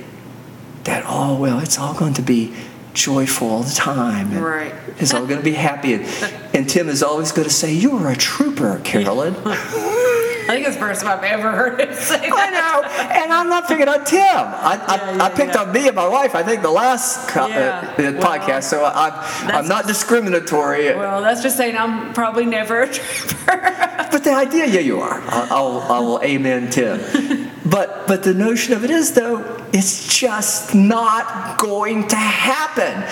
that, 0.84 1.04
oh, 1.06 1.38
well, 1.38 1.58
it's 1.60 1.78
all 1.78 1.94
going 1.94 2.14
to 2.14 2.22
be 2.22 2.54
joyful 2.94 3.48
all 3.48 3.62
the 3.62 3.74
time. 3.74 4.32
and 4.32 4.44
Right. 4.44 4.74
It's 4.98 5.12
all 5.12 5.26
going 5.26 5.40
to 5.40 5.44
be 5.44 5.52
happy. 5.52 5.94
And, 5.94 6.04
and 6.54 6.68
Tim 6.68 6.88
is 6.88 7.02
always 7.02 7.32
going 7.32 7.48
to 7.48 7.54
say, 7.54 7.72
You 7.72 7.96
are 7.96 8.10
a 8.10 8.16
trooper, 8.16 8.80
Carolyn. 8.84 9.34
I 10.44 10.54
think 10.56 10.66
it's 10.66 10.76
the 10.76 10.80
first 10.80 11.00
time 11.02 11.18
I've 11.18 11.24
ever 11.24 11.50
heard 11.52 11.80
it 11.80 11.94
say 11.96 12.28
I 12.30 12.50
know, 12.50 12.82
and 13.22 13.32
I'm 13.32 13.48
not 13.48 13.66
picking 13.66 13.88
on 13.88 14.04
Tim. 14.04 14.20
I, 14.20 14.78
I, 14.86 14.96
Yeah, 14.96 15.16
yeah, 15.16 15.24
I 15.24 15.28
picked 15.30 15.54
yeah. 15.54 15.62
on 15.62 15.72
me 15.72 15.86
and 15.86 15.96
my 15.96 16.06
wife. 16.06 16.34
I 16.34 16.42
think 16.42 16.60
the 16.62 16.70
last 16.70 17.28
co- 17.30 17.46
Yeah, 17.46 17.80
uh, 17.80 17.94
well, 17.96 18.12
podcast, 18.22 18.64
so 18.64 18.84
I, 18.84 19.08
I'm, 19.42 19.50
I'm 19.56 19.68
not 19.68 19.86
discriminatory. 19.86 20.94
Well, 20.94 21.22
that's 21.22 21.42
just 21.42 21.56
saying 21.56 21.76
I'm 21.76 22.12
probably 22.12 22.44
never 22.44 22.82
a 22.82 22.92
trooper. 22.92 23.70
But 24.14 24.22
the 24.22 24.32
idea, 24.32 24.66
yeah, 24.66 24.80
you 24.80 25.00
are. 25.00 25.20
I, 25.22 25.48
I'll, 25.50 25.80
I 25.90 25.98
will 25.98 26.22
amen 26.22 26.70
Tim. 26.70 27.50
But 27.64 28.06
but 28.06 28.22
the 28.22 28.34
notion 28.34 28.74
of 28.74 28.84
it 28.84 28.90
is 28.90 29.12
though, 29.14 29.64
it's 29.72 30.16
just 30.16 30.72
not 30.74 31.58
going 31.58 32.06
to 32.08 32.16
happen. 32.16 33.02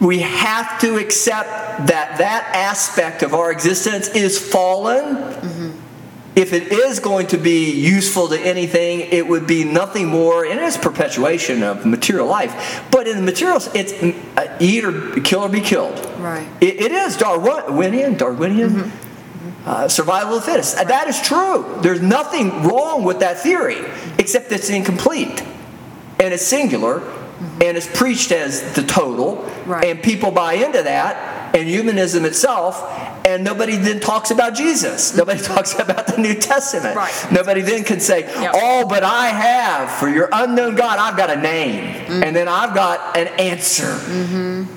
We 0.00 0.20
have 0.20 0.80
to 0.82 0.96
accept 0.98 1.48
that 1.88 2.18
that 2.18 2.50
aspect 2.54 3.22
of 3.22 3.32
our 3.34 3.50
existence 3.50 4.08
is 4.08 4.38
fallen. 4.38 5.63
If 6.36 6.52
it 6.52 6.72
is 6.72 7.00
going 7.00 7.28
to 7.28 7.38
be 7.38 7.72
useful 7.72 8.28
to 8.28 8.38
anything, 8.40 9.00
it 9.00 9.26
would 9.26 9.46
be 9.46 9.64
nothing 9.64 10.08
more, 10.08 10.44
and 10.44 10.58
it's 10.60 10.76
perpetuation 10.76 11.62
of 11.62 11.86
material 11.86 12.26
life. 12.26 12.84
But 12.90 13.06
in 13.06 13.16
the 13.16 13.22
materials, 13.22 13.68
it's 13.74 13.92
uh, 13.92 14.56
eat 14.60 14.84
or 14.84 15.20
kill 15.20 15.40
or 15.42 15.48
be 15.48 15.60
killed. 15.60 15.98
Right. 16.18 16.46
It, 16.60 16.80
it 16.80 16.92
is 16.92 17.16
Darwinian, 17.16 18.16
Darwinian 18.16 18.92
uh, 19.64 19.88
survival 19.88 20.36
of 20.36 20.44
the 20.44 20.50
fittest. 20.50 20.76
Uh, 20.76 20.84
That 20.84 21.08
is 21.08 21.20
true. 21.20 21.78
There's 21.82 22.02
nothing 22.02 22.64
wrong 22.64 23.04
with 23.04 23.20
that 23.20 23.38
theory, 23.38 23.78
except 24.18 24.50
it's 24.52 24.70
incomplete 24.70 25.42
and 26.18 26.32
it's 26.34 26.46
singular 26.46 27.02
Mm-hmm. 27.34 27.62
and 27.62 27.76
it's 27.76 27.98
preached 27.98 28.30
as 28.30 28.74
the 28.74 28.82
total, 28.84 29.42
Right. 29.66 29.84
and 29.86 30.00
people 30.00 30.30
buy 30.30 30.52
into 30.54 30.80
that 30.82 31.52
and 31.52 31.68
humanism 31.68 32.24
itself. 32.24 32.80
And 33.26 33.42
nobody 33.42 33.76
then 33.76 33.98
talks 33.98 34.30
about 34.30 34.54
Jesus. 34.54 35.16
Nobody 35.16 35.40
mm-hmm. 35.40 35.54
talks 35.54 35.74
about 35.78 36.06
the 36.06 36.18
New 36.18 36.34
Testament. 36.34 36.94
Right. 36.94 37.26
Nobody 37.32 37.62
then 37.62 37.82
can 37.82 37.98
say, 37.98 38.20
Yep. 38.20 38.52
Oh, 38.54 38.86
but 38.86 39.02
I 39.02 39.28
have, 39.28 39.90
for 39.90 40.08
your 40.08 40.28
unknown 40.30 40.76
God, 40.76 40.98
I've 41.00 41.16
got 41.16 41.30
a 41.30 41.40
name. 41.40 42.06
Mm. 42.06 42.24
And 42.24 42.36
then 42.36 42.46
I've 42.46 42.72
got 42.72 43.16
an 43.16 43.26
answer. 43.40 43.86
Mm-hmm. 43.86 44.72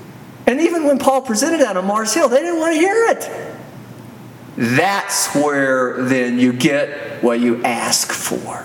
And 0.48 0.62
even 0.62 0.86
when 0.86 0.98
Paul 0.98 1.22
presented 1.22 1.62
that 1.62 1.78
on 1.78 1.86
Mars 1.86 2.14
Hill, 2.14 2.30
they 2.30 2.40
didn't 2.40 2.60
want 2.60 2.74
to 2.74 2.80
hear 2.80 3.06
it. 3.10 3.30
That's 4.56 5.36
where 5.36 6.02
then 6.04 6.40
you 6.40 6.54
get 6.54 7.22
what 7.22 7.40
you 7.40 7.64
ask 7.64 8.12
for. 8.12 8.64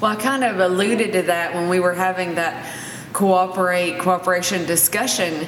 Well, 0.00 0.10
I 0.10 0.16
kind 0.16 0.42
of 0.42 0.58
alluded 0.58 1.12
to 1.12 1.22
that 1.22 1.54
when 1.54 1.68
we 1.68 1.78
were 1.78 1.94
having 1.94 2.34
that 2.34 2.66
cooperate 3.14 3.98
cooperation 3.98 4.66
discussion, 4.66 5.46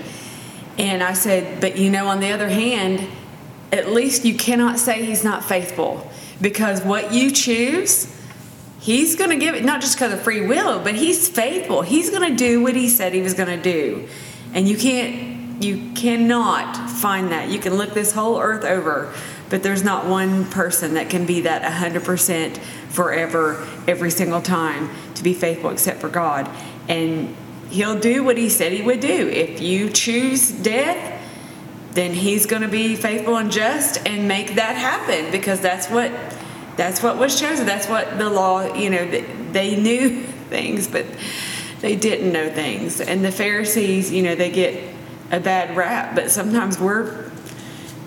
and 0.79 1.03
I 1.03 1.13
said, 1.13 1.61
but 1.61 1.77
you 1.77 1.91
know, 1.91 2.07
on 2.07 2.21
the 2.21 2.31
other 2.31 2.49
hand, 2.49 3.07
at 3.73 3.91
least 3.91 4.25
you 4.25 4.35
cannot 4.37 4.79
say 4.79 5.05
he's 5.05 5.25
not 5.25 5.45
faithful 5.45 6.11
because 6.41 6.83
what 6.83 7.13
you 7.13 7.31
choose, 7.31 8.15
he's 8.79 9.17
going 9.17 9.31
to 9.31 9.37
give 9.37 9.55
it 9.55 9.65
not 9.65 9.81
just 9.81 9.97
because 9.97 10.13
of 10.13 10.23
free 10.23 10.47
will, 10.47 10.81
but 10.81 10.95
he's 10.95 11.29
faithful. 11.29 11.83
He's 11.83 12.09
going 12.09 12.31
to 12.31 12.37
do 12.37 12.63
what 12.63 12.77
he 12.77 12.89
said 12.89 13.13
he 13.13 13.21
was 13.21 13.35
going 13.35 13.49
to 13.49 13.63
do, 13.63 14.09
and 14.55 14.67
you 14.67 14.79
can't. 14.79 15.37
You 15.59 15.91
cannot 15.95 16.91
find 16.91 17.31
that. 17.31 17.49
You 17.49 17.59
can 17.59 17.79
look 17.79 17.95
this 17.95 18.13
whole 18.13 18.39
earth 18.39 18.63
over, 18.63 19.11
but 19.49 19.63
there's 19.63 19.83
not 19.83 20.05
one 20.05 20.45
person 20.51 20.93
that 20.95 21.09
can 21.09 21.25
be 21.25 21.41
that 21.41 21.63
100% 21.63 22.59
forever, 22.91 23.67
every 23.89 24.11
single 24.11 24.43
time 24.43 24.91
to 25.15 25.23
be 25.23 25.33
faithful 25.33 25.71
except 25.71 26.03
for 26.03 26.11
God. 26.11 26.47
And 26.91 27.35
He'll 27.71 27.99
do 27.99 28.25
what 28.25 28.39
He 28.39 28.49
said 28.49 28.73
He 28.73 28.83
would 28.83 29.01
do. 29.01 29.29
If 29.29 29.61
you 29.61 29.91
choose 29.91 30.51
death, 30.51 31.23
then 31.93 32.13
He's 32.13 32.47
going 32.47 32.63
to 32.63 32.69
be 32.69 32.97
faithful 32.97 33.37
and 33.37 33.51
just 33.51 34.07
and 34.07 34.29
make 34.29 34.55
that 34.55 34.77
happen 34.77 35.31
because 35.31 35.61
that's 35.61 35.89
what 35.89 36.13
that's 36.77 37.03
what 37.03 37.19
was 37.19 37.41
chosen. 37.41 37.67
That's 37.67 37.89
what 37.89 38.19
the 38.19 38.29
law. 38.29 38.75
You 38.75 38.91
know, 38.91 39.07
they 39.53 39.77
knew 39.77 40.23
things, 40.51 40.89
but 40.89 41.07
they 41.81 41.97
didn't 41.97 42.33
know 42.33 42.51
things. 42.51 43.01
And 43.01 43.25
the 43.25 43.33
Pharisees, 43.33 44.13
you 44.13 44.23
know, 44.23 44.35
they 44.35 44.51
get 44.51 44.95
a 45.31 45.41
bad 45.41 45.77
rap, 45.77 46.15
but 46.15 46.31
sometimes 46.31 46.79
we're 46.79 47.31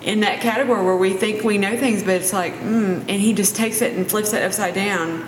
in 0.02 0.22
that 0.22 0.42
category 0.42 0.84
where 0.84 0.96
we 0.96 1.14
think 1.14 1.44
we 1.44 1.58
know 1.58 1.78
things, 1.78 2.04
but 2.04 2.16
it's 2.16 2.34
like, 2.34 2.54
mm, 2.54 3.00
and 3.00 3.10
he 3.10 3.34
just 3.34 3.56
takes 3.56 3.82
it 3.82 3.96
and 3.96 4.10
flips 4.10 4.34
it 4.34 4.44
upside 4.44 4.74
down. 4.74 5.28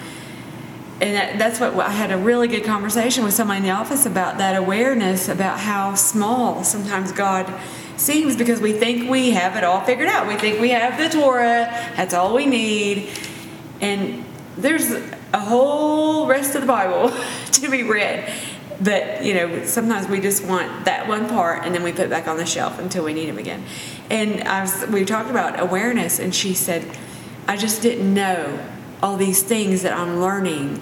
And 1.02 1.16
that, 1.16 1.40
that's 1.40 1.60
what 1.60 1.76
I 1.80 1.90
had 1.90 2.12
a 2.12 2.18
really 2.18 2.48
good 2.48 2.64
conversation 2.64 3.24
with 3.24 3.34
somebody 3.34 3.58
in 3.58 3.64
the 3.64 3.72
office 3.72 4.06
about 4.06 4.38
that 4.38 4.56
awareness 4.56 5.30
about 5.30 5.60
how 5.60 5.96
small 5.96 6.64
sometimes 6.64 7.12
God 7.12 7.52
seems 7.98 8.36
because 8.36 8.62
we 8.62 8.74
think 8.74 9.10
we 9.10 9.32
have 9.32 9.56
it 9.56 9.64
all 9.64 9.82
figured 9.82 10.08
out. 10.08 10.28
We 10.28 10.36
think 10.36 10.62
we 10.62 10.70
have 10.70 11.00
the 11.00 11.10
Torah, 11.10 11.66
that's 11.96 12.14
all 12.14 12.36
we 12.36 12.46
need. 12.46 13.10
And 13.82 14.24
there's 14.58 14.92
a 15.34 15.40
whole 15.40 16.28
rest 16.28 16.54
of 16.54 16.62
the 16.62 16.68
Bible 16.68 17.12
to 17.54 17.72
be 17.72 17.82
read. 17.82 18.32
But 18.80 19.24
you 19.24 19.34
know, 19.34 19.66
sometimes 19.66 20.08
we 20.08 20.20
just 20.20 20.46
want 20.46 20.86
that 20.86 21.08
one 21.08 21.28
part, 21.30 21.66
and 21.66 21.74
then 21.74 21.84
we 21.84 21.92
put 21.92 22.02
it 22.02 22.10
back 22.10 22.28
on 22.28 22.38
the 22.38 22.46
shelf 22.46 22.80
until 22.80 23.04
we 23.04 23.14
need 23.14 23.30
him 23.30 23.38
again. 23.38 23.64
And 24.10 24.42
I 24.48 24.62
was, 24.62 24.88
we 24.88 25.06
talked 25.06 25.30
about 25.30 25.60
awareness, 25.60 26.18
and 26.18 26.34
she 26.34 26.56
said, 26.56 26.84
"I 27.48 27.58
just 27.58 27.84
didn't 27.84 28.12
know 28.12 28.60
all 29.02 29.18
these 29.18 29.42
things 29.44 29.82
that 29.84 29.94
I'm 29.98 30.20
learning." 30.20 30.82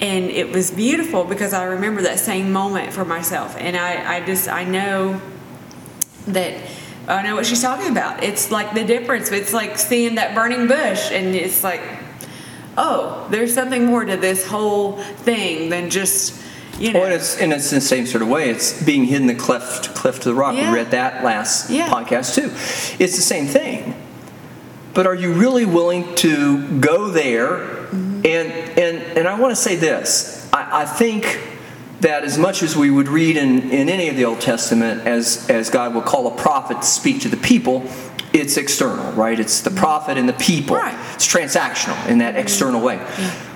And 0.00 0.26
it 0.26 0.52
was 0.52 0.70
beautiful 0.70 1.24
because 1.24 1.52
I 1.52 1.64
remember 1.64 2.02
that 2.02 2.20
same 2.20 2.52
moment 2.52 2.92
for 2.92 3.04
myself, 3.04 3.56
and 3.58 3.76
I, 3.76 4.18
I 4.18 4.24
just 4.24 4.48
I 4.48 4.64
know 4.64 5.20
that 6.28 6.54
I 7.08 7.22
know 7.22 7.34
what 7.34 7.46
she's 7.46 7.62
talking 7.62 7.90
about. 7.90 8.22
It's 8.22 8.50
like 8.50 8.74
the 8.74 8.84
difference. 8.84 9.32
It's 9.32 9.52
like 9.52 9.78
seeing 9.78 10.16
that 10.16 10.34
burning 10.34 10.68
bush, 10.68 11.10
and 11.10 11.34
it's 11.34 11.64
like, 11.64 11.80
oh, 12.76 13.26
there's 13.30 13.52
something 13.54 13.86
more 13.86 14.04
to 14.04 14.16
this 14.16 14.46
whole 14.46 14.98
thing 14.98 15.70
than 15.70 15.90
just, 15.90 16.40
you 16.78 16.92
know. 16.92 17.00
Well, 17.00 17.06
and 17.08 17.14
it's, 17.14 17.36
and 17.40 17.52
it's 17.52 17.72
in 17.72 17.76
the 17.76 17.80
same 17.80 18.06
sort 18.06 18.22
of 18.22 18.28
way. 18.28 18.50
It's 18.50 18.80
being 18.84 19.04
hidden 19.04 19.26
the 19.26 19.34
cleft, 19.34 19.94
cleft 19.96 20.22
to 20.22 20.28
the 20.28 20.34
rock. 20.34 20.54
Yeah. 20.54 20.70
We 20.70 20.76
read 20.76 20.90
that 20.92 21.24
last 21.24 21.70
Yeah. 21.70 21.88
podcast 21.88 22.34
too. 22.34 22.50
It's 23.02 23.16
the 23.16 23.22
same 23.22 23.46
thing. 23.46 23.94
But 24.94 25.06
are 25.06 25.14
you 25.14 25.32
really 25.32 25.64
willing 25.64 26.14
to 26.16 26.80
go 26.80 27.08
there? 27.08 27.58
Mm-hmm. 27.58 28.26
And 28.26 28.52
and 28.78 29.18
and 29.18 29.28
I 29.28 29.38
want 29.38 29.52
to 29.52 29.60
say 29.60 29.76
this. 29.76 30.48
I, 30.52 30.82
I 30.82 30.84
think 30.84 31.40
that 32.00 32.24
as 32.24 32.38
much 32.38 32.62
as 32.62 32.76
we 32.76 32.90
would 32.90 33.08
read 33.08 33.36
in, 33.36 33.70
in 33.70 33.88
any 33.88 34.08
of 34.08 34.16
the 34.16 34.24
Old 34.24 34.40
Testament 34.40 35.06
as 35.06 35.48
as 35.50 35.70
God 35.70 35.94
would 35.94 36.04
call 36.04 36.26
a 36.26 36.36
prophet 36.36 36.82
to 36.82 36.86
speak 36.86 37.20
to 37.22 37.28
the 37.28 37.36
people, 37.36 37.84
it's 38.32 38.56
external, 38.56 39.12
right? 39.12 39.38
It's 39.38 39.60
the 39.60 39.70
prophet 39.70 40.18
and 40.18 40.28
the 40.28 40.34
people. 40.34 40.76
Right. 40.76 40.94
Mm-hmm. 40.94 41.14
It's 41.14 41.26
transactional 41.26 42.08
in 42.08 42.18
that 42.18 42.36
external 42.36 42.80
way. 42.80 43.04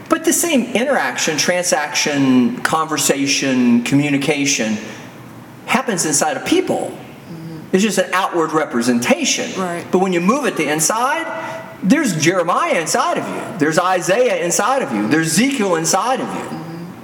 But 0.09 0.25
the 0.25 0.33
same 0.33 0.75
interaction, 0.75 1.39
transaction, 1.39 2.59
conversation, 2.63 3.83
communication 3.83 4.77
happens 5.67 6.05
inside 6.05 6.37
of 6.37 6.45
people. 6.45 6.97
It's 7.73 7.83
just 7.83 7.99
an 7.99 8.13
outward 8.13 8.53
representation. 8.53 9.59
Right. 9.59 9.87
But 9.91 9.99
when 10.01 10.13
you 10.13 10.21
move 10.21 10.45
it 10.45 10.57
to 10.57 10.71
inside, 10.71 11.79
there's 11.83 12.23
Jeremiah 12.23 12.81
inside 12.81 13.19
of 13.19 13.27
you. 13.27 13.59
There's 13.59 13.79
Isaiah 13.79 14.45
inside 14.45 14.83
of 14.83 14.93
you. 14.93 15.09
There's 15.09 15.29
Ezekiel 15.29 15.77
inside 15.77 16.21
of 16.21 16.29
you. 16.53 16.62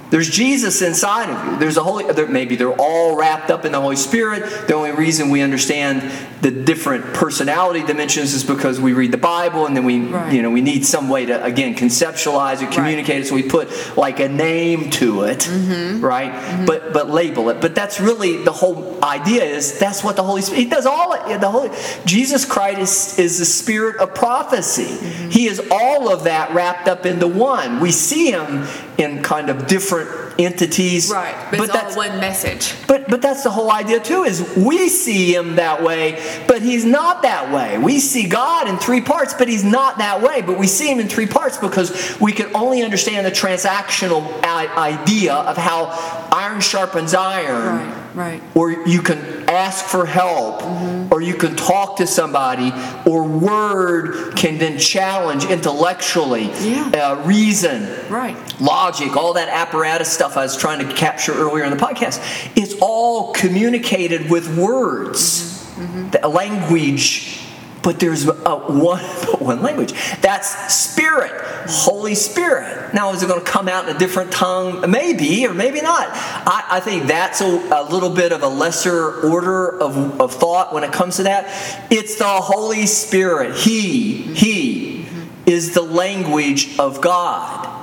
There's 0.09 0.29
Jesus 0.29 0.81
inside 0.81 1.29
of 1.29 1.53
you. 1.53 1.59
There's 1.59 1.77
a 1.77 1.83
holy. 1.83 2.05
Maybe 2.27 2.55
they're 2.55 2.71
all 2.73 3.15
wrapped 3.15 3.51
up 3.51 3.63
in 3.65 3.71
the 3.71 3.79
Holy 3.79 3.95
Spirit. 3.95 4.67
The 4.67 4.73
only 4.73 4.91
reason 4.91 5.29
we 5.29 5.41
understand 5.41 6.01
the 6.41 6.49
different 6.51 7.13
personality 7.13 7.83
dimensions 7.85 8.33
is 8.33 8.43
because 8.43 8.79
we 8.79 8.93
read 8.93 9.11
the 9.11 9.17
Bible, 9.17 9.65
and 9.67 9.75
then 9.75 9.83
we, 9.83 9.99
Right. 9.99 10.33
you 10.33 10.41
know, 10.41 10.49
we 10.49 10.61
need 10.61 10.85
some 10.85 11.09
way 11.09 11.25
to 11.27 11.43
again 11.43 11.75
conceptualize 11.75 12.61
it, 12.63 12.71
communicate 12.71 13.21
it. 13.21 13.27
So 13.27 13.35
we 13.35 13.43
put 13.43 13.69
like 13.97 14.19
a 14.19 14.29
name 14.29 14.89
to 14.91 15.23
it, 15.23 15.39
Mm-hmm. 15.39 16.03
right? 16.03 16.65
But 16.65 16.91
but 16.93 17.09
label 17.09 17.49
it. 17.49 17.61
But 17.61 17.75
that's 17.75 17.99
really 17.99 18.43
the 18.43 18.51
whole 18.53 18.97
idea. 19.03 19.43
Is 19.43 19.77
that's 19.77 20.03
what 20.03 20.15
the 20.15 20.23
Holy 20.23 20.41
Spirit. 20.41 20.59
He 20.63 20.69
does 20.69 20.85
all 20.87 21.13
it. 21.13 21.39
The 21.39 21.51
Holy 21.51 21.69
Jesus 22.05 22.45
Christ 22.45 22.79
is, 22.79 23.19
is 23.19 23.39
the 23.39 23.45
Spirit 23.45 23.97
of 23.97 24.15
prophecy. 24.15 24.85
Mm-hmm. 24.85 25.29
He 25.29 25.45
is 25.47 25.61
all 25.69 26.11
of 26.11 26.23
that 26.23 26.53
wrapped 26.55 26.87
up 26.87 27.05
into 27.05 27.27
one. 27.27 27.79
We 27.79 27.91
see 27.91 28.31
him 28.31 28.65
in 28.97 29.21
kind 29.21 29.49
of 29.49 29.67
different 29.67 29.98
different 30.05 30.28
entities, 30.39 31.11
right, 31.11 31.35
but, 31.51 31.59
it's 31.59 31.73
that's 31.73 31.95
all 31.97 32.07
one 32.07 32.19
message. 32.19 32.73
but 32.87 33.07
but 33.09 33.21
that's 33.21 33.43
the 33.43 33.51
whole 33.51 33.71
idea 33.71 33.99
too. 33.99 34.23
Is 34.23 34.55
we 34.55 34.89
see 34.89 35.35
him 35.35 35.57
that 35.57 35.83
way, 35.83 36.43
but 36.47 36.61
he's 36.61 36.85
not 36.85 37.21
that 37.23 37.51
way. 37.53 37.77
We 37.77 37.99
see 37.99 38.27
God 38.27 38.67
in 38.67 38.77
three 38.77 39.01
parts, 39.01 39.33
but 39.33 39.47
he's 39.47 39.63
not 39.63 39.97
that 39.99 40.21
way. 40.21 40.41
But 40.41 40.57
we 40.57 40.67
see 40.67 40.89
him 40.89 40.99
in 40.99 41.07
three 41.09 41.27
parts 41.27 41.57
because 41.57 42.17
we 42.19 42.31
can 42.31 42.55
only 42.55 42.81
understand 42.83 43.25
the 43.25 43.31
transactional 43.31 44.41
idea 44.43 45.33
of 45.33 45.57
how 45.57 45.87
iron 46.31 46.61
sharpens 46.61 47.13
iron. 47.13 47.89
Right, 48.15 48.15
right. 48.15 48.41
Or 48.55 48.71
you 48.71 49.01
can 49.01 49.19
ask 49.49 49.85
for 49.85 50.05
help, 50.05 50.63
or 51.11 51.21
you 51.21 51.33
can 51.33 51.55
talk 51.55 51.97
to 51.97 52.07
somebody, 52.07 52.71
or 53.05 53.23
word 53.23 54.35
can 54.35 54.57
then 54.57 54.77
challenge 54.77 55.45
intellectually, 55.45 56.51
Yeah. 56.61 56.89
uh, 56.93 57.15
reason, 57.25 57.87
Right. 58.09 58.37
logic, 58.61 59.17
all 59.17 59.33
that 59.33 59.49
apparatus 59.49 60.11
stuff 60.11 60.28
I 60.37 60.43
was 60.43 60.57
trying 60.57 60.87
to 60.87 60.93
capture 60.93 61.33
earlier 61.33 61.63
in 61.63 61.71
the 61.71 61.77
podcast, 61.77 62.21
it's 62.55 62.75
all 62.81 63.33
communicated 63.33 64.29
with 64.29 64.55
words, 64.57 65.65
mm-hmm. 65.75 66.09
the 66.09 66.27
language. 66.27 67.37
But 67.81 68.01
there's 68.01 68.27
a 68.27 68.57
one, 68.57 68.99
one 69.39 69.61
language. 69.61 69.93
That's 70.19 70.73
Spirit, 70.73 71.31
Holy 71.69 72.13
Spirit. 72.13 72.93
Now, 72.93 73.13
is 73.13 73.23
it 73.23 73.27
going 73.27 73.39
to 73.39 73.45
come 73.45 73.69
out 73.69 73.87
in 73.87 73.95
a 73.95 73.97
different 73.97 74.33
tongue? 74.33 74.91
Maybe, 74.91 75.47
or 75.47 75.53
maybe 75.53 75.79
not. 75.79 76.07
I, 76.09 76.65
I 76.71 76.79
think 76.81 77.05
that's 77.05 77.39
a, 77.39 77.45
a 77.45 77.87
little 77.89 78.09
bit 78.09 78.33
of 78.33 78.43
a 78.43 78.49
lesser 78.49 79.21
order 79.21 79.79
of, 79.79 80.19
of 80.19 80.33
thought 80.33 80.73
when 80.73 80.83
it 80.83 80.91
comes 80.91 81.15
to 81.17 81.23
that. 81.23 81.87
It's 81.89 82.17
the 82.17 82.27
Holy 82.27 82.85
Spirit. 82.85 83.55
He, 83.55 84.23
He 84.33 85.05
mm-hmm. 85.05 85.49
is 85.49 85.73
the 85.73 85.81
language 85.81 86.77
of 86.79 86.99
God 86.99 87.78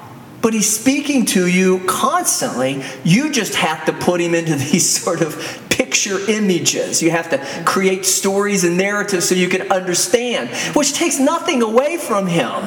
but 0.47 0.55
he's 0.55 0.73
speaking 0.73 1.27
to 1.27 1.49
you 1.49 1.81
constantly. 1.89 2.81
You 3.03 3.33
just 3.33 3.57
have 3.57 3.85
to 3.87 3.93
put 3.93 4.21
him 4.21 4.33
into 4.33 4.55
these 4.71 4.89
sort 4.89 5.21
of 5.21 5.61
picture 5.71 6.21
images. 6.31 7.03
You 7.03 7.11
have 7.11 7.31
to 7.31 7.39
create 7.65 8.07
stories 8.07 8.63
and 8.63 8.79
narratives 8.79 9.29
so 9.29 9.35
you 9.35 9.49
can 9.49 9.73
understand, 9.73 10.51
which 10.77 10.93
takes 10.93 11.19
nothing 11.19 11.63
away 11.65 11.97
from 11.97 12.29
him. 12.29 12.63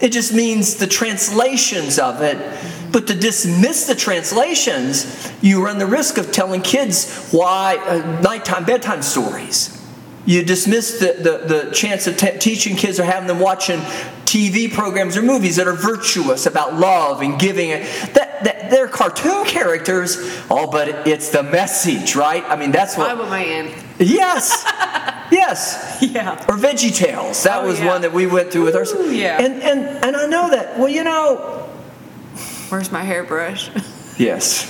It 0.00 0.10
just 0.10 0.32
means 0.32 0.76
the 0.76 0.86
translations 0.86 1.98
of 1.98 2.22
it. 2.22 2.38
But 2.90 3.06
to 3.08 3.14
dismiss 3.14 3.86
the 3.86 3.94
translations, 3.94 5.30
you 5.42 5.62
run 5.62 5.76
the 5.76 5.86
risk 5.86 6.16
of 6.16 6.32
telling 6.32 6.62
kids 6.62 7.28
why 7.28 7.76
uh, 7.76 8.22
nighttime 8.22 8.64
bedtime 8.64 9.02
stories. 9.02 9.81
You 10.24 10.44
dismiss 10.44 11.00
the, 11.00 11.14
the, 11.18 11.64
the 11.64 11.70
chance 11.72 12.06
of 12.06 12.16
te- 12.16 12.38
teaching 12.38 12.76
kids 12.76 13.00
or 13.00 13.04
having 13.04 13.26
them 13.26 13.40
watching 13.40 13.78
TV 14.24 14.72
programs 14.72 15.16
or 15.16 15.22
movies 15.22 15.56
that 15.56 15.66
are 15.66 15.72
virtuous 15.74 16.46
about 16.46 16.74
love 16.74 17.22
and 17.22 17.38
giving. 17.40 17.70
That, 17.70 18.38
that 18.44 18.70
they're 18.70 18.86
cartoon 18.88 19.44
characters. 19.46 20.16
Oh, 20.48 20.70
but 20.70 21.08
it's 21.08 21.30
the 21.30 21.42
message, 21.42 22.14
right? 22.14 22.44
I 22.44 22.54
mean, 22.56 22.70
that's 22.70 22.96
what. 22.96 23.08
Bible 23.08 23.28
man. 23.30 23.72
Yes. 23.98 24.62
yes. 25.32 25.98
Yeah. 26.00 26.34
Or 26.48 26.56
Veggie 26.56 26.94
Tales. 26.94 27.42
That 27.42 27.64
Oh, 27.64 27.66
was 27.66 27.80
yeah. 27.80 27.86
one 27.88 28.02
that 28.02 28.12
we 28.12 28.26
went 28.26 28.52
through 28.52 28.64
with 28.64 28.76
our. 28.76 28.84
Ooh, 28.96 29.10
yeah. 29.12 29.42
And 29.42 29.60
and 29.62 29.80
and 30.04 30.16
I 30.16 30.26
know 30.26 30.50
that. 30.50 30.78
Well, 30.78 30.88
you 30.88 31.02
know. 31.04 31.68
Where's 32.68 32.90
my 32.92 33.02
hairbrush? 33.02 33.70
Yes. 34.18 34.68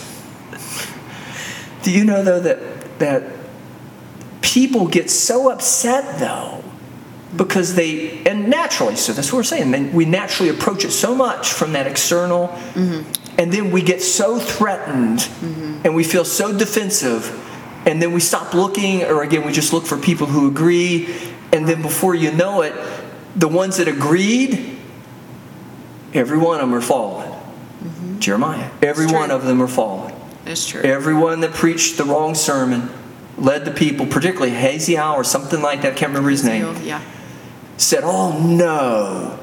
Do 1.83 1.93
you 1.93 2.05
know 2.05 2.23
though 2.23 2.41
that 2.41 2.99
that 2.99 3.23
people 4.43 4.87
get 4.87 5.11
so 5.11 5.51
upset 5.51 6.19
though 6.19 6.63
because 7.37 7.75
they 7.75 8.23
and 8.25 8.49
naturally 8.49 8.97
so 8.97 9.13
that's 9.13 9.33
what 9.33 9.39
we're 9.39 9.43
saying 9.43 9.93
we 9.95 10.05
naturally 10.05 10.51
approach 10.51 10.85
it 10.85 10.91
so 10.91 11.15
much 11.15 11.49
from 11.51 11.73
that 11.73 11.87
external 11.87 12.49
mm-hmm. 12.49 13.09
and 13.39 13.53
then 13.53 13.71
we 13.71 13.81
get 13.81 14.03
so 14.03 14.39
threatened 14.39 15.21
mm-hmm. 15.21 15.81
and 15.85 15.95
we 15.95 16.05
feel 16.05 16.25
so 16.25 16.57
defensive 16.57 17.39
and 17.87 18.03
then 18.03 18.13
we 18.13 18.21
stop 18.21 18.53
looking 18.53 19.03
or 19.05 19.23
again 19.23 19.47
we 19.47 19.53
just 19.53 19.73
look 19.73 19.87
for 19.87 19.97
people 19.97 20.27
who 20.27 20.47
agree 20.47 21.15
and 21.53 21.67
then 21.67 21.81
before 21.81 22.15
you 22.15 22.31
know 22.33 22.61
it 22.61 22.75
the 23.37 23.49
ones 23.49 23.79
that 23.79 23.89
agreed 23.89 24.79
every 26.15 26.39
one 26.39 26.61
of 26.61 26.69
them 26.69 26.75
are 26.75 26.83
fallen. 26.83 27.31
Mm-hmm. 27.31 28.19
Jeremiah. 28.19 28.71
Every 28.83 29.07
one 29.07 29.31
of 29.31 29.45
them 29.45 29.63
are 29.63 29.69
fallen. 29.69 30.15
That's 30.45 30.67
true. 30.67 30.83
Everyone 30.83 31.41
that 31.41 31.53
preached 31.53 31.97
the 31.97 32.05
wrong 32.05 32.35
sermon, 32.35 32.91
led 33.39 33.65
the 33.65 33.71
people, 33.71 34.07
particularly 34.07 34.53
Haziel 34.53 35.15
or 35.15 35.25
something 35.25 35.61
like 35.63 35.83
that, 35.83 35.93
I 35.93 35.97
can't 35.97 36.11
remember 36.11 36.31
his 36.31 36.45
name, 36.45 36.77
Yeah. 36.83 37.01
said, 37.77 38.01
Oh 38.05 38.39
no. 38.45 39.39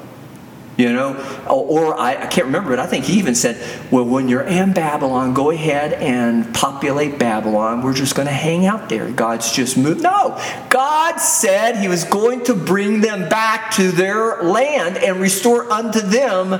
You 0.76 0.94
know, 0.94 1.14
or, 1.46 1.90
or 1.90 2.00
I, 2.00 2.22
I 2.22 2.26
can't 2.28 2.46
remember 2.46 2.72
it. 2.72 2.78
I 2.78 2.86
think 2.86 3.04
he 3.04 3.18
even 3.18 3.34
said, 3.34 3.58
Well, 3.90 4.04
when 4.06 4.28
you're 4.28 4.40
in 4.40 4.72
Babylon, 4.72 5.34
go 5.34 5.50
ahead 5.50 5.92
and 5.92 6.54
populate 6.54 7.18
Babylon. 7.18 7.82
We're 7.82 7.92
just 7.92 8.14
going 8.14 8.28
to 8.28 8.32
hang 8.32 8.64
out 8.64 8.88
there. 8.88 9.10
God's 9.10 9.52
just 9.52 9.76
moved. 9.76 10.02
No, 10.02 10.40
God 10.70 11.16
said 11.18 11.76
he 11.76 11.88
was 11.88 12.04
going 12.04 12.44
to 12.44 12.54
bring 12.54 13.02
them 13.02 13.28
back 13.28 13.72
to 13.72 13.90
their 13.92 14.42
land 14.42 14.96
and 14.96 15.20
restore 15.20 15.70
unto 15.70 16.00
them 16.00 16.54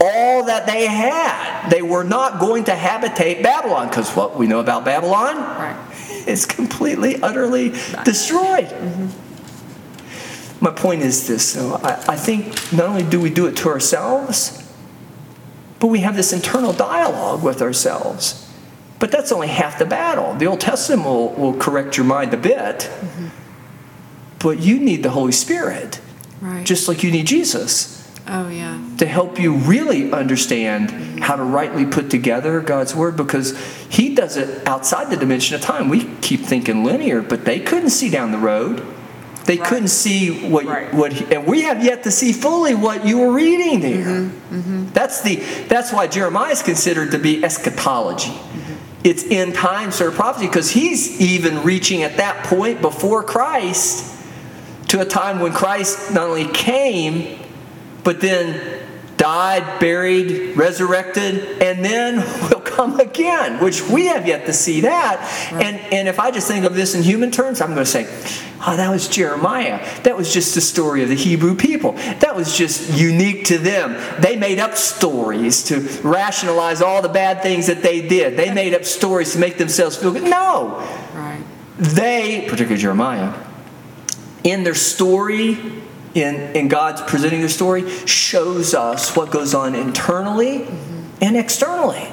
all 0.00 0.44
that 0.46 0.64
they 0.66 0.86
had. 0.86 1.68
They 1.68 1.82
were 1.82 2.04
not 2.04 2.40
going 2.40 2.64
to 2.64 2.74
habitate 2.74 3.42
Babylon 3.42 3.88
because 3.88 4.08
what 4.16 4.36
we 4.38 4.46
know 4.46 4.60
about 4.60 4.86
Babylon 4.86 5.36
Right. 5.36 5.65
is 6.30 6.46
completely, 6.46 7.20
utterly 7.22 7.70
destroyed. 8.04 8.72
My 10.60 10.70
point 10.70 11.02
is 11.02 11.26
this, 11.26 11.52
though. 11.52 11.74
I, 11.76 11.92
I 12.08 12.16
think 12.16 12.72
not 12.72 12.86
only 12.86 13.02
do 13.02 13.20
we 13.20 13.30
do 13.30 13.46
it 13.46 13.56
to 13.58 13.68
ourselves, 13.68 14.62
but 15.78 15.88
we 15.88 16.00
have 16.00 16.16
this 16.16 16.32
internal 16.32 16.72
dialogue 16.72 17.42
with 17.42 17.60
ourselves. 17.60 18.50
But 18.98 19.10
that's 19.10 19.30
only 19.30 19.48
half 19.48 19.78
the 19.78 19.84
battle. 19.84 20.34
The 20.34 20.46
Old 20.46 20.60
Testament 20.60 21.04
will, 21.04 21.28
will 21.34 21.54
correct 21.54 21.98
your 21.98 22.06
mind 22.06 22.32
a 22.32 22.38
bit, 22.38 22.78
mm-hmm. 22.80 23.26
but 24.38 24.60
you 24.60 24.78
need 24.78 25.02
the 25.02 25.10
Holy 25.10 25.32
Spirit, 25.32 26.00
Right. 26.40 26.64
just 26.66 26.86
like 26.88 27.02
you 27.02 27.10
need 27.10 27.26
Jesus 27.26 27.95
oh 28.28 28.48
yeah. 28.48 28.80
to 28.98 29.06
help 29.06 29.38
you 29.38 29.54
really 29.54 30.12
understand 30.12 31.20
how 31.20 31.36
to 31.36 31.42
rightly 31.42 31.86
put 31.86 32.10
together 32.10 32.60
God's 32.60 32.94
word 32.94 33.16
because 33.16 33.56
he 33.88 34.14
does 34.14 34.36
it 34.36 34.66
outside 34.66 35.10
the 35.10 35.16
dimension 35.16 35.54
of 35.54 35.60
time. 35.60 35.88
We 35.88 36.04
keep 36.20 36.40
thinking 36.40 36.84
linear, 36.84 37.22
but 37.22 37.44
they 37.44 37.60
couldn't 37.60 37.90
see 37.90 38.10
down 38.10 38.32
the 38.32 38.38
road. 38.38 38.84
They 39.44 39.58
Right. 39.58 39.68
couldn't 39.68 39.88
see 39.88 40.48
what 40.48 40.66
Right. 40.66 40.92
what 40.92 41.12
he, 41.12 41.34
and 41.34 41.46
we 41.46 41.62
have 41.62 41.82
yet 41.84 42.02
to 42.02 42.10
see 42.10 42.32
fully 42.32 42.74
what 42.74 43.06
you 43.06 43.18
were 43.18 43.32
reading 43.32 43.80
there. 43.80 44.04
Mm-hmm, 44.04 44.56
mm-hmm. 44.58 44.84
That's 44.92 45.22
the 45.22 45.36
that's 45.68 45.92
why 45.92 46.08
Jeremiah 46.08 46.50
is 46.52 46.62
considered 46.62 47.12
to 47.12 47.18
be 47.18 47.44
eschatology. 47.44 48.32
It's 49.04 49.22
end 49.30 49.54
time 49.54 49.92
sort 49.92 50.10
of 50.10 50.16
prophecy 50.16 50.48
because 50.48 50.70
he's 50.70 51.20
even 51.20 51.62
reaching 51.62 52.02
at 52.02 52.16
that 52.16 52.44
point 52.44 52.80
before 52.82 53.22
Christ 53.22 54.12
to 54.88 55.00
a 55.00 55.04
time 55.04 55.38
when 55.38 55.52
Christ 55.52 56.12
not 56.12 56.24
only 56.28 56.46
came, 56.46 57.38
but 58.06 58.20
then 58.20 58.86
died, 59.16 59.80
buried, 59.80 60.56
resurrected, 60.56 61.60
and 61.60 61.84
then 61.84 62.16
will 62.50 62.60
come 62.60 63.00
again, 63.00 63.60
which 63.60 63.82
we 63.82 64.06
have 64.06 64.28
yet 64.28 64.46
to 64.46 64.52
see 64.52 64.82
that. 64.82 65.20
And, 65.52 65.76
and 65.92 66.06
if 66.06 66.20
I 66.20 66.30
just 66.30 66.46
think 66.46 66.64
of 66.64 66.74
this 66.76 66.94
in 66.94 67.02
human 67.02 67.32
terms, 67.32 67.60
I'm 67.60 67.74
going 67.74 67.84
to 67.84 67.90
say, 67.90 68.04
oh, 68.64 68.76
that 68.76 68.88
was 68.90 69.08
Jeremiah. 69.08 69.84
That 70.04 70.16
was 70.16 70.32
just 70.32 70.54
the 70.54 70.60
story 70.60 71.02
of 71.02 71.08
the 71.08 71.16
Hebrew 71.16 71.56
people. 71.56 71.92
That 72.20 72.36
was 72.36 72.56
just 72.56 72.96
unique 72.96 73.46
to 73.46 73.58
them. 73.58 73.96
They 74.22 74.36
made 74.36 74.60
up 74.60 74.76
stories 74.76 75.64
to 75.64 75.80
rationalize 76.04 76.80
all 76.80 77.02
the 77.02 77.08
bad 77.08 77.42
things 77.42 77.66
that 77.66 77.82
they 77.82 78.06
did. 78.06 78.36
They 78.36 78.54
made 78.54 78.72
up 78.72 78.84
stories 78.84 79.32
to 79.32 79.40
make 79.40 79.58
themselves 79.58 79.96
feel 79.96 80.12
good. 80.12 80.22
No, 80.22 80.76
Right. 81.12 81.42
they, 81.76 82.42
particularly 82.42 82.80
Jeremiah, 82.80 83.34
in 84.44 84.62
their 84.62 84.76
story, 84.76 85.58
in, 86.16 86.56
in 86.56 86.68
God's 86.68 87.02
presenting 87.02 87.42
the 87.42 87.48
story, 87.48 87.88
shows 88.06 88.74
us 88.74 89.14
what 89.14 89.30
goes 89.30 89.54
on 89.54 89.74
internally 89.74 90.66
and 91.20 91.36
externally. 91.36 92.08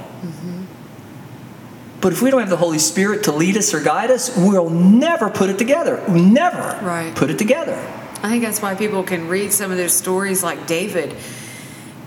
But 2.02 2.12
if 2.12 2.22
we 2.22 2.30
don't 2.30 2.42
have 2.42 2.50
the 2.50 2.58
Holy 2.58 2.80
Spirit 2.80 3.24
to 3.24 3.32
lead 3.32 3.56
us 3.56 3.74
or 3.74 3.80
guide 3.82 4.12
us, 4.12 4.36
we'll 4.36 4.70
never 4.70 5.30
put 5.30 5.50
it 5.50 5.58
together. 5.58 6.04
Never 6.10 6.78
Right. 6.86 7.16
put 7.16 7.30
it 7.30 7.38
together. 7.38 7.78
I 8.22 8.30
think 8.30 8.44
that's 8.44 8.62
why 8.62 8.76
people 8.76 9.04
can 9.04 9.30
read 9.30 9.54
some 9.54 9.72
of 9.72 9.78
those 9.78 9.94
stories 9.94 10.44
like 10.44 10.68
David, 10.68 11.16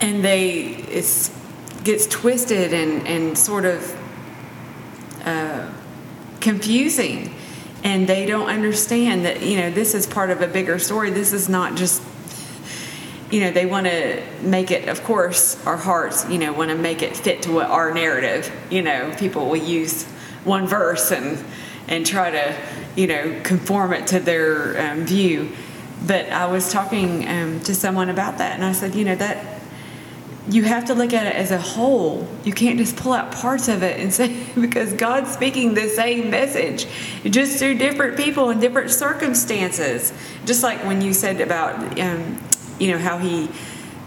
and 0.03 0.23
they 0.23 0.51
it's 0.91 1.31
gets 1.83 2.07
twisted 2.07 2.75
and 2.75 3.07
and 3.07 3.39
sort 3.39 3.65
of 3.65 3.95
uh, 5.25 5.67
confusing, 6.41 7.35
and 7.85 8.09
they 8.09 8.27
don't 8.27 8.49
understand 8.49 9.25
that 9.25 9.43
you 9.43 9.57
know 9.57 9.71
this 9.71 9.95
is 9.95 10.07
part 10.07 10.31
of 10.31 10.43
a 10.43 10.47
bigger 10.47 10.79
story. 10.79 11.11
This 11.11 11.33
is 11.33 11.49
not 11.49 11.77
just 11.77 12.03
you 13.31 13.41
know 13.41 13.51
they 13.51 13.67
want 13.67 13.87
to 13.87 14.23
make 14.43 14.71
it. 14.71 14.89
Of 14.89 15.03
course, 15.05 15.65
our 15.67 15.77
hearts 15.77 16.29
you 16.29 16.39
know 16.39 16.53
want 16.53 16.71
to 16.71 16.77
make 16.77 17.03
it 17.03 17.17
fit 17.17 17.43
to 17.43 17.53
what 17.53 17.69
our 17.69 17.93
narrative. 17.93 18.51
You 18.71 18.83
know, 18.83 19.15
people 19.19 19.49
will 19.49 19.57
use 19.57 20.05
one 20.45 20.67
verse 20.67 21.11
and 21.11 21.45
and 21.89 22.07
try 22.07 22.31
to 22.31 22.57
you 22.97 23.07
know 23.07 23.41
conform 23.43 23.93
it 23.93 24.07
to 24.09 24.21
their 24.21 24.93
um, 24.93 25.05
view. 25.05 25.51
But 26.07 26.29
I 26.31 26.47
was 26.47 26.71
talking 26.71 27.27
um, 27.27 27.61
to 27.61 27.75
someone 27.75 28.11
about 28.11 28.39
that, 28.39 28.53
and 28.53 28.65
I 28.65 28.73
said, 28.73 28.95
you 28.95 29.05
know 29.05 29.17
that 29.17 29.56
you 30.49 30.63
have 30.63 30.85
to 30.87 30.95
look 30.95 31.13
at 31.13 31.27
it 31.27 31.35
as 31.35 31.51
a 31.51 31.59
whole. 31.59 32.27
You 32.45 32.53
can't 32.53 32.79
just 32.79 32.97
pull 32.97 33.13
out 33.13 33.33
parts 33.33 33.69
of 33.69 33.83
it 33.83 33.99
and 34.01 34.13
say 34.21 34.45
because 34.61 34.93
God's 34.93 35.33
speaking 35.33 35.75
the 35.75 35.89
same 35.89 36.31
message, 36.31 36.87
just 37.25 37.59
through 37.59 37.79
different 37.79 38.17
people 38.17 38.51
and 38.51 38.61
different 38.61 38.91
circumstances. 38.91 40.13
Just 40.45 40.63
like 40.63 40.85
when 40.85 41.01
you 41.01 41.13
said 41.13 41.41
about, 41.41 41.99
um, 41.99 42.39
you 42.79 42.93
know, 42.93 42.99
how 42.99 43.19
He 43.19 43.49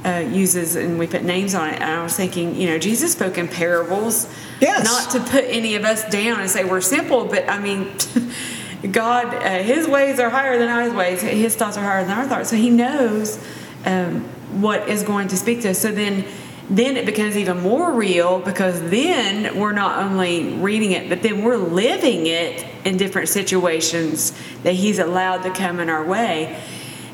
uh, 0.06 0.20
uses 0.20 0.76
and 0.76 0.98
we 0.98 1.08
put 1.08 1.24
names 1.24 1.54
on 1.54 1.70
it. 1.70 1.82
And 1.82 1.84
I 1.84 2.04
was 2.04 2.16
thinking, 2.16 2.56
you 2.56 2.68
know, 2.68 2.80
Jesus 2.80 3.12
spoke 3.12 3.38
in 3.38 3.48
parables, 3.48 4.34
Yes. 4.62 4.86
not 4.86 5.12
to 5.12 5.32
put 5.32 5.44
any 5.46 5.76
of 5.76 5.84
us 5.84 6.10
down 6.10 6.40
and 6.40 6.50
say 6.50 6.64
we're 6.64 6.82
simple, 6.82 7.26
but 7.26 7.50
I 7.50 7.60
mean. 7.60 7.92
God, 8.94 9.26
uh, 9.34 9.62
His 9.62 9.90
ways 9.90 10.22
are 10.22 10.30
higher 10.30 10.58
than 10.58 10.70
our 10.70 10.90
ways. 10.96 11.22
His 11.22 11.54
thoughts 11.54 11.76
are 11.76 11.84
higher 11.84 12.02
than 12.06 12.18
our 12.18 12.26
thoughts. 12.26 12.50
So 12.50 12.56
He 12.56 12.70
knows 12.70 13.38
um, 13.86 14.24
what 14.52 14.90
is 14.90 15.04
going 15.04 15.28
to 15.30 15.38
speak 15.38 15.62
to 15.62 15.72
us. 15.72 15.80
So 15.80 15.92
then, 15.92 16.26
then 16.70 16.98
it 16.98 17.06
becomes 17.06 17.38
even 17.38 17.62
more 17.62 17.94
real 17.94 18.40
because 18.40 18.82
then 18.90 19.58
we're 19.58 19.72
not 19.72 20.04
only 20.04 20.54
reading 20.56 20.92
it, 20.92 21.10
but 21.10 21.22
then 21.22 21.44
we're 21.44 21.58
living 21.58 22.28
it 22.28 22.66
in 22.86 22.98
different 22.98 23.30
situations 23.30 24.34
that 24.64 24.74
He's 24.74 25.00
allowed 25.00 25.44
to 25.44 25.52
come 25.52 25.80
in 25.80 25.90
our 25.90 26.06
way. 26.06 26.62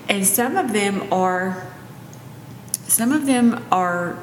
And 0.07 0.25
some 0.25 0.55
of 0.57 0.73
them 0.73 1.11
are, 1.11 1.67
some 2.87 3.11
of 3.11 3.25
them 3.25 3.65
are 3.71 4.17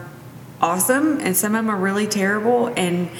awesome, 0.60 1.18
and 1.20 1.36
some 1.36 1.54
of 1.54 1.64
them 1.64 1.74
are 1.74 1.78
really 1.78 2.06
terrible. 2.06 2.68
And 2.76 3.10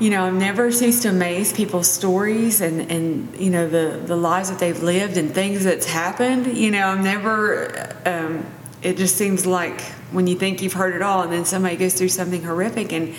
you 0.00 0.08
know, 0.08 0.24
I've 0.24 0.34
never 0.34 0.72
ceased 0.72 1.02
to 1.02 1.10
amaze 1.10 1.52
people's 1.52 1.88
stories 1.88 2.62
and, 2.62 2.90
and 2.90 3.36
you 3.36 3.50
know, 3.50 3.68
the, 3.68 4.00
the 4.02 4.16
lives 4.16 4.48
that 4.48 4.58
they've 4.58 4.82
lived 4.82 5.18
and 5.18 5.30
things 5.30 5.64
that's 5.64 5.84
happened. 5.84 6.56
You 6.56 6.70
know, 6.70 6.86
I'm 6.86 7.04
never, 7.04 7.94
um, 8.06 8.46
it 8.82 8.96
just 8.96 9.16
seems 9.16 9.46
like 9.46 9.80
when 10.10 10.26
you 10.26 10.36
think 10.36 10.62
you've 10.62 10.72
heard 10.72 10.94
it 10.94 11.02
all 11.02 11.22
and 11.22 11.32
then 11.32 11.44
somebody 11.44 11.76
goes 11.76 11.94
through 11.94 12.08
something 12.08 12.42
horrific 12.42 12.92
and, 12.92 13.14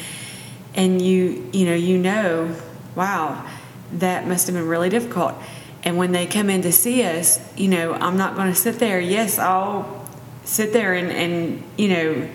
and 0.74 1.02
you, 1.02 1.50
you 1.54 1.66
know, 1.66 1.76
you 1.76 1.98
know, 1.98 2.56
wow, 2.96 3.48
that 3.94 4.28
must 4.28 4.48
have 4.48 4.56
been 4.56 4.68
really 4.68 4.90
difficult. 4.90 5.36
And 5.84 5.98
when 5.98 6.12
they 6.12 6.26
come 6.26 6.50
in 6.50 6.62
to 6.64 6.72
see 6.72 7.04
us, 7.04 7.40
you 7.56 7.68
know, 7.68 7.94
I'm 7.94 8.18
not 8.18 8.36
going 8.36 8.50
to 8.50 8.56
sit 8.56 8.80
there. 8.80 9.00
Yes, 9.00 9.40
I'll 9.40 10.08
sit 10.44 10.74
there 10.74 10.94
and, 10.94 11.12
and 11.12 11.64
you 11.78 11.88
know, 11.90 12.30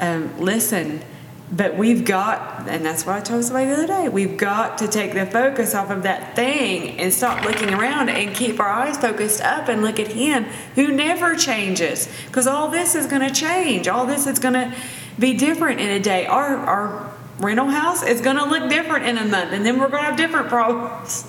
um, 0.00 0.40
listen. 0.40 1.02
But 1.50 1.76
we've 1.76 2.04
got, 2.04 2.68
and 2.68 2.84
that's 2.84 3.06
what 3.06 3.16
I 3.16 3.20
told 3.20 3.42
somebody 3.42 3.66
the 3.66 3.72
other 3.72 3.86
day, 3.86 4.08
we've 4.10 4.36
got 4.36 4.78
to 4.78 4.88
take 4.88 5.14
the 5.14 5.24
focus 5.24 5.74
off 5.74 5.90
of 5.90 6.02
that 6.02 6.36
thing 6.36 7.00
and 7.00 7.12
stop 7.12 7.42
looking 7.42 7.72
around 7.72 8.10
and 8.10 8.34
keep 8.34 8.60
our 8.60 8.68
eyes 8.68 8.98
focused 8.98 9.40
up 9.40 9.68
and 9.68 9.80
look 9.80 9.98
at 9.98 10.08
Him 10.08 10.44
who 10.74 10.88
never 10.88 11.34
changes. 11.36 12.06
Because 12.26 12.46
all 12.46 12.68
this 12.68 12.94
is 12.94 13.06
going 13.06 13.26
to 13.26 13.34
change. 13.34 13.88
All 13.88 14.04
this 14.04 14.26
is 14.26 14.38
going 14.38 14.54
to 14.54 14.74
be 15.18 15.34
different 15.34 15.80
in 15.80 15.88
a 15.88 16.00
day. 16.00 16.26
Our, 16.26 16.54
our 16.56 17.14
rental 17.38 17.68
house 17.68 18.02
is 18.02 18.20
going 18.20 18.36
to 18.36 18.44
look 18.44 18.68
different 18.68 19.06
in 19.06 19.16
a 19.16 19.24
month, 19.24 19.52
and 19.52 19.64
then 19.64 19.78
we're 19.78 19.88
going 19.88 20.02
to 20.02 20.08
have 20.10 20.16
different 20.18 20.48
problems. 20.50 21.26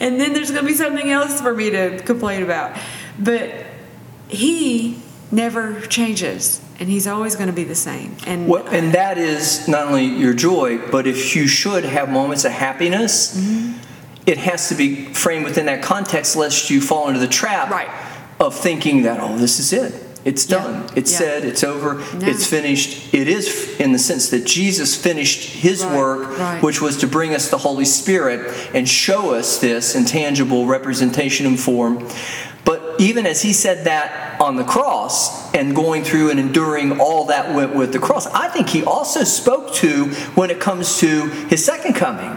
And 0.00 0.20
then 0.20 0.34
there's 0.34 0.50
going 0.50 0.64
to 0.64 0.68
be 0.70 0.76
something 0.76 1.10
else 1.10 1.40
for 1.40 1.54
me 1.54 1.70
to 1.70 2.02
complain 2.04 2.42
about. 2.42 2.76
But 3.18 3.54
He 4.28 5.00
never 5.32 5.80
changes 5.80 6.60
and 6.78 6.88
he's 6.88 7.06
always 7.06 7.34
going 7.36 7.48
to 7.48 7.52
be 7.52 7.64
the 7.64 7.74
same 7.74 8.16
and 8.26 8.48
well, 8.48 8.66
and 8.68 8.92
that 8.92 9.18
is 9.18 9.66
not 9.68 9.88
only 9.88 10.04
your 10.04 10.34
joy 10.34 10.78
but 10.90 11.06
if 11.06 11.34
you 11.34 11.46
should 11.46 11.84
have 11.84 12.08
moments 12.08 12.44
of 12.44 12.52
happiness 12.52 13.36
mm-hmm. 13.36 13.78
it 14.26 14.38
has 14.38 14.68
to 14.68 14.74
be 14.74 15.06
framed 15.06 15.44
within 15.44 15.66
that 15.66 15.82
context 15.82 16.36
lest 16.36 16.70
you 16.70 16.80
fall 16.80 17.08
into 17.08 17.20
the 17.20 17.28
trap 17.28 17.70
right. 17.70 17.88
of 18.40 18.54
thinking 18.54 19.02
that 19.02 19.20
oh 19.20 19.36
this 19.36 19.58
is 19.58 19.72
it 19.72 20.02
it's 20.26 20.44
done 20.44 20.82
yeah. 20.82 20.92
it's 20.96 21.12
yeah. 21.12 21.18
said 21.18 21.44
it's 21.44 21.62
over 21.62 21.94
no. 21.94 22.26
it's 22.26 22.46
finished 22.46 23.14
it 23.14 23.28
is 23.28 23.78
in 23.78 23.92
the 23.92 23.98
sense 23.98 24.28
that 24.30 24.44
jesus 24.44 25.00
finished 25.00 25.48
his 25.48 25.84
right. 25.84 25.96
work 25.96 26.38
right. 26.38 26.62
which 26.62 26.82
was 26.82 26.96
to 26.98 27.06
bring 27.06 27.32
us 27.32 27.48
the 27.48 27.58
holy 27.58 27.84
spirit 27.84 28.52
and 28.74 28.88
show 28.88 29.32
us 29.32 29.60
this 29.60 29.94
in 29.94 30.04
tangible 30.04 30.66
representation 30.66 31.46
and 31.46 31.58
form 31.60 32.06
but 32.66 32.96
even 32.98 33.26
as 33.26 33.40
he 33.40 33.52
said 33.52 33.84
that 33.84 34.40
on 34.40 34.56
the 34.56 34.64
cross 34.64 35.54
and 35.54 35.74
going 35.74 36.02
through 36.02 36.30
and 36.30 36.40
enduring 36.40 37.00
all 37.00 37.26
that 37.26 37.54
went 37.54 37.76
with 37.76 37.92
the 37.92 38.00
cross, 38.00 38.26
I 38.26 38.48
think 38.48 38.68
he 38.68 38.82
also 38.82 39.22
spoke 39.22 39.72
to 39.74 40.06
when 40.34 40.50
it 40.50 40.58
comes 40.58 40.98
to 40.98 41.28
his 41.48 41.64
second 41.64 41.94
coming. 41.94 42.36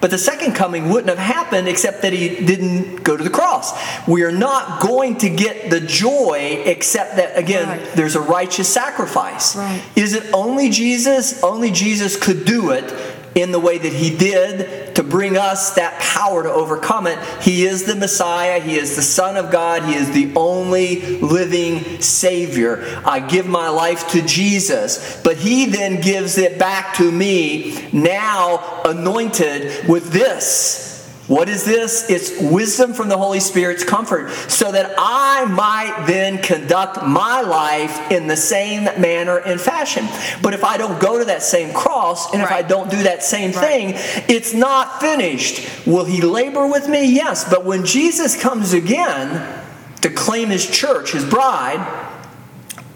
But 0.00 0.10
the 0.10 0.18
second 0.18 0.52
coming 0.52 0.90
wouldn't 0.90 1.08
have 1.08 1.18
happened 1.18 1.66
except 1.66 2.02
that 2.02 2.12
he 2.12 2.44
didn't 2.44 3.02
go 3.02 3.16
to 3.16 3.24
the 3.24 3.30
cross. 3.30 3.72
We 4.06 4.22
are 4.22 4.30
not 4.30 4.80
going 4.80 5.16
to 5.18 5.30
get 5.30 5.70
the 5.70 5.80
joy 5.80 6.62
except 6.66 7.16
that, 7.16 7.36
again, 7.36 7.66
right. 7.66 7.92
there's 7.94 8.14
a 8.14 8.20
righteous 8.20 8.68
sacrifice. 8.68 9.56
Right. 9.56 9.82
Is 9.96 10.12
it 10.12 10.32
only 10.34 10.68
Jesus? 10.68 11.42
Only 11.42 11.70
Jesus 11.70 12.22
could 12.22 12.44
do 12.44 12.70
it 12.70 12.84
in 13.34 13.52
the 13.52 13.58
way 13.58 13.78
that 13.78 13.92
he 13.92 14.16
did 14.16 14.94
to 14.94 15.02
bring 15.02 15.36
us 15.36 15.74
that 15.74 16.00
power 16.00 16.42
to 16.42 16.50
overcome 16.50 17.06
it. 17.06 17.18
He 17.42 17.66
is 17.66 17.84
the 17.84 17.96
Messiah, 17.96 18.60
he 18.60 18.76
is 18.76 18.96
the 18.96 19.02
Son 19.02 19.36
of 19.36 19.50
God, 19.50 19.84
he 19.84 19.94
is 19.94 20.10
the 20.12 20.32
only 20.36 21.00
living 21.18 22.00
Savior. 22.00 23.02
I 23.04 23.20
give 23.20 23.46
my 23.46 23.68
life 23.68 24.08
to 24.08 24.22
Jesus, 24.22 25.20
but 25.22 25.36
he 25.36 25.66
then 25.66 26.00
gives 26.00 26.38
it 26.38 26.58
back 26.58 26.96
to 26.96 27.10
me, 27.10 27.88
now 27.92 28.82
anointed 28.84 29.88
with 29.88 30.10
this 30.12 30.93
what 31.26 31.48
is 31.48 31.64
this? 31.64 32.10
It's 32.10 32.38
wisdom 32.38 32.92
from 32.92 33.08
the 33.08 33.16
Holy 33.16 33.40
Spirit's 33.40 33.82
comfort, 33.82 34.30
so 34.50 34.70
that 34.72 34.94
I 34.98 35.46
might 35.46 36.04
then 36.06 36.42
conduct 36.42 37.02
my 37.02 37.40
life 37.40 38.10
in 38.10 38.26
the 38.26 38.36
same 38.36 38.84
manner 39.00 39.38
and 39.38 39.58
fashion. 39.58 40.06
But 40.42 40.52
if 40.52 40.62
I 40.64 40.76
don't 40.76 41.00
go 41.00 41.18
to 41.18 41.24
that 41.24 41.42
same 41.42 41.72
cross, 41.72 42.34
and 42.34 42.42
if 42.42 42.50
I 42.50 42.60
don't 42.60 42.90
do 42.90 43.04
that 43.04 43.22
same 43.22 43.52
thing, 43.52 43.94
it's 44.28 44.52
not 44.52 45.00
finished. 45.00 45.86
Will 45.86 46.04
He 46.04 46.20
labor 46.20 46.66
with 46.66 46.88
me? 46.88 47.06
Yes. 47.06 47.48
But 47.48 47.64
when 47.64 47.86
Jesus 47.86 48.40
comes 48.40 48.74
again 48.74 49.64
to 50.02 50.10
claim 50.10 50.50
His 50.50 50.68
church, 50.68 51.12
His 51.12 51.24
bride, 51.24 52.10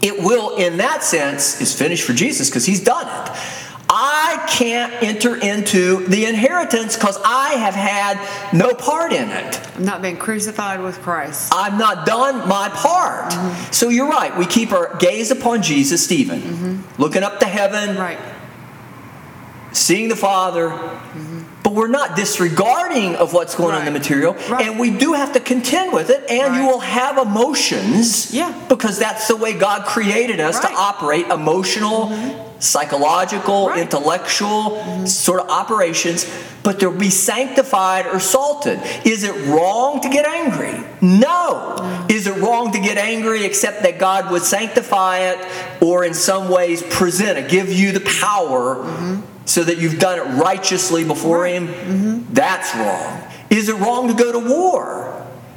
it 0.03 0.19
will, 0.19 0.55
in 0.55 0.77
that 0.77 1.03
sense, 1.03 1.59
is 1.61 1.77
finished 1.77 2.05
for 2.05 2.13
Jesus 2.13 2.49
because 2.49 2.65
He's 2.65 2.83
done 2.83 3.07
it. 3.07 3.58
I 3.89 4.45
can't 4.47 4.93
enter 5.01 5.35
into 5.35 6.05
the 6.05 6.25
inheritance 6.25 6.95
because 6.95 7.19
I 7.25 7.53
have 7.53 7.73
had 7.73 8.53
no 8.53 8.73
part 8.73 9.11
in 9.11 9.29
it. 9.29 9.75
I'm 9.75 9.83
not 9.83 10.03
been 10.03 10.17
crucified 10.17 10.81
with 10.81 11.01
Christ. 11.01 11.51
I've 11.53 11.77
not 11.77 12.05
done 12.05 12.47
my 12.47 12.69
part. 12.69 13.31
Mm-hmm. 13.31 13.71
So 13.71 13.89
you're 13.89 14.07
right. 14.09 14.37
We 14.37 14.45
keep 14.45 14.71
our 14.71 14.95
gaze 14.97 15.31
upon 15.31 15.63
Jesus, 15.63 16.05
Stephen, 16.05 16.41
mm-hmm. 16.41 17.01
looking 17.01 17.23
up 17.23 17.39
to 17.39 17.47
heaven, 17.47 17.97
right. 17.97 18.19
seeing 19.71 20.07
the 20.07 20.15
Father. 20.15 20.69
Mm-hmm. 20.69 21.38
But 21.69 21.75
we're 21.75 21.87
not 21.87 22.15
disregarding 22.15 23.15
of 23.17 23.31
what's 23.31 23.53
going 23.53 23.73
right. 23.73 23.81
on 23.81 23.87
in 23.87 23.93
the 23.93 23.99
material, 23.99 24.33
right. 24.49 24.65
and 24.65 24.79
we 24.79 24.89
do 24.89 25.13
have 25.13 25.33
to 25.33 25.39
contend 25.39 25.93
with 25.93 26.09
it. 26.09 26.27
And 26.27 26.51
right. 26.51 26.61
you 26.61 26.67
will 26.67 26.79
have 26.79 27.19
emotions, 27.19 28.33
yeah, 28.33 28.59
because 28.67 28.97
that's 28.97 29.27
the 29.27 29.35
way 29.35 29.53
God 29.53 29.85
created 29.85 30.39
us 30.39 30.59
to 30.61 30.67
operate 30.67 31.27
emotional 31.27 32.07
mm-hmm 32.07 32.49
psychological, 32.59 33.69
right. 33.69 33.79
intellectual 33.79 34.71
mm-hmm. 34.71 35.05
sort 35.05 35.39
of 35.39 35.49
operations, 35.49 36.29
but 36.61 36.77
they'll 36.77 36.91
be 36.91 37.09
sanctified 37.09 38.05
or 38.05 38.19
salted. 38.19 38.77
Is 39.05 39.23
it 39.23 39.33
wrong 39.47 40.01
to 40.01 40.09
get 40.09 40.25
angry? 40.25 40.73
No. 41.01 41.77
Mm-hmm. 41.77 42.11
Is 42.11 42.27
it 42.27 42.35
wrong 42.41 42.73
to 42.73 42.79
get 42.79 42.97
angry 42.97 43.45
except 43.45 43.83
that 43.83 43.97
God 43.97 44.29
would 44.31 44.41
sanctify 44.41 45.19
it 45.19 45.81
or 45.81 46.03
in 46.03 46.13
some 46.13 46.49
ways 46.49 46.83
present 46.83 47.37
it, 47.37 47.49
give 47.49 47.71
you 47.71 47.93
the 47.93 48.01
power 48.01 48.75
mm-hmm. 48.75 49.21
So 49.49 49.63
that 49.63 49.79
you've 49.79 49.97
done 49.97 50.19
it 50.19 50.41
righteously 50.41 51.03
before. 51.03 51.47
Him? 51.47 51.67
Mm-hmm. 51.67 52.33
That's 52.33 52.75
wrong. 52.75 53.23
Is 53.49 53.67
it 53.67 53.75
wrong 53.77 54.07
to 54.07 54.13
go 54.13 54.31
to 54.31 54.39
war? 54.39 55.07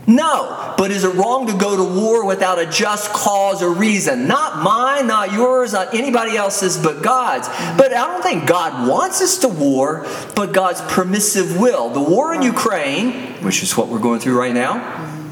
No, 0.06 0.74
but 0.78 0.90
is 0.90 1.04
it 1.04 1.14
wrong 1.14 1.46
to 1.46 1.52
go 1.52 1.76
to 1.76 2.00
war 2.00 2.26
without 2.26 2.58
a 2.58 2.66
just 2.66 3.12
cause 3.12 3.62
or 3.62 3.72
reason? 3.72 4.26
Not 4.26 4.62
mine, 4.62 5.06
not 5.06 5.32
yours, 5.32 5.74
not 5.74 5.94
anybody 5.94 6.36
else's, 6.36 6.76
but 6.76 7.02
God's. 7.02 7.46
But 7.76 7.92
I 7.92 8.06
don't 8.08 8.22
think 8.22 8.48
God 8.48 8.88
wants 8.88 9.22
us 9.22 9.38
to 9.38 9.48
war, 9.48 10.06
but 10.34 10.52
God's 10.52 10.80
permissive 10.80 11.60
will. 11.60 11.90
The 11.90 12.02
war 12.02 12.34
in 12.34 12.42
Ukraine, 12.42 13.34
which 13.44 13.62
is 13.62 13.76
what 13.76 13.88
we're 13.88 14.00
going 14.00 14.18
through 14.18 14.38
right 14.38 14.54
now, 14.54 15.30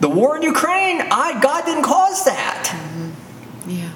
the 0.00 0.10
war 0.10 0.36
in 0.36 0.42
Ukraine, 0.42 1.00
I, 1.00 1.40
God 1.40 1.64
didn't 1.64 1.84
cause 1.84 2.24
that. 2.24 2.79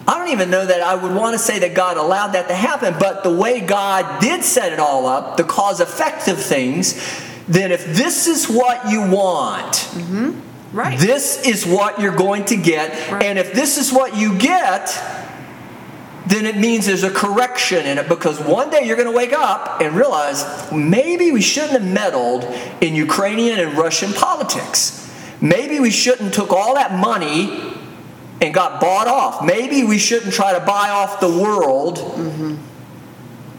I 0.06 0.18
don't 0.18 0.32
even 0.32 0.50
know 0.50 0.66
that 0.66 0.82
I 0.82 0.94
would 0.94 1.14
want 1.14 1.34
to 1.34 1.38
say 1.38 1.60
that 1.60 1.74
God 1.74 1.96
allowed 1.96 2.28
that 2.28 2.48
to 2.48 2.54
happen, 2.54 2.94
but 2.98 3.22
the 3.22 3.34
way 3.34 3.60
God 3.60 4.20
did 4.20 4.44
set 4.44 4.72
it 4.72 4.78
all 4.78 5.06
up, 5.06 5.36
the 5.36 5.44
cause 5.44 5.80
effect 5.80 6.28
of 6.28 6.38
things, 6.38 6.94
then 7.48 7.72
if 7.72 7.86
this 7.86 8.26
is 8.26 8.46
what 8.46 8.90
you 8.90 9.00
want, 9.00 9.72
mm-hmm. 9.72 10.76
right. 10.76 10.98
this 10.98 11.46
is 11.46 11.66
what 11.66 12.00
you're 12.00 12.16
going 12.16 12.44
to 12.46 12.56
get. 12.56 13.10
Right. 13.10 13.22
And 13.22 13.38
if 13.38 13.54
this 13.54 13.78
is 13.78 13.92
what 13.92 14.16
you 14.16 14.36
get, 14.38 14.88
then 16.26 16.44
it 16.44 16.56
means 16.56 16.86
there's 16.86 17.02
a 17.02 17.10
correction 17.10 17.86
in 17.86 17.98
it 17.98 18.08
because 18.08 18.40
one 18.40 18.70
day 18.70 18.84
you're 18.84 18.96
going 18.96 19.10
to 19.10 19.16
wake 19.16 19.32
up 19.32 19.80
and 19.80 19.94
realize 19.94 20.70
maybe 20.72 21.32
we 21.32 21.40
shouldn't 21.40 21.72
have 21.72 21.84
meddled 21.84 22.44
in 22.82 22.94
Ukrainian 22.94 23.58
and 23.58 23.76
Russian 23.76 24.12
politics. 24.12 25.00
Maybe 25.40 25.80
we 25.80 25.90
shouldn't 25.90 26.32
took 26.32 26.50
all 26.50 26.74
that 26.74 26.92
money 26.92 27.74
and 28.44 28.54
got 28.54 28.80
bought 28.80 29.08
off. 29.08 29.44
Maybe 29.44 29.82
we 29.84 29.98
shouldn't 29.98 30.32
try 30.32 30.58
to 30.58 30.64
buy 30.64 30.90
off 30.90 31.20
the 31.20 31.30
world. 31.30 31.98
Mm-hmm 31.98 32.56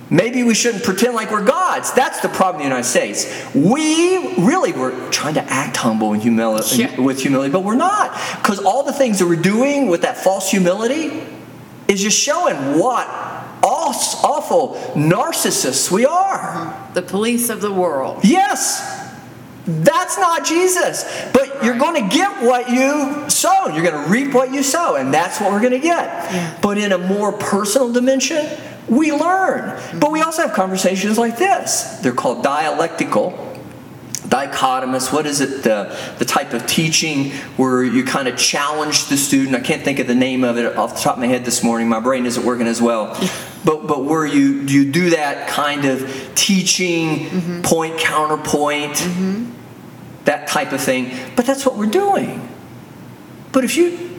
Maybe 0.09 0.43
we 0.43 0.53
shouldn't 0.53 0.83
pretend 0.83 1.15
like 1.15 1.31
we're 1.31 1.43
gods. 1.43 1.91
That's 1.93 2.21
the 2.21 2.29
problem 2.29 2.61
in 2.61 2.69
the 2.69 2.75
United 2.75 2.87
States. 2.87 3.25
We 3.55 4.35
really 4.35 4.71
were 4.71 4.91
trying 5.09 5.33
to 5.33 5.43
act 5.43 5.77
humble 5.77 6.13
and 6.13 6.21
humility 6.21 6.83
yeah. 6.83 6.99
with 6.99 7.21
humility, 7.21 7.51
but 7.51 7.63
we're 7.63 7.75
not. 7.75 8.11
Because 8.37 8.59
all 8.59 8.83
the 8.83 8.93
things 8.93 9.19
that 9.19 9.25
we're 9.25 9.35
doing 9.41 9.87
with 9.87 10.03
that 10.03 10.17
false 10.17 10.51
humility 10.51 11.23
is 11.87 12.01
just 12.01 12.19
showing 12.19 12.55
what 12.77 13.07
awful 13.63 14.75
narcissists 14.93 15.89
we 15.89 16.05
are. 16.05 16.89
The 16.93 17.01
police 17.01 17.49
of 17.49 17.61
the 17.61 17.73
world. 17.73 18.23
Yes. 18.23 19.04
That's 19.65 20.17
not 20.17 20.45
Jesus. 20.45 21.03
But 21.33 21.63
you're 21.63 21.77
going 21.77 22.07
to 22.07 22.15
get 22.15 22.43
what 22.43 22.69
you 22.69 23.29
sow. 23.29 23.67
You're 23.67 23.83
going 23.83 24.03
to 24.03 24.09
reap 24.09 24.33
what 24.33 24.53
you 24.53 24.63
sow, 24.63 24.95
and 24.95 25.13
that's 25.13 25.41
what 25.41 25.51
we're 25.51 25.61
going 25.61 25.73
to 25.73 25.79
get. 25.79 26.05
Yeah. 26.05 26.57
But 26.61 26.77
in 26.77 26.91
a 26.91 26.97
more 26.97 27.31
personal 27.31 27.91
dimension, 27.91 28.47
we 28.87 29.11
learn. 29.11 29.79
But 29.99 30.11
we 30.11 30.21
also 30.21 30.43
have 30.43 30.53
conversations 30.53 31.17
like 31.17 31.37
this. 31.37 31.99
They're 32.01 32.13
called 32.13 32.43
dialectical 32.43 33.41
dichotomous 34.25 35.13
what 35.13 35.25
is 35.25 35.39
it 35.39 35.63
the, 35.63 35.95
the 36.17 36.25
type 36.25 36.53
of 36.53 36.65
teaching 36.65 37.31
where 37.57 37.83
you 37.83 38.03
kind 38.03 38.27
of 38.27 38.35
challenge 38.37 39.05
the 39.05 39.15
student 39.17 39.55
i 39.55 39.59
can't 39.59 39.83
think 39.83 39.99
of 39.99 40.07
the 40.07 40.15
name 40.15 40.43
of 40.43 40.57
it 40.57 40.75
off 40.77 40.95
the 40.95 41.01
top 41.01 41.15
of 41.15 41.19
my 41.21 41.27
head 41.27 41.45
this 41.45 41.63
morning 41.63 41.87
my 41.87 41.99
brain 41.99 42.25
isn't 42.25 42.45
working 42.45 42.67
as 42.67 42.81
well 42.81 43.13
but 43.63 43.87
but 43.87 44.03
where 44.03 44.25
you 44.25 44.61
you 44.61 44.91
do 44.91 45.11
that 45.11 45.47
kind 45.47 45.85
of 45.85 46.31
teaching 46.33 47.19
mm-hmm. 47.19 47.61
point 47.61 47.97
counterpoint 47.99 48.93
mm-hmm. 48.93 49.51
That 50.25 50.47
type 50.47 50.71
of 50.71 50.81
thing 50.81 51.15
but 51.35 51.45
that's 51.45 51.65
what 51.65 51.77
we're 51.77 51.85
doing 51.85 52.47
but 53.51 53.63
if 53.63 53.77
you 53.77 54.15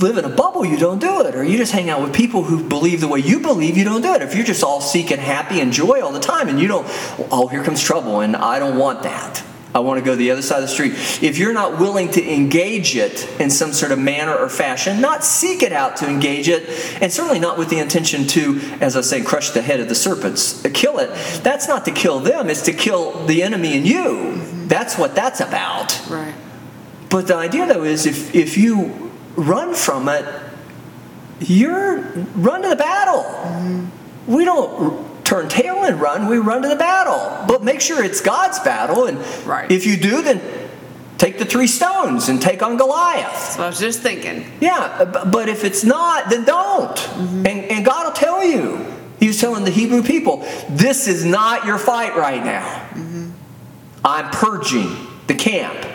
live 0.00 0.18
in 0.18 0.24
a 0.24 0.28
bubble, 0.28 0.64
you 0.64 0.76
don't 0.76 1.00
do 1.00 1.20
it. 1.22 1.34
Or 1.34 1.44
you 1.44 1.56
just 1.56 1.72
hang 1.72 1.88
out 1.88 2.02
with 2.02 2.12
people 2.12 2.42
who 2.42 2.68
believe 2.68 3.00
the 3.00 3.08
way 3.08 3.20
you 3.20 3.40
believe, 3.40 3.76
you 3.76 3.84
don't 3.84 4.02
do 4.02 4.14
it. 4.14 4.22
If 4.22 4.34
you're 4.34 4.44
just 4.44 4.64
all 4.64 4.80
seeking 4.80 5.18
happy 5.18 5.60
and 5.60 5.72
joy 5.72 6.02
all 6.02 6.12
the 6.12 6.20
time 6.20 6.48
and 6.48 6.60
you 6.60 6.68
don't, 6.68 6.86
oh, 7.30 7.48
here 7.48 7.62
comes 7.62 7.82
trouble 7.82 8.20
and 8.20 8.36
I 8.36 8.58
don't 8.58 8.78
want 8.78 9.02
that. 9.04 9.44
I 9.74 9.78
want 9.78 9.98
to 10.00 10.04
go 10.04 10.14
the 10.14 10.30
other 10.30 10.42
side 10.42 10.56
of 10.56 10.62
the 10.62 10.68
street. 10.68 10.92
If 11.22 11.38
you're 11.38 11.54
not 11.54 11.78
willing 11.78 12.10
to 12.10 12.34
engage 12.34 12.94
it 12.94 13.26
in 13.40 13.48
some 13.48 13.72
sort 13.72 13.90
of 13.90 13.98
manner 13.98 14.36
or 14.36 14.50
fashion, 14.50 15.00
not 15.00 15.24
seek 15.24 15.62
it 15.62 15.72
out 15.72 15.96
to 15.98 16.08
engage 16.08 16.46
it, 16.46 16.68
and 17.00 17.10
certainly 17.10 17.38
not 17.38 17.56
with 17.56 17.70
the 17.70 17.78
intention 17.78 18.26
to, 18.28 18.60
as 18.82 18.96
I 18.96 19.00
say, 19.00 19.22
crush 19.22 19.50
the 19.50 19.62
head 19.62 19.80
of 19.80 19.88
the 19.88 19.94
serpents, 19.94 20.60
kill 20.74 20.98
it, 20.98 21.08
that's 21.42 21.68
not 21.68 21.86
to 21.86 21.90
kill 21.90 22.20
them, 22.20 22.50
it's 22.50 22.60
to 22.62 22.74
kill 22.74 23.24
the 23.24 23.42
enemy 23.42 23.74
in 23.74 23.86
you. 23.86 24.61
That's 24.72 24.96
what 24.96 25.14
that's 25.14 25.40
about. 25.40 26.00
Right. 26.08 26.32
But 27.10 27.26
the 27.26 27.36
idea, 27.36 27.66
though, 27.66 27.84
is 27.84 28.06
if, 28.06 28.34
if 28.34 28.56
you 28.56 29.12
run 29.36 29.74
from 29.74 30.08
it, 30.08 30.24
you're 31.40 32.00
run 32.34 32.62
to 32.62 32.70
the 32.70 32.76
battle. 32.76 33.22
Mm-hmm. 33.22 34.32
We 34.34 34.46
don't 34.46 35.26
turn 35.26 35.50
tail 35.50 35.84
and 35.84 36.00
run, 36.00 36.26
we 36.26 36.38
run 36.38 36.62
to 36.62 36.68
the 36.68 36.76
battle. 36.76 37.44
But 37.46 37.62
make 37.62 37.82
sure 37.82 38.02
it's 38.02 38.22
God's 38.22 38.60
battle. 38.60 39.04
And 39.04 39.18
Right. 39.46 39.70
if 39.70 39.84
you 39.84 39.98
do, 39.98 40.22
then 40.22 40.40
take 41.18 41.38
the 41.38 41.44
three 41.44 41.66
stones 41.66 42.30
and 42.30 42.40
take 42.40 42.62
on 42.62 42.78
Goliath. 42.78 43.52
So 43.52 43.64
I 43.64 43.66
was 43.66 43.78
just 43.78 44.00
thinking. 44.00 44.50
Yeah, 44.62 45.04
but 45.04 45.50
if 45.50 45.64
it's 45.64 45.84
not, 45.84 46.30
then 46.30 46.44
don't. 46.46 46.96
Mm-hmm. 46.96 47.46
And, 47.46 47.64
and 47.70 47.84
God 47.84 48.06
will 48.06 48.14
tell 48.14 48.42
you. 48.42 48.86
He 49.20 49.28
was 49.28 49.38
telling 49.38 49.64
the 49.64 49.70
Hebrew 49.70 50.02
people, 50.02 50.38
this 50.70 51.06
is 51.06 51.26
not 51.26 51.66
your 51.66 51.78
fight 51.78 52.16
right 52.16 52.42
now. 52.42 52.66
Mm-hmm. 52.66 53.11
I'm 54.04 54.30
purging 54.30 54.96
the 55.26 55.34
camp. 55.34 55.86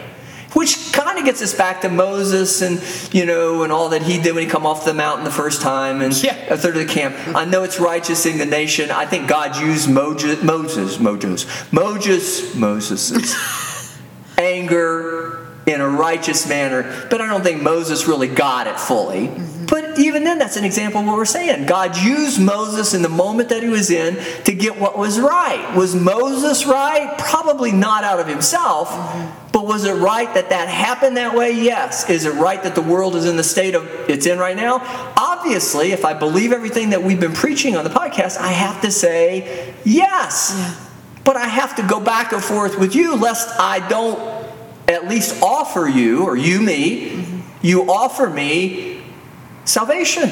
Which 0.53 0.91
kind 0.93 1.19
of 1.19 1.25
gets 1.25 1.41
us 1.41 1.53
back 1.53 1.81
to 1.81 1.89
Moses 1.89 2.61
and 2.61 2.81
you 3.13 3.25
know 3.25 3.63
and 3.63 3.71
all 3.71 3.89
that 3.89 4.01
he 4.01 4.19
did 4.19 4.33
when 4.33 4.43
he 4.43 4.49
come 4.49 4.65
off 4.65 4.85
the 4.85 4.93
mountain 4.93 5.23
the 5.23 5.29
first 5.31 5.61
time 5.61 6.01
and 6.01 6.13
Yeah. 6.23 6.35
a 6.51 6.57
third 6.57 6.77
of 6.77 6.87
the 6.87 6.91
camp. 6.91 7.15
I 7.35 7.45
know 7.45 7.63
it's 7.63 7.79
righteous 7.79 8.25
in 8.25 8.37
the 8.39 8.45
nation. 8.45 8.89
I 8.89 9.05
think 9.05 9.27
God 9.27 9.57
used 9.57 9.89
Moses, 9.89 10.41
Moses, 10.41 10.99
Moses, 10.99 11.71
Moses, 11.71 12.55
Moses's 12.55 13.97
anger 14.37 15.47
in 15.67 15.81
a 15.81 15.87
righteous 15.87 16.47
manner, 16.47 17.07
but 17.11 17.21
I 17.21 17.27
don't 17.27 17.43
think 17.43 17.61
Moses 17.61 18.07
really 18.07 18.29
got 18.29 18.67
it 18.67 18.79
fully. 18.79 19.27
Mm-hmm. 19.27 19.56
But 19.67 19.99
even 19.99 20.23
then, 20.23 20.39
that's 20.39 20.55
an 20.55 20.63
example 20.63 21.01
of 21.01 21.07
what 21.07 21.17
we're 21.17 21.25
saying. 21.25 21.65
God 21.65 21.97
used 21.97 22.41
Moses 22.41 22.93
in 22.93 23.01
the 23.01 23.09
moment 23.09 23.49
that 23.49 23.63
he 23.63 23.69
was 23.69 23.89
in 23.91 24.15
to 24.45 24.53
get 24.53 24.79
what 24.79 24.97
was 24.97 25.19
right. 25.19 25.75
Was 25.75 25.93
Moses 25.93 26.65
right? 26.65 27.17
Probably 27.17 27.73
not 27.73 28.05
out 28.05 28.19
of 28.19 28.27
himself, 28.27 28.89
but 29.51 29.65
was 29.65 29.83
it 29.83 29.93
right 29.93 30.33
that 30.35 30.51
that 30.51 30.69
happened 30.69 31.17
that 31.17 31.35
way? 31.35 31.51
Yes. 31.51 32.09
Is 32.09 32.25
it 32.25 32.33
right 32.35 32.61
that 32.63 32.75
the 32.75 32.81
world 32.81 33.15
is 33.15 33.25
in 33.25 33.35
the 33.35 33.43
state 33.43 33.75
of 33.75 33.85
it's 34.09 34.25
in 34.25 34.39
right 34.39 34.55
now? 34.55 34.81
Obviously, 35.17 35.91
if 35.91 36.05
I 36.05 36.13
believe 36.13 36.53
everything 36.53 36.91
that 36.91 37.03
we've 37.03 37.19
been 37.19 37.33
preaching 37.33 37.75
on 37.75 37.83
the 37.83 37.89
podcast, 37.89 38.37
I 38.37 38.53
have 38.53 38.81
to 38.81 38.91
say 38.91 39.73
yes. 39.83 40.85
But 41.25 41.35
I 41.35 41.47
have 41.47 41.75
to 41.75 41.83
go 41.83 41.99
back 41.99 42.31
and 42.31 42.41
forth 42.41 42.79
with 42.79 42.95
you 42.95 43.17
lest 43.17 43.49
I 43.59 43.85
don't 43.89 44.17
at 44.87 45.09
least 45.09 45.43
offer 45.43 45.85
you, 45.85 46.23
or 46.23 46.37
you 46.37 46.61
me, 46.61 47.09
mm-hmm. 47.09 47.39
you 47.61 47.91
offer 47.91 48.29
me 48.29 48.96
salvation. 49.67 50.29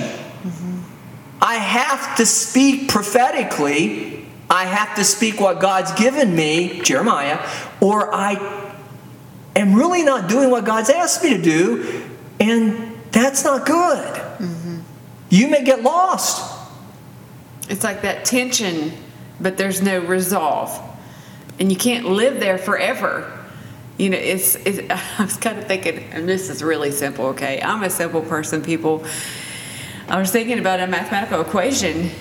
I 1.41 1.55
have 1.55 2.17
to 2.17 2.25
speak 2.25 2.89
prophetically. 2.89 4.25
I 4.49 4.65
have 4.65 4.95
to 4.95 5.03
speak 5.03 5.39
what 5.39 5.59
God's 5.59 5.91
given 5.93 6.35
me, 6.35 6.81
Jeremiah, 6.81 7.39
or 7.81 8.13
I 8.13 8.71
am 9.55 9.75
really 9.75 10.03
not 10.03 10.29
doing 10.29 10.49
what 10.49 10.65
God's 10.65 10.89
asked 10.89 11.23
me 11.23 11.31
to 11.31 11.41
do, 11.41 12.03
and 12.39 12.95
that's 13.11 13.43
not 13.43 13.65
good. 13.65 14.13
Mm-hmm. 14.13 14.79
You 15.29 15.47
may 15.47 15.63
get 15.63 15.83
lost. 15.83 16.53
It's 17.69 17.83
like 17.83 18.03
that 18.03 18.25
tension, 18.25 18.93
but 19.39 19.57
there's 19.57 19.81
no 19.81 19.99
resolve. 19.99 20.79
And 21.59 21.71
you 21.71 21.77
can't 21.77 22.05
live 22.05 22.39
there 22.39 22.57
forever. 22.57 23.34
You 23.97 24.09
know, 24.09 24.17
it's, 24.17 24.55
it's 24.55 24.79
I 25.19 25.23
was 25.23 25.37
kind 25.37 25.57
of 25.57 25.65
thinking, 25.67 25.99
and 26.11 26.27
this 26.27 26.49
is 26.49 26.63
really 26.63 26.91
simple, 26.91 27.27
okay? 27.27 27.61
I'm 27.61 27.83
a 27.83 27.89
simple 27.89 28.21
person, 28.21 28.61
people. 28.61 29.05
I 30.07 30.19
was 30.19 30.31
thinking 30.31 30.59
about 30.59 30.79
a 30.79 30.87
mathematical 30.87 31.41
equation. 31.41 32.11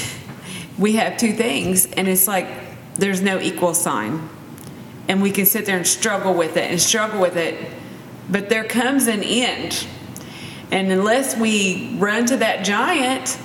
we 0.78 0.94
have 0.94 1.16
two 1.16 1.32
things, 1.32 1.86
and 1.86 2.08
it's 2.08 2.26
like 2.26 2.46
there's 2.94 3.20
no 3.20 3.40
equal 3.40 3.74
sign. 3.74 4.28
And 5.08 5.20
we 5.20 5.32
can 5.32 5.44
sit 5.44 5.66
there 5.66 5.76
and 5.76 5.86
struggle 5.86 6.34
with 6.34 6.56
it 6.56 6.70
and 6.70 6.80
struggle 6.80 7.20
with 7.20 7.36
it. 7.36 7.70
But 8.30 8.48
there 8.48 8.64
comes 8.64 9.08
an 9.08 9.24
end. 9.24 9.86
And 10.70 10.92
unless 10.92 11.36
we 11.36 11.96
run 11.98 12.26
to 12.26 12.36
that 12.36 12.64
giant, 12.64 13.36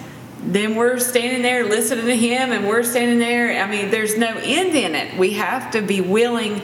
then 0.42 0.76
we're 0.76 1.00
standing 1.00 1.42
there 1.42 1.66
listening 1.66 2.06
to 2.06 2.16
him 2.16 2.52
and 2.52 2.68
we're 2.68 2.84
standing 2.84 3.18
there. 3.18 3.60
I 3.64 3.68
mean, 3.70 3.90
there's 3.90 4.16
no 4.16 4.38
end 4.44 4.76
in 4.76 4.94
it. 4.94 5.18
We 5.18 5.32
have 5.32 5.72
to 5.72 5.82
be 5.82 6.02
willing 6.02 6.62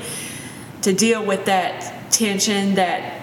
to 0.82 0.94
deal 0.94 1.24
with 1.24 1.46
that 1.46 2.12
tension, 2.12 2.76
that 2.76 3.22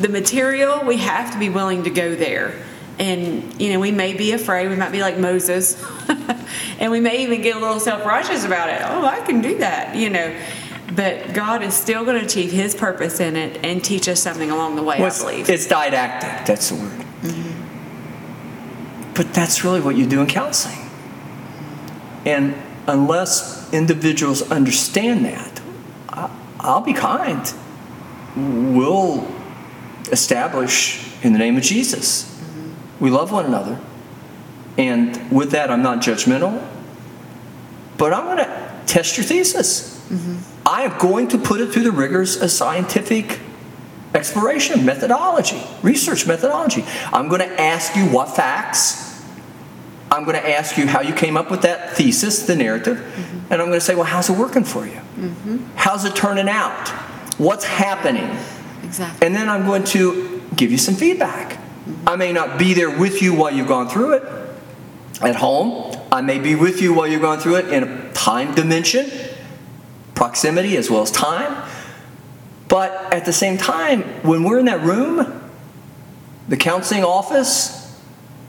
the 0.00 0.08
material, 0.08 0.84
we 0.84 0.96
have 0.98 1.32
to 1.32 1.38
be 1.38 1.48
willing 1.48 1.84
to 1.84 1.90
go 1.90 2.14
there. 2.14 2.54
And, 2.98 3.60
you 3.60 3.72
know, 3.72 3.78
we 3.80 3.92
may 3.92 4.14
be 4.14 4.32
afraid. 4.32 4.68
We 4.68 4.76
might 4.76 4.90
be 4.90 5.00
like 5.00 5.18
Moses. 5.18 5.82
and 6.80 6.90
we 6.90 7.00
may 7.00 7.22
even 7.22 7.42
get 7.42 7.56
a 7.56 7.60
little 7.60 7.78
self 7.78 8.04
righteous 8.04 8.44
about 8.44 8.70
it. 8.70 8.80
Oh, 8.84 9.04
I 9.04 9.20
can 9.20 9.40
do 9.40 9.58
that, 9.58 9.94
you 9.94 10.10
know. 10.10 10.34
But 10.94 11.32
God 11.32 11.62
is 11.62 11.74
still 11.74 12.04
going 12.04 12.18
to 12.18 12.24
achieve 12.24 12.50
His 12.50 12.74
purpose 12.74 13.20
in 13.20 13.36
it 13.36 13.64
and 13.64 13.84
teach 13.84 14.08
us 14.08 14.20
something 14.20 14.50
along 14.50 14.74
the 14.76 14.82
way, 14.82 14.98
Well, 14.98 15.12
I 15.12 15.18
believe. 15.18 15.48
it's 15.48 15.66
didactic, 15.66 16.46
that's 16.46 16.70
the 16.70 16.76
word. 16.76 17.04
Mm-hmm. 17.22 19.14
But 19.14 19.32
that's 19.34 19.62
really 19.64 19.80
what 19.80 19.96
you 19.96 20.06
do 20.06 20.20
in 20.20 20.26
counseling. 20.26 20.78
And 22.24 22.54
unless 22.86 23.72
individuals 23.72 24.50
understand 24.50 25.24
that, 25.24 25.57
I'll 26.68 26.82
be 26.82 26.92
kind. 26.92 27.52
We'll 28.36 29.26
establish 30.12 31.12
in 31.24 31.32
the 31.32 31.38
name 31.38 31.56
of 31.56 31.62
Jesus. 31.62 32.38
We 33.00 33.10
love 33.10 33.32
one 33.32 33.46
another. 33.46 33.80
And 34.76 35.32
with 35.32 35.52
that, 35.52 35.70
I'm 35.70 35.82
not 35.82 35.98
judgmental, 35.98 36.62
but 37.96 38.12
I'm 38.12 38.24
going 38.24 38.38
to 38.38 38.82
test 38.86 39.16
your 39.16 39.24
thesis. 39.24 39.98
Mm-hmm. 40.08 40.68
I 40.68 40.82
am 40.82 40.98
going 40.98 41.28
to 41.28 41.38
put 41.38 41.60
it 41.60 41.72
through 41.72 41.84
the 41.84 41.92
rigors 41.92 42.40
of 42.40 42.50
scientific 42.50 43.40
exploration, 44.14 44.84
methodology, 44.84 45.62
research 45.82 46.26
methodology. 46.26 46.84
I'm 47.12 47.28
going 47.28 47.40
to 47.40 47.60
ask 47.60 47.96
you 47.96 48.04
what 48.04 48.36
facts. 48.36 49.07
I'm 50.10 50.24
going 50.24 50.36
to 50.36 50.48
ask 50.48 50.76
you 50.76 50.86
how 50.86 51.00
you 51.00 51.12
came 51.12 51.36
up 51.36 51.50
with 51.50 51.62
that 51.62 51.96
thesis, 51.96 52.46
the 52.46 52.56
narrative. 52.56 52.98
Mm-hmm. 52.98 53.52
And 53.52 53.62
I'm 53.62 53.68
going 53.68 53.72
to 53.72 53.80
say, 53.80 53.94
well, 53.94 54.04
how's 54.04 54.30
it 54.30 54.38
working 54.38 54.64
for 54.64 54.86
you? 54.86 55.00
Mm-hmm. 55.16 55.58
How's 55.76 56.04
it 56.04 56.16
turning 56.16 56.48
out? 56.48 56.88
What's 57.38 57.64
happening? 57.64 58.36
Exactly. 58.84 59.26
And 59.26 59.34
then 59.34 59.48
I'm 59.48 59.66
going 59.66 59.84
to 59.84 60.42
give 60.56 60.70
you 60.72 60.78
some 60.78 60.94
feedback. 60.94 61.52
Mm-hmm. 61.52 62.08
I 62.08 62.16
may 62.16 62.32
not 62.32 62.58
be 62.58 62.74
there 62.74 62.96
with 62.96 63.20
you 63.22 63.34
while 63.34 63.52
you've 63.52 63.68
gone 63.68 63.88
through 63.88 64.14
it 64.14 64.22
at 65.20 65.36
home. 65.36 65.96
I 66.10 66.22
may 66.22 66.38
be 66.38 66.54
with 66.54 66.80
you 66.80 66.94
while 66.94 67.06
you're 67.06 67.20
going 67.20 67.40
through 67.40 67.56
it 67.56 67.68
in 67.68 67.84
a 67.84 68.12
time 68.12 68.54
dimension, 68.54 69.10
proximity 70.14 70.76
as 70.76 70.90
well 70.90 71.02
as 71.02 71.10
time. 71.10 71.68
But 72.68 73.12
at 73.12 73.24
the 73.24 73.32
same 73.32 73.58
time, 73.58 74.02
when 74.22 74.42
we're 74.42 74.58
in 74.58 74.66
that 74.66 74.82
room, 74.82 75.50
the 76.48 76.56
counseling 76.56 77.04
office, 77.04 77.77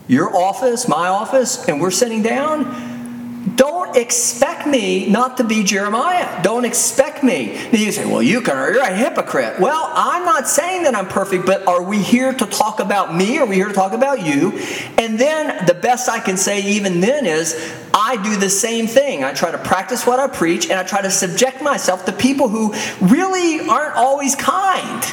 your 0.09 0.35
office, 0.35 0.87
my 0.87 1.07
office, 1.07 1.69
and 1.69 1.79
we're 1.79 1.91
sitting 1.91 2.23
down, 2.23 3.55
don't 3.55 3.95
expect 3.95 4.65
me 4.65 5.07
not 5.07 5.37
to 5.37 5.43
be 5.43 5.63
Jeremiah. 5.63 6.41
Don't 6.43 6.65
expect 6.65 7.23
me. 7.23 7.57
You 7.71 7.91
say, 7.91 8.05
well, 8.05 8.23
you 8.23 8.41
can, 8.41 8.73
you're 8.73 8.81
a 8.81 8.93
hypocrite. 8.93 9.59
Well, 9.59 9.91
I'm 9.93 10.25
not 10.25 10.47
saying 10.47 10.83
that 10.83 10.95
I'm 10.95 11.07
perfect, 11.07 11.45
but 11.45 11.67
are 11.67 11.83
we 11.83 12.01
here 12.01 12.33
to 12.33 12.45
talk 12.47 12.79
about 12.79 13.15
me? 13.15 13.37
Are 13.37 13.45
we 13.45 13.55
here 13.55 13.67
to 13.67 13.73
talk 13.73 13.93
about 13.93 14.25
you? 14.25 14.57
And 14.97 15.19
then 15.19 15.65
the 15.67 15.75
best 15.75 16.09
I 16.09 16.19
can 16.19 16.37
say, 16.37 16.61
even 16.63 17.01
then, 17.01 17.27
is 17.27 17.55
I 17.93 18.21
do 18.21 18.35
the 18.35 18.49
same 18.49 18.87
thing. 18.87 19.23
I 19.23 19.33
try 19.33 19.51
to 19.51 19.59
practice 19.59 20.07
what 20.07 20.19
I 20.19 20.27
preach, 20.27 20.69
and 20.69 20.79
I 20.79 20.83
try 20.83 21.03
to 21.03 21.11
subject 21.11 21.61
myself 21.61 22.05
to 22.05 22.11
people 22.11 22.49
who 22.49 22.73
really 22.99 23.67
aren't 23.67 23.95
always 23.95 24.35
kind. 24.35 25.05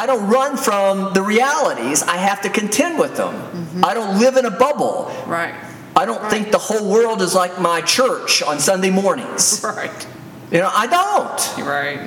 I 0.00 0.06
don't 0.06 0.30
run 0.30 0.56
from 0.56 1.12
the 1.12 1.20
realities. 1.20 2.02
I 2.02 2.16
have 2.16 2.40
to 2.40 2.48
contend 2.48 2.98
with 2.98 3.18
them. 3.18 3.34
Mm-hmm. 3.34 3.84
I 3.84 3.92
don't 3.92 4.18
live 4.18 4.38
in 4.38 4.46
a 4.46 4.50
bubble. 4.50 5.12
Right. 5.26 5.54
I 5.94 6.06
don't 6.06 6.24
think 6.30 6.52
the 6.52 6.58
whole 6.58 6.90
world 6.90 7.20
is 7.20 7.34
like 7.34 7.60
my 7.60 7.82
church 7.82 8.42
on 8.42 8.60
Sunday 8.60 8.88
mornings. 8.88 9.62
Right. 9.70 10.06
You 10.50 10.58
know, 10.58 10.70
I 10.74 10.86
don't. 10.86 11.66
Right. 11.66 12.00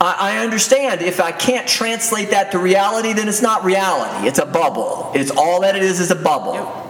I, 0.00 0.32
I 0.32 0.38
understand 0.44 1.02
if 1.02 1.20
I 1.20 1.30
can't 1.30 1.68
translate 1.68 2.30
that 2.30 2.50
to 2.50 2.58
reality, 2.58 3.12
then 3.12 3.28
it's 3.28 3.40
not 3.40 3.64
reality. 3.64 4.26
It's 4.26 4.40
a 4.40 4.44
bubble. 4.44 5.12
It's 5.14 5.30
all 5.30 5.60
that 5.60 5.76
it 5.76 5.82
is 5.82 6.00
is 6.00 6.10
a 6.10 6.16
bubble. 6.16 6.54
Yep. 6.54 6.83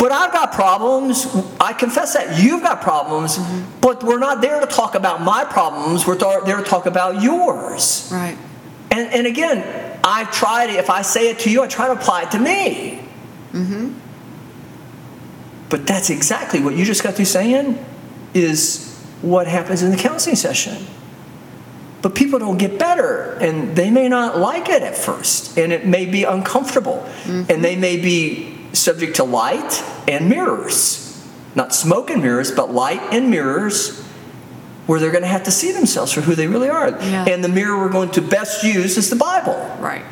But 0.00 0.12
I've 0.12 0.32
got 0.32 0.52
problems. 0.52 1.26
I 1.60 1.74
confess 1.74 2.14
that 2.14 2.42
you've 2.42 2.62
got 2.62 2.80
problems, 2.80 3.38
but 3.82 4.02
we're 4.02 4.18
not 4.18 4.40
there 4.40 4.58
to 4.58 4.66
talk 4.66 4.94
about 4.94 5.20
my 5.20 5.44
problems. 5.44 6.06
We're 6.06 6.16
there 6.16 6.56
to 6.56 6.62
talk 6.62 6.86
about 6.86 7.22
yours. 7.22 8.08
Right. 8.10 8.38
And, 8.90 9.12
and 9.12 9.26
again, 9.26 10.00
I 10.02 10.24
try 10.24 10.68
to, 10.68 10.72
if 10.72 10.88
I 10.88 11.02
say 11.02 11.28
it 11.28 11.40
to 11.40 11.50
you, 11.50 11.62
I 11.62 11.66
try 11.66 11.86
to 11.88 11.92
apply 11.92 12.22
it 12.22 12.30
to 12.30 12.38
me. 12.38 13.02
Mm-hmm. 13.52 13.92
But 15.68 15.86
that's 15.86 16.08
exactly 16.08 16.60
what 16.62 16.76
you 16.76 16.86
just 16.86 17.02
got 17.02 17.12
through 17.12 17.26
saying 17.26 17.84
is 18.32 18.98
what 19.20 19.46
happens 19.46 19.82
in 19.82 19.90
the 19.90 19.98
counseling 19.98 20.36
session. 20.36 20.86
But 22.00 22.14
people 22.14 22.38
don't 22.38 22.56
get 22.56 22.78
better, 22.78 23.34
and 23.34 23.76
they 23.76 23.90
may 23.90 24.08
not 24.08 24.38
like 24.38 24.70
it 24.70 24.82
at 24.82 24.96
first, 24.96 25.58
and 25.58 25.74
it 25.74 25.84
may 25.84 26.06
be 26.06 26.24
uncomfortable, 26.24 27.06
mm-hmm. 27.24 27.50
and 27.50 27.62
they 27.62 27.76
may 27.76 27.98
be 27.98 28.56
subject 28.72 29.16
to 29.16 29.24
light 29.24 29.82
and 30.08 30.28
mirrors. 30.28 31.06
Not 31.54 31.74
smoke 31.74 32.10
and 32.10 32.22
mirrors, 32.22 32.50
but 32.52 32.72
light 32.72 33.00
and 33.12 33.30
mirrors 33.30 34.00
where 34.86 34.98
they're 34.98 35.10
going 35.10 35.22
to 35.22 35.28
have 35.28 35.44
to 35.44 35.50
see 35.50 35.72
themselves 35.72 36.12
for 36.12 36.20
who 36.20 36.34
they 36.34 36.46
really 36.46 36.68
are. 36.68 36.90
Yeah. 36.90 37.26
And 37.28 37.44
the 37.44 37.48
mirror 37.48 37.78
we're 37.78 37.90
going 37.90 38.10
to 38.12 38.22
best 38.22 38.64
use 38.64 38.96
is 38.96 39.10
the 39.10 39.16
Bible. 39.16 39.54
Right. 39.80 40.04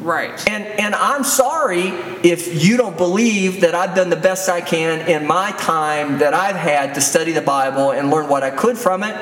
Right. 0.00 0.48
And 0.48 0.64
and 0.64 0.94
I'm 0.94 1.24
sorry 1.24 1.88
if 2.22 2.64
you 2.64 2.76
don't 2.76 2.96
believe 2.96 3.62
that 3.62 3.74
I've 3.74 3.96
done 3.96 4.10
the 4.10 4.16
best 4.16 4.48
I 4.48 4.60
can 4.60 5.08
in 5.08 5.26
my 5.26 5.50
time 5.52 6.18
that 6.18 6.34
I've 6.34 6.56
had 6.56 6.94
to 6.94 7.00
study 7.00 7.32
the 7.32 7.42
Bible 7.42 7.90
and 7.90 8.10
learn 8.10 8.28
what 8.28 8.44
I 8.44 8.50
could 8.50 8.78
from 8.78 9.02
it, 9.02 9.16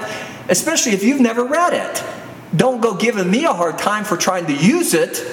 especially 0.50 0.92
if 0.92 1.02
you've 1.02 1.20
never 1.20 1.44
read 1.44 1.72
it. 1.72 2.04
Don't 2.54 2.80
go 2.80 2.94
giving 2.94 3.30
me 3.30 3.44
a 3.44 3.52
hard 3.52 3.78
time 3.78 4.04
for 4.04 4.16
trying 4.16 4.46
to 4.46 4.54
use 4.54 4.92
it 4.92 5.24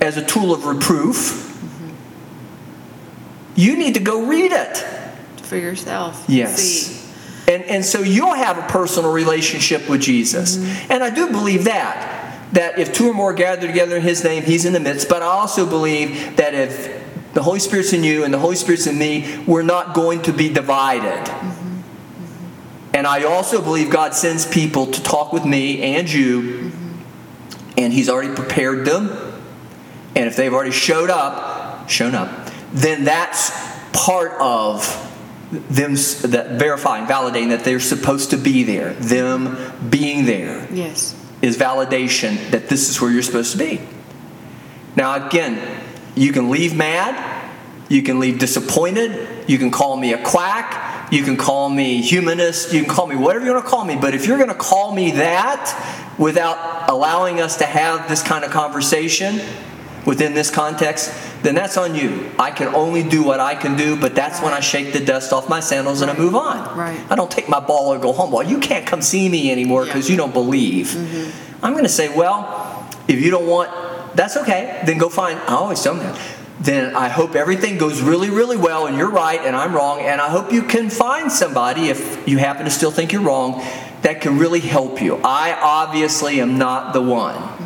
as 0.00 0.16
a 0.16 0.24
tool 0.24 0.52
of 0.52 0.64
reproof. 0.64 1.47
Mm-hmm. 3.58 3.70
You 3.70 3.76
need 3.76 3.94
to 3.94 4.00
go 4.00 4.26
read 4.26 4.52
it 4.52 4.76
for 5.42 5.56
yourself. 5.56 6.24
Yes. 6.28 6.62
See. 6.62 7.52
And, 7.52 7.64
and 7.64 7.84
so 7.84 8.00
you'll 8.00 8.34
have 8.34 8.58
a 8.58 8.62
personal 8.62 9.10
relationship 9.12 9.88
with 9.88 10.02
Jesus. 10.02 10.56
Mm-hmm. 10.56 10.92
And 10.92 11.02
I 11.02 11.10
do 11.10 11.30
believe 11.30 11.64
that 11.64 12.26
that 12.52 12.78
if 12.78 12.94
two 12.94 13.10
or 13.10 13.14
more 13.14 13.34
gather 13.34 13.66
together 13.66 13.96
in 13.96 14.02
his 14.02 14.24
name, 14.24 14.42
he's 14.42 14.64
in 14.64 14.72
the 14.72 14.80
midst. 14.80 15.08
But 15.08 15.22
I 15.22 15.26
also 15.26 15.66
believe 15.66 16.36
that 16.36 16.54
if 16.54 17.34
the 17.34 17.42
Holy 17.42 17.58
Spirit's 17.58 17.92
in 17.92 18.02
you 18.02 18.24
and 18.24 18.32
the 18.32 18.38
Holy 18.38 18.56
Spirit's 18.56 18.86
in 18.86 18.98
me, 18.98 19.44
we're 19.46 19.62
not 19.62 19.94
going 19.94 20.22
to 20.22 20.32
be 20.32 20.50
divided. 20.50 21.26
Mm-hmm. 21.26 21.80
And 22.94 23.06
I 23.06 23.24
also 23.24 23.60
believe 23.62 23.90
God 23.90 24.14
sends 24.14 24.46
people 24.46 24.86
to 24.86 25.02
talk 25.02 25.32
with 25.32 25.44
me 25.44 25.82
and 25.82 26.10
you, 26.10 26.40
mm-hmm. 26.40 27.00
and 27.76 27.92
he's 27.92 28.08
already 28.08 28.34
prepared 28.34 28.86
them. 28.86 29.10
And 30.16 30.26
if 30.26 30.36
they've 30.36 30.52
already 30.52 30.72
showed 30.72 31.10
up, 31.10 31.88
shown 31.90 32.14
up, 32.14 32.47
then 32.72 33.04
that's 33.04 33.50
part 33.92 34.32
of 34.40 35.04
them 35.50 35.94
that 35.94 36.56
verifying, 36.58 37.06
validating 37.06 37.48
that 37.48 37.64
they're 37.64 37.80
supposed 37.80 38.30
to 38.30 38.36
be 38.36 38.62
there, 38.62 38.92
them 38.94 39.56
being 39.90 40.26
there. 40.26 40.68
Yes 40.72 41.14
is 41.42 41.56
validation 41.56 42.50
that 42.50 42.68
this 42.68 42.88
is 42.88 43.00
where 43.00 43.10
you're 43.10 43.22
supposed 43.22 43.52
to 43.52 43.58
be. 43.58 43.80
Now, 44.96 45.26
again, 45.26 45.82
you 46.16 46.32
can 46.32 46.50
leave 46.50 46.76
mad, 46.76 47.50
you 47.88 48.02
can 48.02 48.18
leave 48.18 48.38
disappointed, 48.38 49.48
you 49.48 49.58
can 49.58 49.70
call 49.70 49.96
me 49.96 50.12
a 50.12 50.22
quack, 50.22 51.12
you 51.12 51.22
can 51.22 51.36
call 51.36 51.68
me 51.68 52.02
humanist, 52.02 52.72
you 52.72 52.82
can 52.82 52.90
call 52.90 53.06
me 53.06 53.16
whatever 53.16 53.44
you 53.44 53.52
want 53.52 53.64
to 53.64 53.70
call 53.70 53.84
me, 53.84 53.96
but 53.96 54.14
if 54.14 54.26
you're 54.26 54.36
going 54.36 54.48
to 54.48 54.54
call 54.54 54.94
me 54.94 55.12
that 55.12 56.14
without 56.18 56.90
allowing 56.90 57.40
us 57.40 57.58
to 57.58 57.64
have 57.64 58.08
this 58.08 58.22
kind 58.22 58.44
of 58.44 58.50
conversation 58.50 59.40
within 60.08 60.32
this 60.32 60.50
context, 60.50 61.12
then 61.42 61.54
that's 61.54 61.76
on 61.76 61.94
you. 61.94 62.30
I 62.38 62.50
can 62.50 62.74
only 62.74 63.02
do 63.06 63.22
what 63.22 63.40
I 63.40 63.54
can 63.54 63.76
do, 63.76 63.94
but 63.94 64.14
that's 64.14 64.40
when 64.40 64.54
I 64.54 64.60
shake 64.60 64.94
the 64.94 65.04
dust 65.04 65.34
off 65.34 65.50
my 65.50 65.60
sandals 65.60 66.00
and 66.00 66.10
I 66.10 66.16
move 66.16 66.34
on. 66.34 66.76
Right. 66.76 66.98
I 67.10 67.14
don't 67.14 67.30
take 67.30 67.46
my 67.46 67.60
ball 67.60 67.92
and 67.92 68.00
go 68.00 68.12
home. 68.12 68.32
Well, 68.32 68.42
you 68.42 68.58
can't 68.58 68.86
come 68.86 69.02
see 69.02 69.28
me 69.28 69.52
anymore 69.52 69.84
because 69.84 70.08
yeah. 70.08 70.12
you 70.12 70.16
don't 70.16 70.32
believe. 70.32 70.86
Mm-hmm. 70.86 71.64
I'm 71.64 71.72
going 71.74 71.84
to 71.84 71.90
say, 71.90 72.08
well, 72.08 72.88
if 73.06 73.20
you 73.20 73.30
don't 73.30 73.46
want, 73.46 74.16
that's 74.16 74.38
okay. 74.38 74.80
Then 74.86 74.96
go 74.96 75.10
find. 75.10 75.38
I 75.40 75.56
always 75.56 75.82
tell 75.82 75.94
them. 75.94 76.18
Then 76.58 76.96
I 76.96 77.08
hope 77.08 77.36
everything 77.36 77.76
goes 77.76 78.00
really, 78.00 78.30
really 78.30 78.56
well, 78.56 78.86
and 78.86 78.96
you're 78.96 79.10
right, 79.10 79.40
and 79.40 79.54
I'm 79.54 79.74
wrong, 79.74 80.00
and 80.00 80.20
I 80.20 80.28
hope 80.28 80.52
you 80.52 80.62
can 80.62 80.90
find 80.90 81.30
somebody 81.30 81.88
if 81.88 82.26
you 82.26 82.38
happen 82.38 82.64
to 82.64 82.70
still 82.70 82.90
think 82.90 83.12
you're 83.12 83.22
wrong 83.22 83.62
that 84.02 84.20
can 84.20 84.38
really 84.38 84.60
help 84.60 85.00
you. 85.02 85.20
I 85.22 85.52
obviously 85.52 86.40
am 86.40 86.58
not 86.58 86.94
the 86.94 87.02
one. 87.02 87.57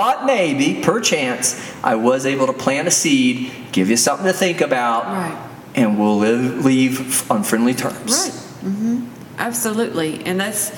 But 0.00 0.24
maybe, 0.24 0.80
perchance, 0.80 1.60
I 1.84 1.96
was 1.96 2.24
able 2.24 2.46
to 2.46 2.54
plant 2.54 2.88
a 2.88 2.90
seed, 2.90 3.52
give 3.70 3.90
you 3.90 3.98
something 3.98 4.24
to 4.24 4.32
think 4.32 4.62
about, 4.62 5.04
right. 5.04 5.50
and 5.74 5.98
we'll 5.98 6.16
live, 6.16 6.64
leave 6.64 7.30
on 7.30 7.42
friendly 7.42 7.74
terms. 7.74 8.10
Right. 8.10 8.32
Mm-hmm. 8.64 9.06
Absolutely. 9.36 10.24
And 10.24 10.40
that's 10.40 10.70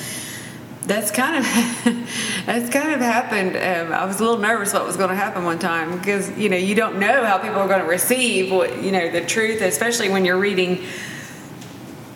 that's 0.89 1.13
kind 1.13 1.37
of 1.37 1.45
that's 2.47 2.69
kind 2.71 2.95
of 2.95 3.01
happened. 3.01 3.51
Um, 3.51 3.97
I 3.97 4.07
was 4.07 4.19
a 4.19 4.25
little 4.25 4.41
nervous 4.41 4.73
what 4.73 4.85
was 4.85 4.97
going 4.97 5.11
to 5.11 5.15
happen 5.15 5.45
one 5.45 5.61
time 5.61 5.97
because 5.97 6.37
you 6.37 6.49
know 6.49 6.57
you 6.57 6.75
don't 6.75 6.99
know 6.99 7.25
how 7.25 7.39
people 7.39 7.61
are 7.61 7.69
going 7.69 7.83
to 7.83 7.87
receive 7.87 8.51
what 8.51 8.83
you 8.83 8.91
know 8.91 9.09
the 9.09 9.25
truth, 9.25 9.63
especially 9.63 10.09
when 10.09 10.25
you're 10.25 10.37
reading 10.37 10.79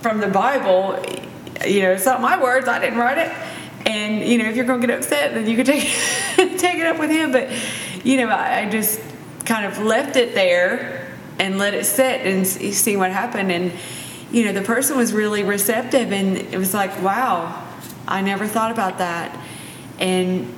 from 0.00 0.18
the 0.18 0.26
Bible. 0.26 1.00
You 1.64 1.82
know, 1.82 1.92
it's 1.92 2.04
not 2.04 2.20
my 2.20 2.42
words. 2.42 2.66
I 2.66 2.80
didn't 2.80 2.98
write 2.98 3.18
it 3.18 3.32
and 3.86 4.28
you 4.28 4.36
know, 4.36 4.44
if 4.46 4.56
you're 4.56 4.64
going 4.64 4.80
to 4.80 4.86
get 4.86 4.98
upset, 4.98 5.32
then 5.32 5.48
you 5.48 5.56
can 5.56 5.64
take 5.64 5.84
take 6.58 6.78
it 6.78 6.86
up 6.86 6.98
with 6.98 7.10
him. 7.10 7.32
But 7.32 7.48
you 8.04 8.16
know, 8.18 8.28
I, 8.28 8.60
I 8.60 8.70
just 8.70 9.00
kind 9.44 9.64
of 9.64 9.78
left 9.78 10.16
it 10.16 10.34
there 10.34 11.14
and 11.38 11.56
let 11.56 11.72
it 11.72 11.86
sit 11.86 12.22
and 12.22 12.46
see 12.46 12.96
what 12.96 13.12
happened. 13.12 13.52
And 13.52 13.72
you 14.32 14.44
know, 14.44 14.52
the 14.52 14.62
person 14.62 14.96
was 14.96 15.12
really 15.12 15.44
receptive, 15.44 16.12
and 16.12 16.36
it 16.36 16.58
was 16.58 16.74
like, 16.74 17.00
wow, 17.00 17.64
I 18.08 18.22
never 18.22 18.46
thought 18.46 18.72
about 18.72 18.98
that. 18.98 19.38
And 20.00 20.52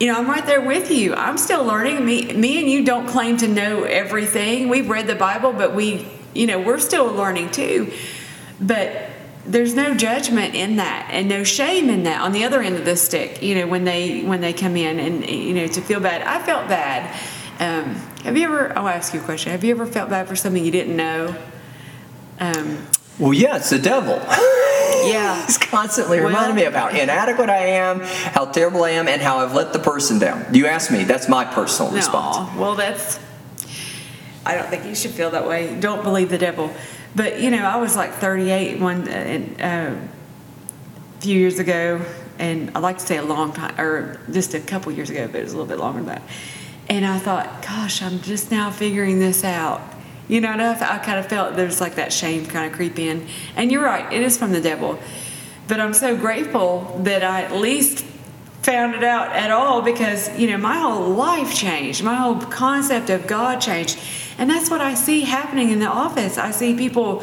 you 0.00 0.08
know, 0.12 0.18
I'm 0.18 0.26
right 0.26 0.44
there 0.44 0.60
with 0.60 0.90
you. 0.90 1.14
I'm 1.14 1.38
still 1.38 1.64
learning. 1.64 2.04
Me, 2.04 2.32
me 2.32 2.58
and 2.58 2.68
you 2.68 2.84
don't 2.84 3.06
claim 3.06 3.36
to 3.38 3.48
know 3.48 3.84
everything. 3.84 4.68
We've 4.68 4.88
read 4.88 5.06
the 5.06 5.14
Bible, 5.14 5.52
but 5.52 5.74
we, 5.74 6.08
you 6.34 6.48
know, 6.48 6.60
we're 6.60 6.80
still 6.80 7.06
learning 7.06 7.52
too. 7.52 7.92
But 8.60 9.10
there's 9.46 9.74
no 9.74 9.94
judgment 9.94 10.54
in 10.54 10.76
that 10.76 11.08
and 11.10 11.28
no 11.28 11.44
shame 11.44 11.90
in 11.90 12.04
that 12.04 12.20
on 12.20 12.32
the 12.32 12.44
other 12.44 12.62
end 12.62 12.76
of 12.76 12.84
the 12.84 12.96
stick 12.96 13.42
you 13.42 13.54
know 13.54 13.66
when 13.66 13.84
they 13.84 14.22
when 14.22 14.40
they 14.40 14.52
come 14.52 14.76
in 14.76 14.98
and 14.98 15.28
you 15.28 15.54
know 15.54 15.66
to 15.66 15.80
feel 15.80 16.00
bad. 16.00 16.22
I 16.22 16.44
felt 16.44 16.68
bad. 16.68 17.14
Um, 17.60 17.94
have 18.24 18.36
you 18.36 18.44
ever 18.44 18.76
i'll 18.76 18.88
ask 18.88 19.14
you 19.14 19.20
a 19.20 19.24
question. 19.24 19.52
Have 19.52 19.64
you 19.64 19.70
ever 19.72 19.86
felt 19.86 20.10
bad 20.10 20.28
for 20.28 20.36
something 20.36 20.64
you 20.64 20.72
didn't 20.72 20.96
know? 20.96 21.36
Um, 22.40 22.86
well 23.18 23.32
yeah 23.32 23.56
it's 23.56 23.70
the 23.70 23.78
devil. 23.78 24.20
Yeah. 25.06 25.44
He's 25.46 25.58
constantly 25.58 26.18
well, 26.18 26.28
reminding 26.28 26.56
me 26.56 26.64
of 26.64 26.72
how 26.72 26.88
inadequate 26.88 27.50
i 27.50 27.66
am 27.66 28.00
how 28.00 28.46
terrible 28.46 28.84
i 28.84 28.90
am 28.90 29.06
and 29.08 29.20
how 29.20 29.38
i've 29.38 29.54
let 29.54 29.72
the 29.72 29.78
person 29.78 30.18
down. 30.18 30.46
You 30.54 30.66
ask 30.66 30.90
me 30.90 31.04
that's 31.04 31.28
my 31.28 31.44
personal 31.44 31.90
no, 31.90 31.96
response. 31.98 32.56
well 32.56 32.74
that's 32.74 33.18
i 34.46 34.54
don't 34.54 34.68
think 34.68 34.84
you 34.84 34.94
should 34.94 35.10
feel 35.10 35.30
that 35.30 35.46
way 35.48 35.78
don't 35.80 36.02
believe 36.02 36.28
the 36.28 36.38
devil 36.38 36.70
but 37.14 37.40
you 37.40 37.50
know, 37.50 37.64
I 37.64 37.76
was 37.76 37.96
like 37.96 38.14
38 38.14 38.80
one 38.80 39.08
uh, 39.08 39.44
uh, 39.60 39.94
few 41.20 41.38
years 41.38 41.58
ago, 41.58 42.04
and 42.38 42.72
I 42.74 42.80
like 42.80 42.98
to 42.98 43.06
say 43.06 43.18
a 43.18 43.24
long 43.24 43.52
time, 43.52 43.78
or 43.80 44.20
just 44.30 44.54
a 44.54 44.60
couple 44.60 44.90
years 44.92 45.10
ago, 45.10 45.28
but 45.28 45.36
it 45.36 45.44
was 45.44 45.52
a 45.52 45.56
little 45.56 45.68
bit 45.68 45.78
longer 45.78 46.00
than 46.00 46.08
that. 46.08 46.22
And 46.88 47.06
I 47.06 47.18
thought, 47.18 47.62
gosh, 47.62 48.02
I'm 48.02 48.20
just 48.20 48.50
now 48.50 48.70
figuring 48.70 49.20
this 49.20 49.44
out. 49.44 49.80
You 50.26 50.40
know, 50.40 50.50
I, 50.50 50.70
I 50.72 50.98
kind 50.98 51.18
of 51.18 51.26
felt 51.26 51.54
there's 51.54 51.80
like 51.80 51.94
that 51.94 52.12
shame 52.12 52.46
kind 52.46 52.70
of 52.70 52.76
creep 52.76 52.98
in. 52.98 53.26
And 53.56 53.70
you're 53.70 53.84
right, 53.84 54.12
it 54.12 54.22
is 54.22 54.36
from 54.36 54.52
the 54.52 54.60
devil. 54.60 54.98
But 55.68 55.80
I'm 55.80 55.94
so 55.94 56.16
grateful 56.16 57.00
that 57.04 57.22
I 57.22 57.42
at 57.42 57.52
least 57.52 58.04
found 58.64 58.94
it 58.94 59.04
out 59.04 59.30
at 59.36 59.50
all 59.50 59.82
because, 59.82 60.36
you 60.38 60.48
know, 60.48 60.56
my 60.56 60.78
whole 60.78 61.10
life 61.10 61.54
changed. 61.54 62.02
My 62.02 62.14
whole 62.14 62.36
concept 62.36 63.10
of 63.10 63.26
God 63.26 63.60
changed. 63.60 63.98
And 64.38 64.48
that's 64.48 64.70
what 64.70 64.80
I 64.80 64.94
see 64.94 65.20
happening 65.20 65.70
in 65.70 65.80
the 65.80 65.86
office. 65.86 66.38
I 66.38 66.50
see 66.50 66.74
people 66.74 67.22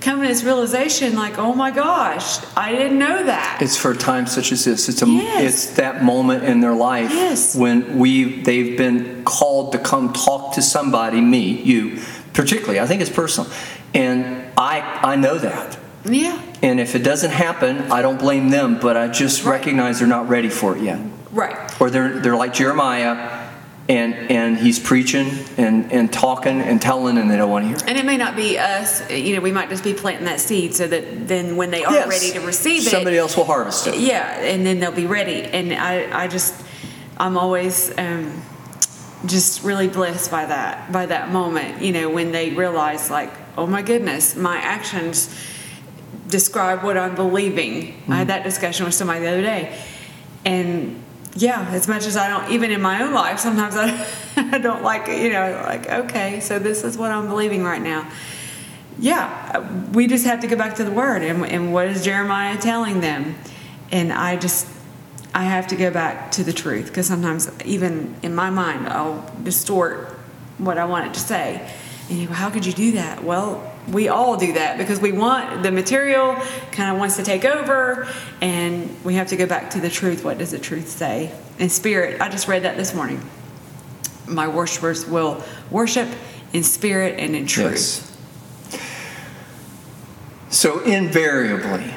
come 0.00 0.20
to 0.20 0.26
this 0.26 0.42
realization 0.42 1.14
like, 1.14 1.38
oh 1.38 1.54
my 1.54 1.70
gosh, 1.70 2.44
I 2.56 2.72
didn't 2.72 2.98
know 2.98 3.24
that. 3.24 3.60
It's 3.62 3.76
for 3.76 3.94
times 3.94 4.32
such 4.32 4.50
as 4.50 4.64
this. 4.64 4.88
It's 4.88 5.02
a 5.02 5.06
yes. 5.06 5.42
it's 5.44 5.76
that 5.76 6.02
moment 6.02 6.42
in 6.42 6.60
their 6.60 6.74
life 6.74 7.10
yes. 7.10 7.54
when 7.54 7.98
we 7.98 8.42
they've 8.42 8.76
been 8.76 9.24
called 9.24 9.72
to 9.72 9.78
come 9.78 10.12
talk 10.12 10.54
to 10.54 10.62
somebody, 10.62 11.20
me, 11.20 11.62
you, 11.62 12.00
particularly. 12.32 12.80
I 12.80 12.86
think 12.86 13.00
it's 13.00 13.10
personal. 13.10 13.50
And 13.94 14.44
I 14.58 14.80
I 14.80 15.16
know 15.16 15.38
that. 15.38 15.78
Yeah. 16.04 16.40
And 16.62 16.80
if 16.80 16.94
it 16.94 17.00
doesn't 17.00 17.30
happen, 17.30 17.92
I 17.92 18.02
don't 18.02 18.18
blame 18.18 18.50
them, 18.50 18.78
but 18.80 18.96
I 18.96 19.08
just 19.08 19.44
right. 19.44 19.58
recognize 19.58 19.98
they're 19.98 20.08
not 20.08 20.28
ready 20.28 20.48
for 20.48 20.76
it 20.76 20.82
yet. 20.82 21.00
Right. 21.32 21.80
Or 21.80 21.90
they're 21.90 22.18
they're 22.20 22.36
like 22.36 22.52
Jeremiah 22.52 23.40
and 23.90 24.14
and 24.30 24.58
he's 24.58 24.78
preaching 24.78 25.28
and 25.56 25.90
and 25.92 26.12
talking 26.12 26.60
and 26.60 26.80
telling 26.80 27.18
and 27.18 27.30
they 27.30 27.36
don't 27.36 27.50
want 27.50 27.64
to 27.64 27.68
hear 27.68 27.78
and 27.88 27.98
it 27.98 28.04
may 28.04 28.16
not 28.16 28.36
be 28.36 28.56
us 28.56 29.10
you 29.10 29.34
know 29.34 29.40
we 29.40 29.50
might 29.50 29.68
just 29.68 29.82
be 29.82 29.92
planting 29.92 30.26
that 30.26 30.38
seed 30.38 30.72
so 30.74 30.86
that 30.86 31.26
then 31.26 31.56
when 31.56 31.70
they 31.72 31.84
are 31.84 31.92
yes. 31.92 32.08
ready 32.08 32.30
to 32.30 32.40
receive 32.46 32.86
it 32.86 32.90
somebody 32.90 33.18
else 33.18 33.36
will 33.36 33.44
harvest 33.44 33.88
it 33.88 33.98
yeah 33.98 34.40
and 34.42 34.64
then 34.64 34.78
they'll 34.78 34.92
be 34.92 35.06
ready 35.06 35.42
and 35.42 35.72
i 35.72 36.24
i 36.24 36.28
just 36.28 36.62
i'm 37.18 37.36
always 37.36 37.96
um, 37.98 38.40
just 39.26 39.64
really 39.64 39.88
blessed 39.88 40.30
by 40.30 40.46
that 40.46 40.92
by 40.92 41.06
that 41.06 41.32
moment 41.32 41.82
you 41.82 41.92
know 41.92 42.08
when 42.08 42.30
they 42.30 42.50
realize 42.50 43.10
like 43.10 43.32
oh 43.58 43.66
my 43.66 43.82
goodness 43.82 44.36
my 44.36 44.56
actions 44.56 45.34
describe 46.28 46.82
what 46.82 46.96
i'm 46.96 47.14
believing 47.14 47.82
mm-hmm. 47.82 48.12
i 48.12 48.16
had 48.16 48.22
mm-hmm. 48.22 48.28
that 48.28 48.44
discussion 48.44 48.84
with 48.84 48.94
somebody 48.94 49.20
the 49.20 49.28
other 49.28 49.42
day 49.42 49.78
and 50.44 51.02
yeah, 51.36 51.68
as 51.70 51.86
much 51.86 52.06
as 52.06 52.16
I 52.16 52.28
don't, 52.28 52.52
even 52.52 52.70
in 52.70 52.82
my 52.82 53.02
own 53.02 53.12
life, 53.12 53.38
sometimes 53.38 53.76
I, 53.76 54.06
I 54.54 54.58
don't 54.58 54.82
like, 54.82 55.06
you 55.08 55.30
know, 55.30 55.62
like, 55.64 55.88
okay, 55.88 56.40
so 56.40 56.58
this 56.58 56.82
is 56.84 56.98
what 56.98 57.10
I'm 57.10 57.28
believing 57.28 57.62
right 57.62 57.80
now. 57.80 58.10
yeah, 58.98 59.90
we 59.92 60.06
just 60.06 60.26
have 60.26 60.40
to 60.40 60.46
go 60.46 60.56
back 60.56 60.74
to 60.76 60.84
the 60.84 60.90
word. 60.90 61.22
And, 61.22 61.44
and 61.46 61.72
what 61.72 61.86
is 61.86 62.04
Jeremiah 62.04 62.58
telling 62.58 63.00
them? 63.00 63.36
And 63.92 64.12
I 64.12 64.36
just, 64.36 64.66
I 65.34 65.44
have 65.44 65.68
to 65.68 65.76
go 65.76 65.90
back 65.90 66.32
to 66.32 66.44
the 66.44 66.52
truth 66.52 66.86
because 66.86 67.06
sometimes, 67.06 67.50
even 67.64 68.16
in 68.22 68.34
my 68.34 68.50
mind, 68.50 68.88
I'll 68.88 69.24
distort 69.42 70.08
what 70.58 70.78
I 70.78 70.84
want 70.84 71.06
it 71.06 71.14
to 71.14 71.20
say. 71.20 71.72
And 72.08 72.18
you 72.18 72.26
go, 72.26 72.34
how 72.34 72.50
could 72.50 72.66
you 72.66 72.72
do 72.72 72.92
that? 72.92 73.22
Well, 73.22 73.69
we 73.88 74.08
all 74.08 74.36
do 74.36 74.52
that 74.52 74.78
because 74.78 75.00
we 75.00 75.12
want 75.12 75.62
the 75.62 75.72
material 75.72 76.34
kind 76.72 76.90
of 76.92 76.98
wants 76.98 77.16
to 77.16 77.22
take 77.22 77.44
over 77.44 78.06
and 78.40 78.94
we 79.04 79.14
have 79.14 79.28
to 79.28 79.36
go 79.36 79.46
back 79.46 79.70
to 79.70 79.80
the 79.80 79.88
truth 79.90 80.24
what 80.24 80.38
does 80.38 80.50
the 80.50 80.58
truth 80.58 80.88
say 80.88 81.32
in 81.58 81.68
spirit 81.68 82.20
i 82.20 82.28
just 82.28 82.46
read 82.46 82.62
that 82.62 82.76
this 82.76 82.94
morning 82.94 83.20
my 84.28 84.46
worshipers 84.46 85.06
will 85.06 85.42
worship 85.70 86.08
in 86.52 86.62
spirit 86.62 87.18
and 87.18 87.34
in 87.34 87.46
truth 87.46 87.72
Yes. 87.72 88.06
So 90.52 90.80
invariably, 90.80 91.94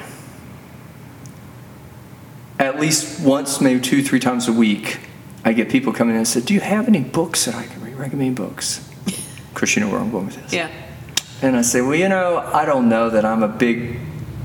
at 2.58 2.78
least 2.78 3.20
once, 3.20 3.60
maybe 3.60 3.80
two, 3.80 4.00
three 4.02 4.20
times 4.20 4.46
a 4.46 4.52
week, 4.52 5.00
I 5.44 5.52
get 5.52 5.68
people 5.68 5.92
coming 5.92 6.14
in 6.14 6.18
and 6.18 6.28
say, 6.28 6.40
"Do 6.40 6.54
you 6.54 6.60
have 6.60 6.86
any 6.86 7.00
books 7.00 7.46
that 7.46 7.56
I 7.56 7.64
can 7.66 7.82
read? 7.82 7.96
Recommend 7.96 8.36
books." 8.36 8.88
Chris, 9.54 9.74
you 9.74 9.82
know 9.82 9.90
where 9.90 9.98
I'm 9.98 10.10
going 10.12 10.26
with 10.26 10.40
this. 10.40 10.52
yeah 10.52 10.68
And 11.44 11.58
I 11.58 11.60
say, 11.60 11.82
well, 11.82 11.94
you 11.94 12.08
know, 12.08 12.38
I 12.38 12.64
don't 12.64 12.88
know 12.88 13.10
that 13.10 13.26
I'm 13.26 13.42
a 13.42 13.48
big 13.48 13.98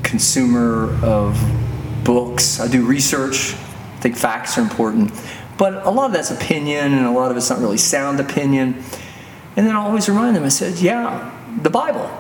consumer 0.04 0.94
of 1.02 1.42
books. 2.04 2.60
I 2.60 2.68
do 2.68 2.86
research. 2.86 3.54
I 3.54 4.00
think 4.02 4.18
facts 4.18 4.58
are 4.58 4.62
important. 4.62 5.14
But 5.58 5.86
a 5.86 5.92
lot 5.92 6.08
of 6.08 6.12
that's 6.12 6.30
opinion, 6.30 6.92
and 6.92 7.06
a 7.06 7.12
lot 7.12 7.32
of 7.32 7.38
it's 7.38 7.50
not 7.50 7.60
really 7.60 7.78
sound 7.78 8.20
opinion. 8.20 8.84
And 9.56 9.66
then 9.66 9.78
I 9.78 9.80
always 9.80 10.10
remind 10.10 10.36
them, 10.36 10.44
I 10.44 10.50
said, 10.50 10.80
yeah, 10.80 11.32
the 11.62 11.70
Bible. 11.70 12.12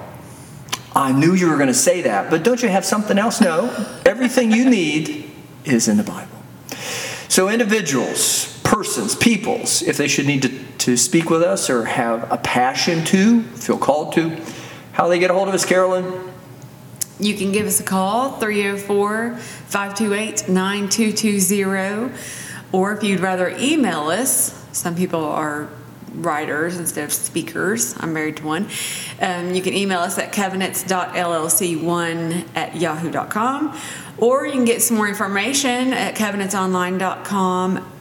I 0.96 1.12
knew 1.12 1.34
you 1.34 1.50
were 1.50 1.58
going 1.58 1.68
to 1.68 1.74
say 1.74 2.04
that, 2.04 2.30
but 2.30 2.44
don't 2.44 2.64
you 2.64 2.70
have 2.70 2.86
something 2.86 3.20
else? 3.20 3.42
No. 3.42 3.66
Everything 4.06 4.50
you 4.50 4.70
need 4.70 5.30
is 5.66 5.90
in 5.90 5.98
the 5.98 6.04
Bible. 6.04 6.38
So, 7.28 7.50
individuals, 7.50 8.58
persons, 8.64 9.14
peoples, 9.14 9.82
if 9.82 9.98
they 9.98 10.08
should 10.08 10.26
need 10.26 10.44
to, 10.44 10.58
to 10.78 10.96
speak 10.96 11.30
with 11.30 11.42
us 11.44 11.70
or 11.70 11.84
have 11.84 12.32
a 12.32 12.38
passion 12.38 13.04
to, 13.06 13.44
feel 13.44 13.78
called 13.78 14.14
to, 14.14 14.42
how 15.00 15.08
they 15.08 15.18
get 15.18 15.32
a 15.32 15.34
hold 15.34 15.48
of 15.48 15.54
us, 15.54 15.64
Carolyn? 15.64 16.30
You 17.22 17.34
can 17.36 17.54
give 17.54 17.66
us 17.66 17.80
a 17.80 17.84
call, 17.84 18.34
304 18.34 19.38
528 19.38 20.50
9220. 20.50 22.14
Or 22.74 22.92
if 22.92 23.02
you'd 23.02 23.22
rather 23.22 23.48
email 23.58 24.10
us, 24.10 24.62
some 24.74 24.98
people 24.98 25.24
are 25.24 25.70
writers 26.16 26.78
instead 26.78 27.06
of 27.06 27.14
speakers. 27.14 27.96
I'm 27.98 28.12
married 28.12 28.36
to 28.38 28.46
one. 28.46 28.68
Um, 29.22 29.54
you 29.54 29.62
can 29.62 29.74
email 29.74 30.00
us 30.00 30.18
at 30.18 30.34
covenants.llc1 30.34 32.48
at 32.56 32.76
yahoo.com. 32.76 33.80
Or 34.18 34.46
you 34.46 34.52
can 34.52 34.66
get 34.66 34.82
some 34.82 34.98
more 34.98 35.08
information 35.08 35.94
at 35.94 36.16
covenantsonline.com 36.16 37.99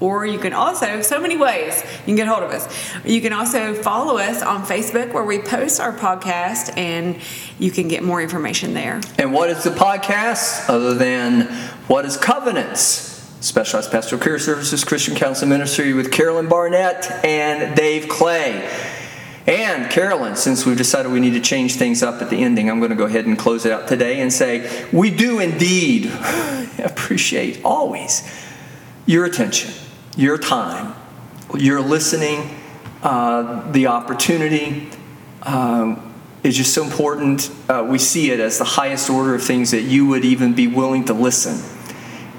or 0.00 0.26
you 0.26 0.38
can 0.38 0.52
also, 0.52 1.02
so 1.02 1.20
many 1.20 1.36
ways 1.36 1.82
you 2.00 2.04
can 2.06 2.16
get 2.16 2.26
hold 2.26 2.42
of 2.42 2.50
us. 2.50 2.68
You 3.04 3.20
can 3.20 3.32
also 3.32 3.74
follow 3.74 4.18
us 4.18 4.42
on 4.42 4.64
Facebook 4.64 5.12
where 5.12 5.24
we 5.24 5.38
post 5.38 5.78
our 5.80 5.92
podcast 5.92 6.76
and 6.76 7.18
you 7.58 7.70
can 7.70 7.88
get 7.88 8.02
more 8.02 8.20
information 8.20 8.74
there. 8.74 9.00
And 9.18 9.32
what 9.32 9.50
is 9.50 9.62
the 9.62 9.70
podcast 9.70 10.68
other 10.68 10.94
than 10.94 11.42
what 11.86 12.04
is 12.04 12.16
Covenants? 12.16 13.08
Specialized 13.40 13.90
Pastoral 13.90 14.20
Care 14.20 14.38
Services 14.38 14.84
Christian 14.84 15.14
Counsel 15.14 15.48
Ministry 15.48 15.94
with 15.94 16.12
Carolyn 16.12 16.48
Barnett 16.48 17.24
and 17.24 17.74
Dave 17.74 18.08
Clay. 18.08 18.68
And 19.46 19.90
Carolyn, 19.90 20.36
since 20.36 20.66
we've 20.66 20.76
decided 20.76 21.10
we 21.10 21.20
need 21.20 21.32
to 21.32 21.40
change 21.40 21.76
things 21.76 22.02
up 22.02 22.20
at 22.20 22.28
the 22.28 22.42
ending, 22.42 22.70
I'm 22.70 22.78
going 22.78 22.90
to 22.90 22.96
go 22.96 23.06
ahead 23.06 23.26
and 23.26 23.38
close 23.38 23.64
it 23.64 23.72
out 23.72 23.88
today 23.88 24.20
and 24.20 24.30
say, 24.30 24.86
we 24.92 25.10
do 25.10 25.40
indeed 25.40 26.06
appreciate 26.78 27.64
always 27.64 28.22
your 29.06 29.24
attention, 29.24 29.72
your 30.16 30.38
time, 30.38 30.94
your 31.54 31.80
listening, 31.80 32.56
uh, 33.02 33.70
the 33.72 33.86
opportunity. 33.86 34.90
Um, 35.42 36.10
is 36.42 36.56
just 36.56 36.72
so 36.72 36.84
important. 36.84 37.50
Uh, 37.68 37.86
we 37.88 37.98
see 37.98 38.30
it 38.30 38.40
as 38.40 38.58
the 38.58 38.64
highest 38.64 39.10
order 39.10 39.34
of 39.34 39.42
things 39.42 39.72
that 39.72 39.82
you 39.82 40.06
would 40.06 40.24
even 40.24 40.54
be 40.54 40.66
willing 40.66 41.04
to 41.04 41.12
listen. 41.12 41.62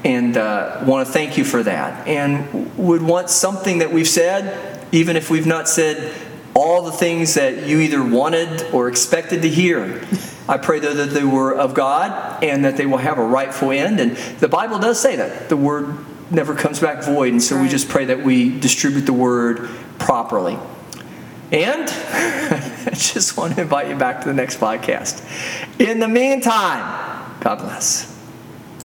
And 0.04 0.36
uh, 0.38 0.84
want 0.86 1.06
to 1.06 1.14
thank 1.14 1.38
you 1.38 1.46
for 1.46 1.62
that. 1.64 2.08
And 2.08 2.76
would 2.78 3.04
want 3.04 3.30
something 3.30 3.80
that 3.80 3.92
we've 3.92 4.08
said, 4.08 4.88
even 4.92 5.16
if 5.16 5.30
we've 5.30 5.46
not 5.46 5.70
said 5.70 6.14
all 6.56 6.82
the 6.82 6.92
things 6.92 7.36
that 7.36 7.68
you 7.68 7.80
either 7.80 8.04
wanted 8.04 8.64
or 8.74 8.90
expected 8.90 9.44
to 9.44 9.50
hear. 9.50 10.04
I 10.50 10.58
pray 10.58 10.80
though 10.80 10.96
that 10.96 11.12
they 11.12 11.24
were 11.24 11.54
of 11.54 11.74
God 11.74 12.44
and 12.44 12.66
that 12.66 12.76
they 12.76 12.86
will 12.86 12.98
have 12.98 13.20
a 13.20 13.24
rightful 13.24 13.72
end. 13.72 14.00
And 14.00 14.18
the 14.40 14.50
Bible 14.50 14.80
does 14.80 15.00
say 15.00 15.16
that 15.16 15.48
the 15.48 15.56
word 15.56 15.96
never 16.32 16.56
comes 16.56 16.80
back 16.80 17.04
void. 17.04 17.34
And 17.34 17.42
so 17.42 17.62
we 17.62 17.68
just 17.68 17.90
pray 17.90 18.06
that 18.06 18.24
we 18.24 18.58
distribute 18.60 19.02
the 19.02 19.14
word 19.14 19.70
properly. 20.00 20.58
And 21.52 21.84
I 21.90 22.92
just 22.94 23.38
want 23.38 23.56
to 23.56 23.62
invite 23.62 23.90
you 23.90 23.96
back 23.96 24.22
to 24.22 24.28
the 24.28 24.34
next 24.34 24.60
podcast. 24.60 25.22
In 25.80 26.00
the 26.00 26.08
meantime, 26.08 27.40
God 27.42 27.58
bless. 27.58 28.11